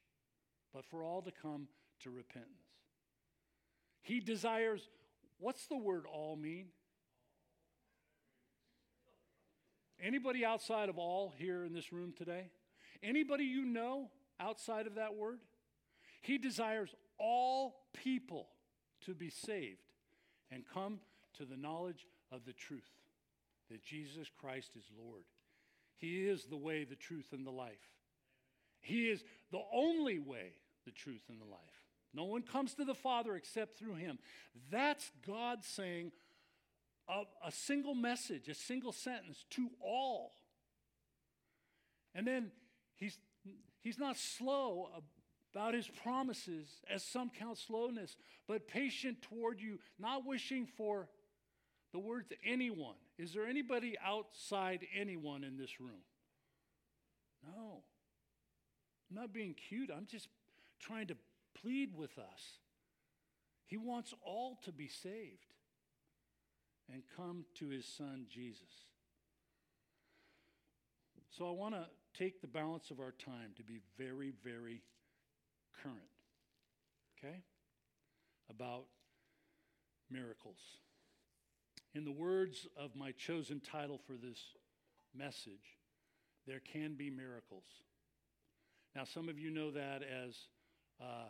but 0.72 0.86
for 0.86 1.04
all 1.04 1.24
to 1.24 1.32
come 1.32 1.68
to 2.04 2.12
repentance. 2.12 2.54
He 4.04 4.20
desires, 4.20 4.88
what's 5.40 5.66
the 5.66 5.78
word 5.78 6.06
all 6.06 6.36
mean? 6.36 6.68
Anybody 10.00 10.46
outside 10.46 10.90
of 10.90 11.00
all 11.00 11.34
here 11.36 11.66
in 11.66 11.74
this 11.74 11.92
room 11.92 12.14
today? 12.16 12.52
Anybody 13.02 13.46
you 13.46 13.66
know 13.66 14.10
outside 14.40 14.88
of 14.88 14.96
that 14.96 15.16
word? 15.16 15.40
He 16.22 16.38
desires 16.38 16.94
all 17.18 17.76
people 17.94 18.48
to 19.06 19.14
be 19.14 19.30
saved 19.30 19.94
and 20.52 20.64
come 20.74 21.00
to 21.38 21.46
the 21.46 21.58
knowledge 21.58 22.06
of 22.32 22.46
the 22.46 22.54
truth 22.54 22.90
that 23.70 23.84
Jesus 23.84 24.28
Christ 24.40 24.72
is 24.76 24.84
Lord. 24.98 25.24
He 25.98 26.28
is 26.28 26.46
the 26.46 26.58
way, 26.58 26.84
the 26.84 26.96
truth, 26.96 27.28
and 27.32 27.46
the 27.46 27.52
life. 27.52 27.94
He 28.80 29.10
is 29.10 29.24
the 29.52 29.62
only 29.74 30.20
way, 30.20 30.54
the 30.86 30.92
truth, 30.92 31.24
and 31.30 31.40
the 31.40 31.46
life. 31.46 31.60
No 32.14 32.24
one 32.24 32.42
comes 32.42 32.74
to 32.76 32.86
the 32.86 32.96
Father 32.96 33.36
except 33.36 33.78
through 33.78 33.96
him. 33.96 34.18
That's 34.72 35.12
God 35.28 35.64
saying, 35.64 36.12
a, 37.08 37.24
a 37.46 37.52
single 37.52 37.96
message, 37.96 38.48
a 38.48 38.56
single 38.56 38.92
sentence 38.92 39.46
to 39.52 39.70
all. 39.82 40.34
And 42.16 42.26
then 42.26 42.52
he's, 43.00 43.18
he's 43.82 43.98
not 43.98 44.18
slow 44.18 44.90
about 45.54 45.74
his 45.74 45.88
promises, 45.88 46.68
as 46.94 47.04
some 47.04 47.30
count 47.30 47.58
slowness, 47.58 48.16
but 48.48 48.68
patient 48.68 49.22
toward 49.22 49.60
you, 49.60 49.80
not 49.98 50.26
wishing 50.26 50.68
for 50.78 51.08
the 51.92 52.00
words 52.00 52.32
anyone. 52.46 52.96
Is 53.18 53.34
there 53.34 53.46
anybody 53.46 53.96
outside 54.06 54.86
anyone 54.96 55.44
in 55.44 55.58
this 55.58 55.80
room? 55.80 56.04
No. 57.44 57.84
I'm 59.10 59.16
not 59.16 59.34
being 59.34 59.56
cute. 59.56 59.90
I'm 59.96 60.06
just 60.06 60.28
trying 60.80 61.08
to 61.08 61.16
plead 61.60 61.96
with 61.98 62.18
us. 62.20 62.60
He 63.66 63.78
wants 63.78 64.14
all 64.24 64.60
to 64.64 64.72
be 64.72 64.88
saved 64.88 65.54
and 66.92 67.04
come 67.16 67.46
to 67.56 67.70
his 67.70 67.86
son 67.86 68.26
Jesus. 68.30 68.88
So 71.30 71.48
I 71.48 71.52
want 71.52 71.76
to 71.76 71.86
take 72.20 72.42
the 72.42 72.48
balance 72.48 72.92
of 72.92 73.00
our 73.00 73.14
time 73.14 73.52
to 73.56 73.64
be 73.64 73.80
very, 73.98 74.34
very 74.44 74.82
current, 75.82 75.98
okay? 77.18 77.38
About 78.50 78.86
miracles. 80.12 80.60
In 81.96 82.04
the 82.04 82.12
words 82.12 82.68
of 82.78 82.96
my 82.96 83.12
chosen 83.12 83.62
title 83.62 84.00
for 84.06 84.14
this 84.14 84.40
message, 85.16 85.78
there 86.46 86.60
can 86.60 86.96
be 86.96 87.10
miracles. 87.10 87.64
Now, 88.96 89.06
some 89.06 89.30
of 89.30 89.40
you 89.40 89.50
know 89.50 89.72
that 89.72 90.02
as 90.04 90.36
uh, 91.02 91.30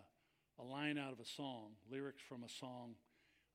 a 0.59 0.63
line 0.63 0.97
out 0.97 1.13
of 1.13 1.19
a 1.19 1.25
song, 1.25 1.73
lyrics 1.91 2.23
from 2.27 2.43
a 2.43 2.49
song 2.49 2.95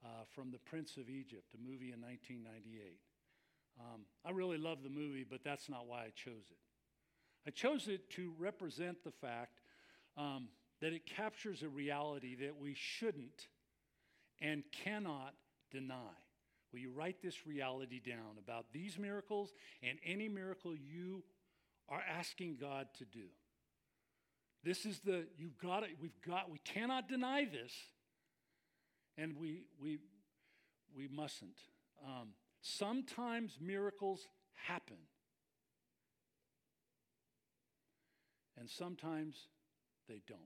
uh, 0.05 0.24
from 0.35 0.53
The 0.53 0.59
Prince 0.59 0.97
of 0.99 1.09
Egypt, 1.09 1.55
a 1.55 1.59
movie 1.59 1.93
in 1.93 2.01
1998. 2.01 2.99
Um, 3.80 4.03
I 4.24 4.30
really 4.30 4.59
love 4.59 4.85
the 4.85 4.91
movie, 4.91 5.26
but 5.28 5.43
that's 5.43 5.68
not 5.68 5.87
why 5.87 6.03
I 6.03 6.12
chose 6.14 6.45
it. 6.51 6.64
I 7.47 7.51
chose 7.51 7.88
it 7.88 8.11
to 8.11 8.32
represent 8.38 9.05
the 9.05 9.11
fact 9.11 9.61
um, 10.16 10.49
that 10.80 10.92
it 10.92 11.07
captures 11.07 11.62
a 11.62 11.68
reality 11.68 12.34
that 12.36 12.59
we 12.59 12.74
shouldn't 12.74 13.49
and 14.40 14.62
cannot 14.84 15.34
deny. 15.70 16.14
Will 16.72 16.80
you 16.80 16.90
write 16.90 17.22
this 17.22 17.47
reality 17.47 18.01
down 18.01 18.38
about 18.38 18.66
these 18.72 18.99
miracles 18.99 19.53
and 19.82 19.99
any 20.05 20.28
miracle 20.28 20.74
you 20.74 21.22
are 21.88 22.03
asking 22.18 22.57
God 22.61 22.88
to 22.99 23.05
do? 23.05 23.26
This 24.64 24.86
is 24.86 25.01
the, 25.01 25.26
you've 25.36 25.59
got 25.59 25.82
it, 25.82 25.90
we've 26.01 26.20
got, 26.26 26.51
we 26.51 26.59
cannot 26.59 27.09
deny 27.09 27.45
this, 27.45 27.72
and 29.18 29.36
we, 29.38 29.64
we, 29.80 29.99
we 30.97 31.07
mustn't. 31.07 31.59
Um, 32.05 32.30
sometimes 32.62 33.59
miracles 33.61 34.26
happen, 34.55 34.97
and 38.59 38.68
sometimes 38.68 39.48
they 40.09 40.22
don't. 40.28 40.40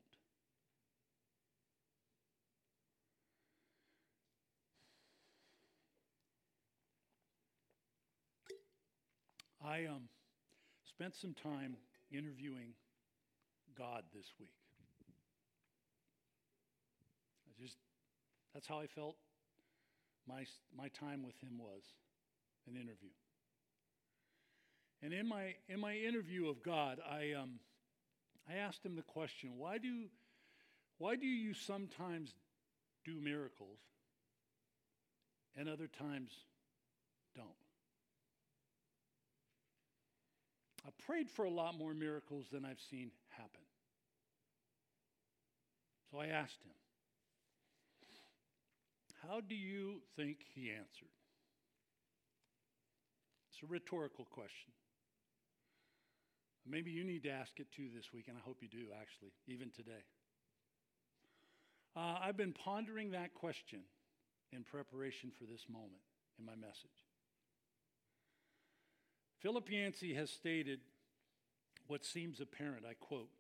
I 9.64 9.84
um, 9.86 10.08
spent 10.88 11.14
some 11.14 11.34
time 11.34 11.76
interviewing 12.10 12.72
God 13.76 14.04
this 14.14 14.26
week. 14.40 14.48
I 17.46 17.62
just, 17.62 17.76
that's 18.54 18.66
how 18.66 18.78
I 18.78 18.86
felt 18.86 19.16
my, 20.26 20.44
my 20.76 20.88
time 20.88 21.22
with 21.22 21.38
him 21.42 21.58
was 21.58 21.82
an 22.66 22.76
interview. 22.76 23.10
And 25.02 25.12
in 25.12 25.28
my, 25.28 25.54
in 25.68 25.80
my 25.80 25.94
interview 25.94 26.48
of 26.48 26.62
God, 26.62 26.98
I, 27.08 27.32
um, 27.32 27.60
I 28.48 28.56
asked 28.56 28.84
him 28.84 28.96
the 28.96 29.02
question 29.02 29.50
why 29.56 29.78
do, 29.78 30.06
why 30.98 31.16
do 31.16 31.26
you 31.26 31.54
sometimes 31.54 32.34
do 33.04 33.20
miracles 33.20 33.78
and 35.56 35.68
other 35.68 35.86
times 35.86 36.30
don't? 37.36 37.48
I 40.86 40.90
prayed 41.04 41.30
for 41.30 41.44
a 41.44 41.50
lot 41.50 41.76
more 41.76 41.92
miracles 41.92 42.46
than 42.50 42.64
I've 42.64 42.80
seen 42.80 43.10
happen. 43.28 43.60
So 46.10 46.18
I 46.18 46.28
asked 46.28 46.62
him, 46.62 46.72
How 49.28 49.40
do 49.40 49.54
you 49.54 50.00
think 50.16 50.38
he 50.54 50.70
answered? 50.70 51.12
It's 53.52 53.62
a 53.62 53.66
rhetorical 53.66 54.24
question. 54.30 54.72
Maybe 56.70 56.90
you 56.90 57.04
need 57.04 57.22
to 57.24 57.30
ask 57.30 57.58
it 57.58 57.66
too 57.74 57.88
this 57.94 58.12
week, 58.12 58.26
and 58.28 58.36
I 58.36 58.40
hope 58.44 58.58
you 58.60 58.68
do, 58.68 58.86
actually, 59.00 59.32
even 59.46 59.70
today. 59.70 60.04
Uh, 61.96 62.18
I've 62.22 62.36
been 62.36 62.52
pondering 62.52 63.12
that 63.12 63.34
question 63.34 63.80
in 64.52 64.64
preparation 64.64 65.30
for 65.36 65.44
this 65.44 65.64
moment 65.68 66.02
in 66.38 66.44
my 66.44 66.54
message. 66.54 66.90
Philip 69.40 69.70
Yancey 69.70 70.14
has 70.14 70.30
stated 70.30 70.80
what 71.86 72.04
seems 72.04 72.40
apparent. 72.40 72.84
I 72.88 72.94
quote 72.94 73.30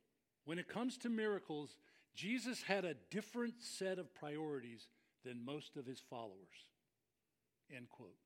When 0.44 0.58
it 0.58 0.68
comes 0.68 0.96
to 0.98 1.08
miracles, 1.08 1.76
Jesus 2.14 2.62
had 2.62 2.84
a 2.84 2.94
different 3.10 3.54
set 3.60 3.98
of 3.98 4.14
priorities 4.14 4.88
than 5.24 5.44
most 5.44 5.76
of 5.76 5.86
his 5.86 6.00
followers. 6.00 6.66
End 7.74 7.88
quote. 7.90 8.16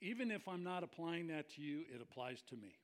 Even 0.00 0.30
if 0.30 0.46
I'm 0.46 0.62
not 0.62 0.82
applying 0.82 1.28
that 1.28 1.50
to 1.54 1.62
you, 1.62 1.80
it 1.92 2.00
applies 2.02 2.42
to 2.50 2.56
me. 2.56 2.78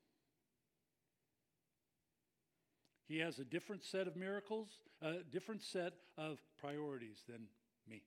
He 3.06 3.18
has 3.18 3.38
a 3.38 3.44
different 3.44 3.84
set 3.84 4.06
of 4.06 4.16
miracles, 4.16 4.68
a 5.02 5.16
different 5.30 5.62
set 5.62 5.92
of 6.16 6.38
priorities 6.58 7.22
than 7.28 7.48
me. 7.88 8.02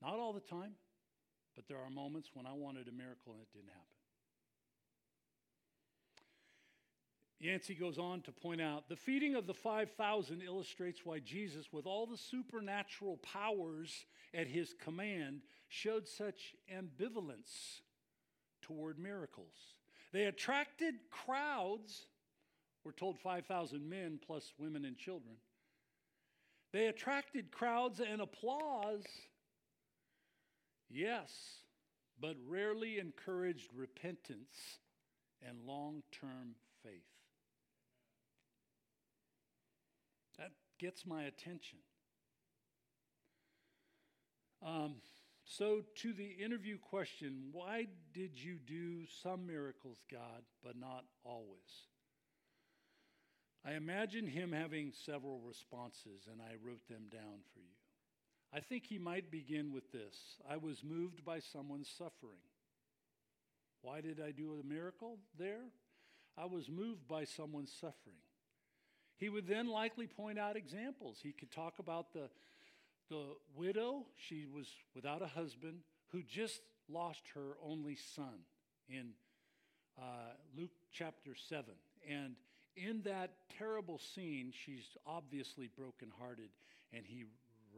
Not 0.00 0.14
all 0.14 0.32
the 0.32 0.40
time, 0.40 0.72
but 1.54 1.68
there 1.68 1.78
are 1.78 1.90
moments 1.90 2.30
when 2.32 2.46
I 2.46 2.52
wanted 2.52 2.88
a 2.88 2.92
miracle 2.92 3.32
and 3.32 3.42
it 3.42 3.52
didn't 3.52 3.68
happen. 3.68 3.82
Yancey 7.38 7.74
goes 7.74 7.98
on 7.98 8.22
to 8.22 8.32
point 8.32 8.62
out 8.62 8.88
the 8.88 8.96
feeding 8.96 9.34
of 9.34 9.46
the 9.46 9.52
5,000 9.52 10.40
illustrates 10.40 11.04
why 11.04 11.18
Jesus, 11.18 11.66
with 11.70 11.84
all 11.84 12.06
the 12.06 12.16
supernatural 12.16 13.18
powers 13.18 14.06
at 14.32 14.46
his 14.46 14.74
command, 14.82 15.42
showed 15.68 16.08
such 16.08 16.54
ambivalence 16.72 17.80
toward 18.62 18.98
miracles. 18.98 19.54
They 20.12 20.24
attracted 20.24 20.94
crowds, 21.10 22.06
we're 22.84 22.92
told 22.92 23.18
5,000 23.18 23.88
men 23.88 24.18
plus 24.24 24.52
women 24.58 24.84
and 24.84 24.96
children. 24.96 25.36
They 26.72 26.86
attracted 26.86 27.50
crowds 27.50 28.00
and 28.00 28.20
applause, 28.20 29.04
yes, 30.90 31.30
but 32.20 32.36
rarely 32.46 32.98
encouraged 32.98 33.70
repentance 33.74 34.78
and 35.46 35.58
long 35.66 36.02
term 36.12 36.54
faith. 36.82 36.92
That 40.38 40.52
gets 40.78 41.06
my 41.06 41.24
attention. 41.24 41.78
Um, 44.64 44.96
so, 45.48 45.82
to 46.02 46.12
the 46.12 46.26
interview 46.44 46.76
question, 46.76 47.50
why 47.52 47.86
did 48.12 48.32
you 48.36 48.56
do 48.66 49.06
some 49.22 49.46
miracles, 49.46 49.98
God, 50.10 50.42
but 50.62 50.76
not 50.76 51.04
always? 51.24 51.86
I 53.64 53.74
imagine 53.74 54.26
him 54.26 54.50
having 54.50 54.92
several 54.92 55.40
responses, 55.46 56.26
and 56.30 56.42
I 56.42 56.54
wrote 56.64 56.86
them 56.88 57.04
down 57.12 57.38
for 57.54 57.60
you. 57.60 57.76
I 58.52 58.58
think 58.58 58.86
he 58.86 58.98
might 58.98 59.30
begin 59.30 59.72
with 59.72 59.92
this 59.92 60.16
I 60.50 60.56
was 60.56 60.82
moved 60.82 61.24
by 61.24 61.38
someone's 61.38 61.90
suffering. 61.96 62.42
Why 63.82 64.00
did 64.00 64.20
I 64.20 64.32
do 64.32 64.60
a 64.60 64.66
miracle 64.66 65.18
there? 65.38 65.70
I 66.36 66.46
was 66.46 66.68
moved 66.68 67.06
by 67.06 67.24
someone's 67.24 67.72
suffering. 67.72 68.18
He 69.16 69.28
would 69.28 69.46
then 69.46 69.68
likely 69.68 70.06
point 70.06 70.38
out 70.38 70.56
examples. 70.56 71.18
He 71.22 71.32
could 71.32 71.50
talk 71.50 71.78
about 71.78 72.12
the, 72.12 72.28
the 73.08 73.34
widow, 73.54 74.06
she 74.28 74.46
was 74.46 74.66
without 74.94 75.22
a 75.22 75.26
husband, 75.26 75.78
who 76.08 76.22
just 76.22 76.60
lost 76.88 77.22
her 77.34 77.56
only 77.62 77.96
son 78.14 78.44
in 78.88 79.10
uh, 79.98 80.34
Luke 80.56 80.70
chapter 80.92 81.34
7. 81.48 81.64
And 82.08 82.36
in 82.76 83.02
that 83.02 83.30
terrible 83.58 83.98
scene, 83.98 84.52
she's 84.64 84.96
obviously 85.06 85.68
brokenhearted, 85.76 86.50
and 86.92 87.04
he 87.04 87.24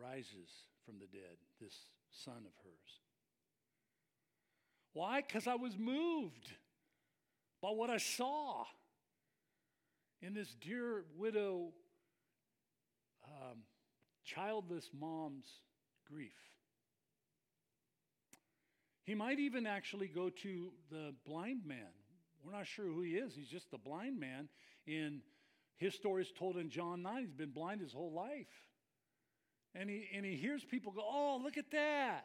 rises 0.01 0.51
from 0.85 0.99
the 0.99 1.07
dead, 1.07 1.37
this 1.61 1.75
son 2.11 2.39
of 2.39 2.53
hers. 2.65 3.01
Why? 4.93 5.21
Because 5.21 5.47
I 5.47 5.55
was 5.55 5.79
moved 5.79 6.53
by 7.63 7.71
what 7.71 7.91
I 7.91 7.99
saw 7.99 8.65
in 10.21 10.35
this 10.35 10.55
dear 10.61 11.05
widow, 11.17 11.73
um, 13.25 13.59
childless 14.35 14.89
mom's 14.99 15.47
grief. 16.11 16.33
He 19.05 19.15
might 19.15 19.39
even 19.39 19.67
actually 19.67 20.09
go 20.09 20.31
to 20.43 20.73
the 20.91 21.15
blind 21.27 21.65
man. 21.65 21.93
We're 22.45 22.53
not 22.53 22.67
sure 22.67 22.85
who 22.85 23.03
he 23.03 23.13
is. 23.13 23.33
He's 23.35 23.49
just 23.49 23.71
the 23.71 23.79
blind 23.79 24.21
man. 24.21 24.49
In 24.87 25.23
his 25.79 25.95
story 25.95 26.23
is 26.23 26.33
told 26.39 26.57
in 26.57 26.71
John 26.71 27.03
9. 27.03 27.21
He's 27.21 27.33
been 27.33 27.51
blind 27.51 27.81
his 27.81 27.93
whole 27.93 28.13
life. 28.13 28.47
And 29.75 29.89
he, 29.89 30.09
and 30.15 30.25
he 30.25 30.37
hears 30.37 30.63
people 30.71 30.93
go, 30.93 31.03
Oh, 31.03 31.41
look 31.43 31.57
at 31.57 31.71
that. 31.73 32.25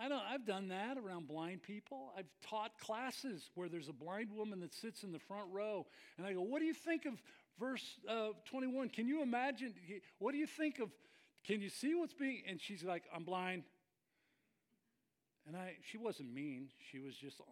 I 0.00 0.08
know 0.08 0.18
I've 0.26 0.46
done 0.46 0.68
that 0.68 0.96
around 0.96 1.28
blind 1.28 1.62
people. 1.62 2.10
I've 2.16 2.30
taught 2.48 2.78
classes 2.78 3.42
where 3.54 3.68
there's 3.68 3.88
a 3.88 3.92
blind 3.92 4.30
woman 4.34 4.60
that 4.60 4.72
sits 4.74 5.02
in 5.02 5.12
the 5.12 5.18
front 5.18 5.52
row, 5.52 5.86
and 6.16 6.26
I 6.26 6.32
go, 6.32 6.40
"What 6.40 6.60
do 6.60 6.64
you 6.64 6.72
think 6.72 7.04
of 7.04 7.20
verse 7.58 7.98
uh, 8.08 8.28
21? 8.50 8.90
Can 8.90 9.06
you 9.06 9.22
imagine? 9.22 9.74
What 10.18 10.32
do 10.32 10.38
you 10.38 10.46
think 10.46 10.78
of? 10.78 10.90
Can 11.44 11.60
you 11.60 11.68
see 11.68 11.94
what's 11.94 12.14
being?" 12.14 12.42
And 12.48 12.60
she's 12.60 12.84
like, 12.84 13.04
"I'm 13.14 13.24
blind." 13.24 13.64
And 15.46 15.56
I, 15.56 15.74
she 15.90 15.98
wasn't 15.98 16.32
mean. 16.32 16.68
She 16.90 16.98
was 16.98 17.16
just 17.16 17.40
uh, 17.40 17.44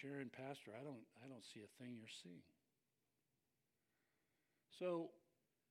sharing, 0.00 0.30
Pastor. 0.30 0.72
I 0.78 0.82
don't, 0.82 1.04
I 1.24 1.28
don't 1.28 1.44
see 1.44 1.60
a 1.60 1.82
thing 1.82 1.94
you're 1.98 2.08
seeing. 2.22 2.42
So 4.78 5.10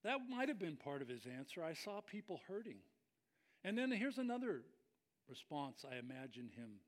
that 0.03 0.19
might 0.29 0.47
have 0.47 0.59
been 0.59 0.77
part 0.77 1.01
of 1.01 1.07
his 1.07 1.25
answer. 1.25 1.63
I 1.63 1.73
saw 1.73 2.01
people 2.01 2.39
hurting. 2.47 2.77
And 3.63 3.77
then 3.77 3.91
here's 3.91 4.19
another 4.19 4.61
response 5.27 5.83
I 5.83 5.97
imagine 5.97 6.49
him 6.55 6.79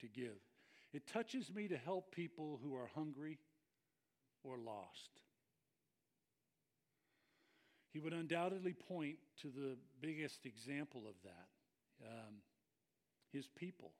to 0.00 0.08
give 0.08 0.38
it 0.92 1.06
touches 1.06 1.52
me 1.52 1.68
to 1.68 1.76
help 1.76 2.14
people 2.14 2.58
who 2.62 2.74
are 2.74 2.88
hungry 2.94 3.38
or 4.42 4.56
lost. 4.56 5.20
He 7.98 8.04
would 8.04 8.12
undoubtedly 8.12 8.74
point 8.74 9.16
to 9.42 9.48
the 9.48 9.76
biggest 10.00 10.46
example 10.46 11.02
of 11.08 11.14
that 11.24 12.06
um, 12.06 12.34
his 13.32 13.48
people, 13.56 13.90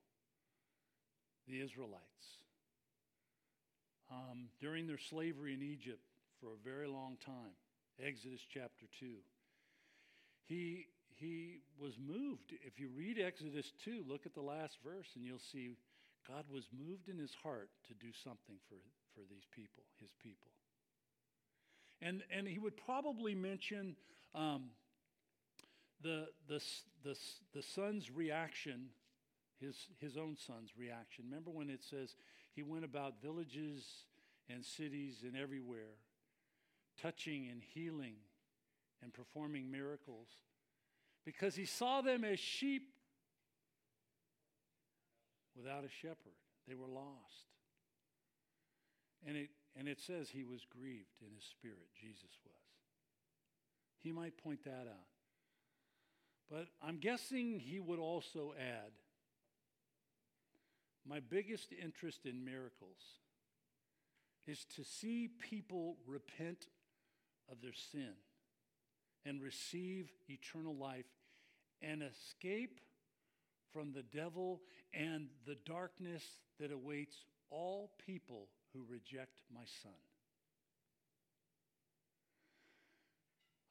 the 1.48 1.60
Israelites. 1.60 2.04
Um, 4.08 4.50
during 4.60 4.86
their 4.86 4.98
slavery 4.98 5.52
in 5.52 5.64
Egypt 5.64 5.98
for 6.40 6.50
a 6.50 6.64
very 6.64 6.86
long 6.86 7.16
time, 7.26 7.58
Exodus 8.00 8.40
chapter 8.48 8.86
2, 9.00 9.06
he, 10.44 10.86
he 11.16 11.62
was 11.76 11.94
moved. 11.98 12.54
If 12.64 12.78
you 12.78 12.90
read 12.94 13.18
Exodus 13.18 13.72
2, 13.84 14.04
look 14.06 14.26
at 14.26 14.34
the 14.34 14.42
last 14.42 14.78
verse, 14.84 15.08
and 15.16 15.24
you'll 15.24 15.40
see 15.40 15.76
God 16.28 16.44
was 16.48 16.68
moved 16.70 17.08
in 17.08 17.18
his 17.18 17.34
heart 17.42 17.70
to 17.88 17.94
do 17.94 18.12
something 18.22 18.62
for, 18.68 18.78
for 19.16 19.26
these 19.28 19.48
people, 19.50 19.82
his 20.00 20.12
people. 20.22 20.52
And, 22.00 22.22
and 22.36 22.46
he 22.46 22.58
would 22.58 22.76
probably 22.76 23.34
mention 23.34 23.96
um, 24.34 24.70
the, 26.02 26.28
the, 26.48 26.62
the, 27.04 27.16
the 27.54 27.62
son's 27.62 28.10
reaction, 28.10 28.90
his, 29.60 29.76
his 30.00 30.16
own 30.16 30.36
son's 30.36 30.70
reaction. 30.78 31.24
Remember 31.28 31.50
when 31.50 31.70
it 31.70 31.82
says 31.82 32.14
he 32.54 32.62
went 32.62 32.84
about 32.84 33.20
villages 33.20 33.84
and 34.48 34.64
cities 34.64 35.24
and 35.24 35.36
everywhere, 35.36 35.96
touching 37.00 37.48
and 37.50 37.62
healing 37.74 38.14
and 39.02 39.12
performing 39.12 39.70
miracles, 39.70 40.28
because 41.24 41.54
he 41.54 41.64
saw 41.64 42.00
them 42.00 42.24
as 42.24 42.38
sheep 42.38 42.92
without 45.56 45.84
a 45.84 45.88
shepherd. 45.88 46.38
They 46.68 46.74
were 46.74 46.86
lost. 46.86 47.46
And 49.26 49.36
it, 49.36 49.50
and 49.76 49.88
it 49.88 50.00
says 50.00 50.28
he 50.28 50.44
was 50.44 50.64
grieved 50.64 51.20
in 51.20 51.34
his 51.34 51.44
spirit, 51.44 51.88
Jesus 52.00 52.38
was. 52.44 52.54
He 54.00 54.12
might 54.12 54.42
point 54.42 54.64
that 54.64 54.86
out. 54.88 55.08
But 56.50 56.68
I'm 56.82 56.98
guessing 56.98 57.60
he 57.60 57.78
would 57.78 57.98
also 57.98 58.54
add 58.58 58.92
my 61.06 61.20
biggest 61.20 61.72
interest 61.72 62.26
in 62.26 62.44
miracles 62.44 63.18
is 64.46 64.64
to 64.76 64.84
see 64.84 65.28
people 65.40 65.96
repent 66.06 66.66
of 67.50 67.60
their 67.62 67.72
sin 67.72 68.12
and 69.24 69.42
receive 69.42 70.10
eternal 70.28 70.76
life 70.76 71.06
and 71.82 72.02
escape 72.02 72.80
from 73.72 73.92
the 73.92 74.02
devil 74.02 74.60
and 74.94 75.28
the 75.46 75.56
darkness 75.66 76.22
that 76.58 76.72
awaits 76.72 77.16
all 77.50 77.90
people 78.04 78.48
who 78.72 78.80
reject 78.88 79.40
my 79.54 79.64
son. 79.82 79.92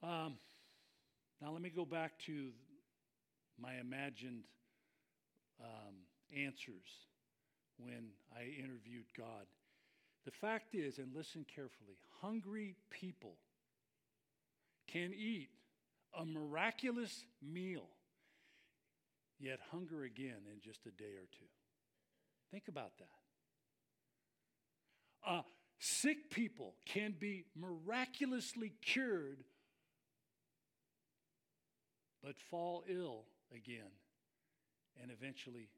Um, 0.02 0.38
now, 1.40 1.52
let 1.52 1.62
me 1.62 1.70
go 1.70 1.84
back 1.84 2.18
to 2.26 2.50
my 3.60 3.74
imagined 3.80 4.44
um, 5.60 5.94
answers 6.36 7.06
when 7.78 8.10
I 8.36 8.42
interviewed 8.42 9.06
God. 9.16 9.46
The 10.24 10.30
fact 10.30 10.74
is, 10.74 10.98
and 10.98 11.14
listen 11.14 11.44
carefully, 11.52 11.98
hungry 12.20 12.76
people 12.90 13.36
can 14.86 15.12
eat 15.14 15.48
a 16.18 16.24
miraculous 16.24 17.24
meal, 17.42 17.88
yet 19.38 19.58
hunger 19.70 20.04
again 20.04 20.42
in 20.52 20.60
just 20.60 20.86
a 20.86 20.90
day 20.90 21.14
or 21.16 21.26
two. 21.38 21.46
Think 22.50 22.68
about 22.68 22.98
that. 22.98 23.17
Uh, 25.26 25.42
sick 25.78 26.30
people 26.30 26.74
can 26.86 27.14
be 27.18 27.44
miraculously 27.56 28.72
cured, 28.82 29.44
but 32.22 32.34
fall 32.50 32.84
ill 32.88 33.24
again 33.54 33.90
and 35.02 35.10
eventually 35.10 35.68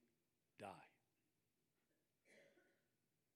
die. 0.59 0.67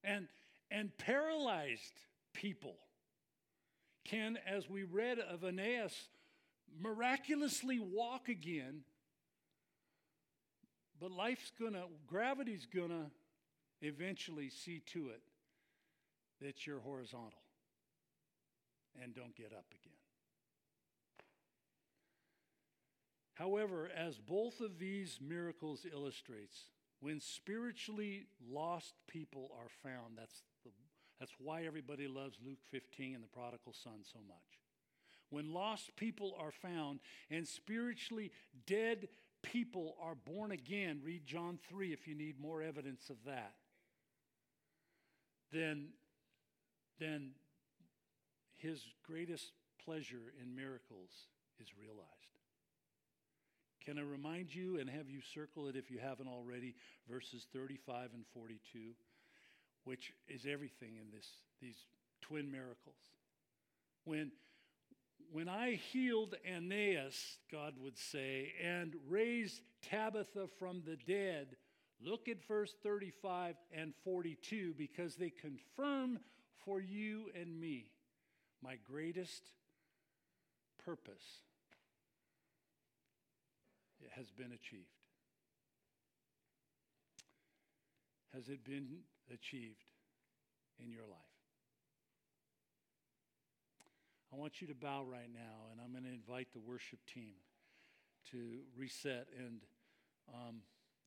And, 0.03 0.29
and 0.71 0.97
paralyzed 0.99 2.01
people 2.35 2.77
can, 4.05 4.39
as 4.47 4.69
we 4.69 4.83
read 4.83 5.19
of 5.19 5.45
Aeneas, 5.45 5.95
miraculously 6.81 7.79
walk 7.79 8.29
again, 8.29 8.83
but 11.01 11.11
life's 11.11 11.51
gonna, 11.59 11.85
gravity's 12.07 12.67
gonna 12.67 13.11
eventually 13.81 14.51
see 14.51 14.83
to 14.93 15.09
it 15.09 15.23
that 16.41 16.67
you're 16.67 16.81
horizontal 16.81 17.43
and 19.03 19.15
don't 19.15 19.35
get 19.35 19.53
up 19.53 19.67
again. 19.71 19.99
However, 23.35 23.91
as 23.97 24.19
both 24.19 24.61
of 24.61 24.79
these 24.79 25.19
miracles 25.21 25.85
illustrates, 25.93 26.71
when 27.01 27.21
spiritually 27.21 28.27
lost 28.49 28.95
people 29.09 29.51
are 29.61 29.69
found, 29.83 30.17
that's, 30.17 30.43
the, 30.65 30.71
that's 31.19 31.33
why 31.39 31.65
everybody 31.65 32.07
loves 32.07 32.39
Luke 32.45 32.61
15 32.71 33.15
and 33.15 33.25
the 33.25 33.29
prodigal 33.29 33.73
son 33.73 34.05
so 34.05 34.21
much. 34.27 34.37
When 35.31 35.53
lost 35.53 35.97
people 35.97 36.37
are 36.39 36.53
found 36.53 37.01
and 37.29 37.47
spiritually 37.47 38.31
dead 38.67 39.09
people 39.43 39.97
are 40.01 40.15
born 40.15 40.53
again, 40.53 41.01
read 41.03 41.27
John 41.27 41.59
3 41.69 41.93
if 41.93 42.07
you 42.07 42.15
need 42.15 42.39
more 42.41 42.63
evidence 42.63 43.11
of 43.11 43.17
that, 43.27 43.55
then, 45.53 45.89
then 46.99 47.31
his 48.59 48.81
greatest 49.07 49.53
pleasure 49.85 50.33
in 50.43 50.55
miracles 50.55 51.11
is 51.61 51.69
realized. 51.79 52.09
Can 53.85 53.99
I 53.99 54.03
remind 54.03 54.55
you 54.55 54.79
and 54.79 54.89
have 54.89 55.11
you 55.11 55.21
circle 55.35 55.69
it 55.69 55.77
if 55.77 55.91
you 55.91 55.99
haven't 55.99 56.29
already, 56.29 56.75
verses 57.09 57.47
35 57.53 58.11
and 58.15 58.25
42, 58.33 58.93
which 59.85 60.13
is 60.27 60.47
everything 60.51 60.97
in 60.97 61.11
this, 61.13 61.29
these 61.61 61.77
twin 62.23 62.51
miracles. 62.51 62.97
When, 64.05 64.33
when 65.31 65.49
I 65.49 65.75
healed 65.75 66.35
Aeneas, 66.47 67.37
God 67.53 67.75
would 67.79 67.99
say, 67.99 68.53
and 68.63 68.95
raised 69.09 69.61
Tabitha 69.83 70.49
from 70.59 70.83
the 70.87 70.97
dead, 70.97 71.57
look 72.03 72.29
at 72.29 72.43
verse 72.47 72.75
35 72.83 73.57
and 73.73 73.93
42 74.03 74.75
because 74.79 75.17
they 75.17 75.31
confirm 75.31 76.21
for 76.65 76.81
you 76.81 77.31
and 77.39 77.61
me 77.61 77.87
my 78.63 78.77
greatest 78.91 79.43
purpose 80.85 81.43
has 84.17 84.31
been 84.31 84.53
achieved? 84.53 84.89
Has 88.35 88.49
it 88.49 88.65
been 88.65 88.99
achieved 89.33 89.85
in 90.83 90.91
your 90.91 91.03
life? 91.03 91.21
I 94.33 94.37
want 94.37 94.61
you 94.61 94.67
to 94.67 94.75
bow 94.75 95.05
right 95.05 95.31
now, 95.33 95.71
and 95.71 95.81
I'm 95.81 95.93
going 95.93 96.03
to 96.05 96.11
invite 96.11 96.49
the 96.53 96.59
worship 96.59 96.99
team 97.07 97.35
to 98.33 98.63
reset. 98.77 99.29
And 99.39 99.61
um, 100.29 100.57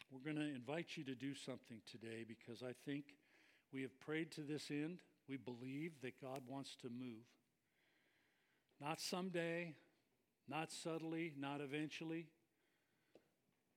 we're 0.10 0.24
going 0.24 0.38
to 0.38 0.56
invite 0.56 0.96
you 0.96 1.04
to 1.04 1.16
do 1.16 1.36
something 1.36 1.82
today 1.86 2.24
because 2.26 2.64
I 2.64 2.72
think 2.86 3.04
we 3.74 3.82
have 3.82 4.00
prayed 4.00 4.32
to 4.34 4.42
this 4.42 4.72
end. 4.72 5.00
We 5.28 5.38
believe 5.38 5.94
that 6.02 6.22
God 6.22 6.42
wants 6.48 6.76
to 6.82 6.90
move. 6.90 7.26
Not 8.80 9.02
someday, 9.02 9.76
not 10.48 10.72
subtly, 10.72 11.34
not 11.38 11.62
eventually, 11.62 12.28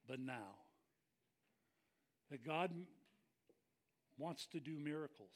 but 0.07 0.21
now. 0.21 0.57
That 2.31 2.45
God 2.45 2.71
wants 4.19 4.47
to 4.53 4.61
do 4.61 4.79
miracles. 4.79 5.33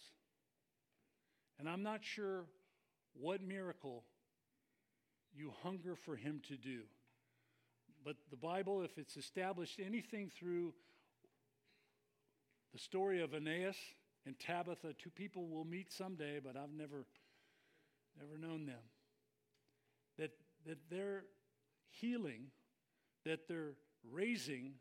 And 1.58 1.68
I'm 1.68 1.82
not 1.82 2.04
sure 2.04 2.44
what 3.14 3.42
miracle 3.42 4.04
you 5.34 5.52
hunger 5.62 5.96
for 5.96 6.16
Him 6.16 6.40
to 6.48 6.56
do. 6.56 6.82
But 8.04 8.16
the 8.30 8.36
Bible, 8.36 8.82
if 8.82 8.98
it's 8.98 9.16
established 9.16 9.80
anything 9.84 10.30
through 10.30 10.74
the 12.72 12.78
story 12.78 13.22
of 13.22 13.32
Aeneas 13.34 13.76
and 14.26 14.38
Tabitha, 14.38 14.94
two 14.94 15.10
people 15.10 15.48
will 15.48 15.64
meet 15.64 15.92
someday, 15.92 16.40
but 16.42 16.56
I've 16.56 16.72
never, 16.72 17.04
never 18.18 18.38
known 18.38 18.66
them. 18.66 18.82
That, 20.18 20.30
that 20.66 20.78
their 20.90 21.24
healing, 21.90 22.46
that 23.24 23.48
their 23.48 23.74
raising 24.10 24.74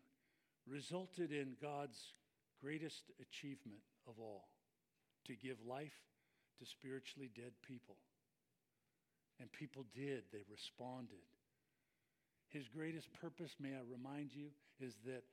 resulted 0.66 1.32
in 1.32 1.56
God's 1.62 2.14
greatest 2.62 3.12
achievement 3.22 3.82
of 4.08 4.14
all 4.20 4.48
to 5.26 5.36
give 5.36 5.58
life 5.68 6.00
to 6.60 6.66
spiritually 6.66 7.30
dead 7.36 7.52
people. 7.68 7.98
And 9.40 9.52
people 9.52 9.86
did, 9.94 10.24
they 10.32 10.44
responded. 10.50 11.26
His 12.48 12.70
greatest 12.70 13.12
purpose, 13.14 13.56
may 13.60 13.70
I 13.70 13.82
remind 13.92 14.34
you, 14.34 14.50
is 14.80 14.96
that 15.06 15.24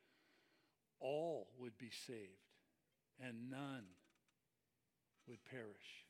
all 0.99 1.49
would 1.59 1.79
be 1.79 1.91
saved 2.07 2.51
and 3.21 3.51
none 3.51 3.85
would 5.31 5.45
perish. 5.45 6.05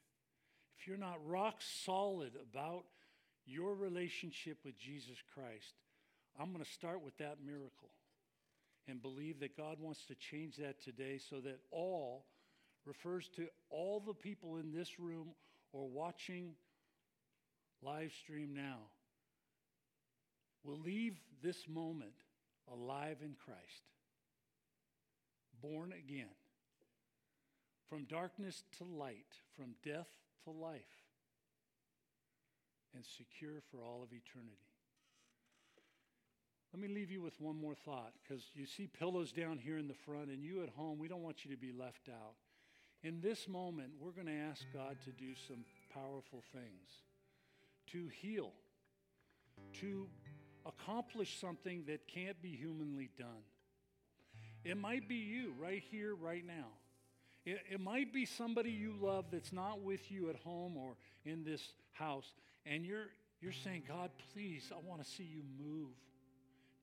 If 0.79 0.89
you're 0.89 0.97
not 0.97 1.19
rock 1.25 1.57
solid 1.61 2.33
about 2.43 2.85
your 3.45 3.75
relationship 3.75 4.59
with 4.65 4.79
Jesus 4.79 5.19
Christ, 5.35 5.75
I'm 6.41 6.53
going 6.53 6.65
to 6.65 6.71
start 6.71 7.05
with 7.05 7.17
that 7.19 7.37
miracle 7.45 7.91
and 8.89 9.03
believe 9.03 9.41
that 9.41 9.57
God 9.57 9.77
wants 9.79 10.07
to 10.07 10.15
change 10.15 10.57
that 10.57 10.83
today 10.83 11.19
so 11.19 11.41
that 11.41 11.61
all 11.71 12.25
refers 12.87 13.29
to 13.37 13.47
all 13.69 14.01
the 14.01 14.15
people 14.15 14.57
in 14.57 14.73
this 14.73 14.99
room 14.99 15.29
or 15.73 15.87
watching 15.87 16.55
live 17.83 18.13
stream 18.23 18.55
now 18.55 18.79
will 20.65 20.79
leave 20.79 21.19
this 21.43 21.69
moment 21.69 22.13
alive 22.73 23.19
in 23.23 23.35
Christ, 23.45 23.83
born 25.63 25.93
again, 25.93 26.29
from 27.91 28.05
darkness 28.05 28.63
to 28.79 28.85
light, 28.85 29.27
from 29.57 29.75
death 29.85 30.09
to 30.45 30.51
life, 30.51 30.81
and 32.95 33.05
secure 33.05 33.61
for 33.71 33.85
all 33.85 34.03
of 34.03 34.13
eternity. 34.13 34.71
Let 36.73 36.81
me 36.81 36.89
leave 36.89 37.11
you 37.11 37.21
with 37.21 37.41
one 37.41 37.61
more 37.61 37.75
thought 37.75 38.13
because 38.23 38.45
you 38.55 38.65
see 38.65 38.87
pillows 38.87 39.33
down 39.33 39.59
here 39.59 39.77
in 39.77 39.89
the 39.89 39.95
front, 39.95 40.29
and 40.29 40.43
you 40.45 40.63
at 40.63 40.69
home, 40.71 40.99
we 41.01 41.09
don't 41.09 41.23
want 41.23 41.45
you 41.45 41.51
to 41.51 41.57
be 41.57 41.73
left 41.73 42.09
out. 42.09 42.37
In 43.03 43.21
this 43.21 43.49
moment, 43.49 43.91
we're 44.01 44.13
going 44.13 44.27
to 44.27 44.33
ask 44.33 44.63
God 44.73 44.97
to 45.05 45.11
do 45.11 45.35
some 45.49 45.65
powerful 45.93 46.45
things 46.53 46.91
to 47.91 48.09
heal, 48.23 48.53
to 49.81 50.07
accomplish 50.65 51.41
something 51.41 51.83
that 51.89 52.07
can't 52.07 52.41
be 52.41 52.51
humanly 52.51 53.11
done. 53.19 53.43
It 54.65 54.77
might 54.77 55.09
be 55.09 55.17
you 55.17 55.55
right 55.59 55.83
here, 55.91 56.15
right 56.15 56.47
now. 56.47 56.69
It, 57.45 57.59
it, 57.71 57.81
might 57.81 58.13
be 58.13 58.27
somebody 58.27 58.71
you 58.71 58.95
love 59.01 59.27
that's 59.33 59.53
not 59.53 59.81
with 59.81 60.11
you 60.11 60.29
at 60.29 60.37
home 60.37 60.77
or 60.77 60.97
in 61.25 61.43
this 61.43 61.73
house, 61.93 62.35
and 62.67 62.85
you're, 62.85 63.07
you're 63.41 63.53
saying, 63.53 63.85
God, 63.89 64.11
please, 64.33 64.71
I 64.71 64.79
want 64.87 65.03
to 65.03 65.09
see 65.09 65.23
you 65.23 65.43
move. 65.59 65.89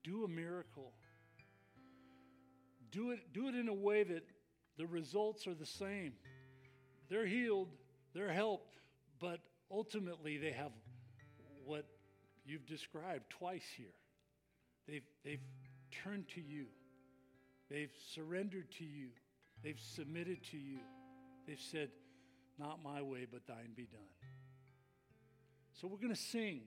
Do 0.02 0.24
a 0.24 0.28
miracle. 0.28 0.92
Do 2.90 3.10
it, 3.12 3.32
do 3.32 3.48
it 3.48 3.54
in 3.54 3.68
a 3.68 3.74
way 3.74 4.02
that 4.02 4.24
the 4.78 4.86
results 4.86 5.46
are 5.46 5.54
the 5.54 5.66
same. 5.66 6.14
They're 7.08 7.26
healed, 7.26 7.68
they're 8.14 8.32
helped, 8.32 8.80
but 9.20 9.40
ultimately 9.70 10.38
they 10.38 10.52
have 10.52 10.72
what 11.64 11.84
you've 12.44 12.66
described 12.66 13.24
twice 13.30 13.64
here. 13.76 13.94
They've, 14.88 15.04
they've 15.24 15.42
turned 16.02 16.28
to 16.34 16.40
you, 16.40 16.66
they've 17.70 17.92
surrendered 18.14 18.70
to 18.78 18.84
you, 18.84 19.08
they've 19.62 19.80
submitted 19.94 20.42
to 20.50 20.56
you. 20.56 20.78
They've 21.46 21.60
said, 21.60 21.90
Not 22.58 22.82
my 22.82 23.02
way, 23.02 23.26
but 23.30 23.46
thine 23.46 23.72
be 23.76 23.84
done. 23.84 24.00
So 25.80 25.86
we're 25.86 25.98
going 25.98 26.14
to 26.14 26.20
sing. 26.20 26.62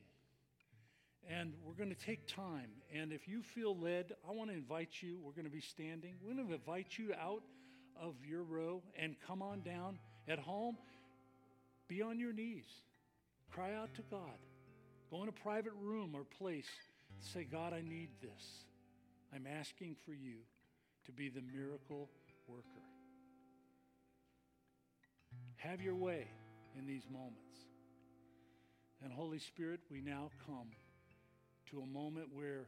And 1.29 1.53
we're 1.63 1.75
going 1.75 1.93
to 1.93 2.05
take 2.05 2.27
time. 2.27 2.69
And 2.93 3.13
if 3.13 3.27
you 3.27 3.43
feel 3.43 3.77
led, 3.77 4.13
I 4.27 4.31
want 4.31 4.49
to 4.49 4.55
invite 4.55 5.01
you. 5.01 5.19
We're 5.23 5.33
going 5.33 5.45
to 5.45 5.51
be 5.51 5.61
standing. 5.61 6.15
We're 6.19 6.33
going 6.33 6.47
to 6.47 6.53
invite 6.53 6.97
you 6.97 7.13
out 7.13 7.43
of 8.01 8.15
your 8.27 8.43
row 8.43 8.81
and 8.97 9.15
come 9.27 9.41
on 9.41 9.61
down. 9.61 9.99
At 10.27 10.39
home, 10.39 10.77
be 11.87 12.01
on 12.01 12.19
your 12.19 12.33
knees. 12.33 12.65
Cry 13.51 13.75
out 13.75 13.93
to 13.95 14.01
God. 14.09 14.39
Go 15.11 15.21
in 15.23 15.29
a 15.29 15.33
private 15.33 15.73
room 15.79 16.15
or 16.15 16.23
place. 16.23 16.69
Say, 17.19 17.43
God, 17.43 17.73
I 17.73 17.81
need 17.81 18.09
this. 18.21 18.65
I'm 19.33 19.45
asking 19.45 19.97
for 20.05 20.13
you 20.13 20.37
to 21.05 21.11
be 21.11 21.29
the 21.29 21.41
miracle 21.41 22.09
worker. 22.51 22.83
Have 25.57 25.81
your 25.81 25.95
way 25.95 26.27
in 26.77 26.85
these 26.85 27.07
moments. 27.11 27.37
And 29.03 29.11
Holy 29.11 29.39
Spirit, 29.39 29.79
we 29.89 30.01
now 30.01 30.29
come 30.45 30.69
to 31.71 31.81
a 31.81 31.85
moment 31.85 32.27
where 32.33 32.67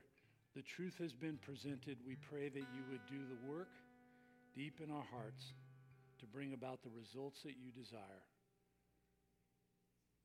the 0.56 0.62
truth 0.62 0.98
has 1.00 1.14
been 1.14 1.38
presented. 1.38 1.98
We 2.08 2.16
pray 2.16 2.50
that 2.50 2.68
you 2.74 2.84
would 2.90 3.06
do 3.10 3.20
the 3.28 3.52
work 3.52 3.70
deep 4.56 4.80
in 4.84 4.92
our 4.92 5.06
hearts 5.12 5.54
to 6.20 6.26
bring 6.26 6.54
about 6.54 6.84
the 6.84 6.90
results 6.96 7.42
that 7.44 7.58
you 7.60 7.72
desire 7.72 8.24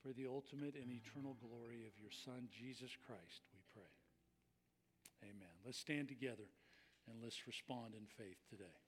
for 0.03 0.13
the 0.13 0.27
ultimate 0.27 0.75
and 0.75 0.93
eternal 0.93 1.37
glory 1.41 1.83
of 1.85 1.99
your 2.01 2.13
Son, 2.13 2.49
Jesus 2.55 2.95
Christ, 3.07 3.43
we 3.53 3.61
pray. 3.75 3.93
Amen. 5.25 5.55
Let's 5.67 5.79
stand 5.79 6.09
together 6.09 6.47
and 7.11 7.19
let's 7.23 7.47
respond 7.47 7.95
in 7.95 8.07
faith 8.17 8.39
today. 8.49 8.88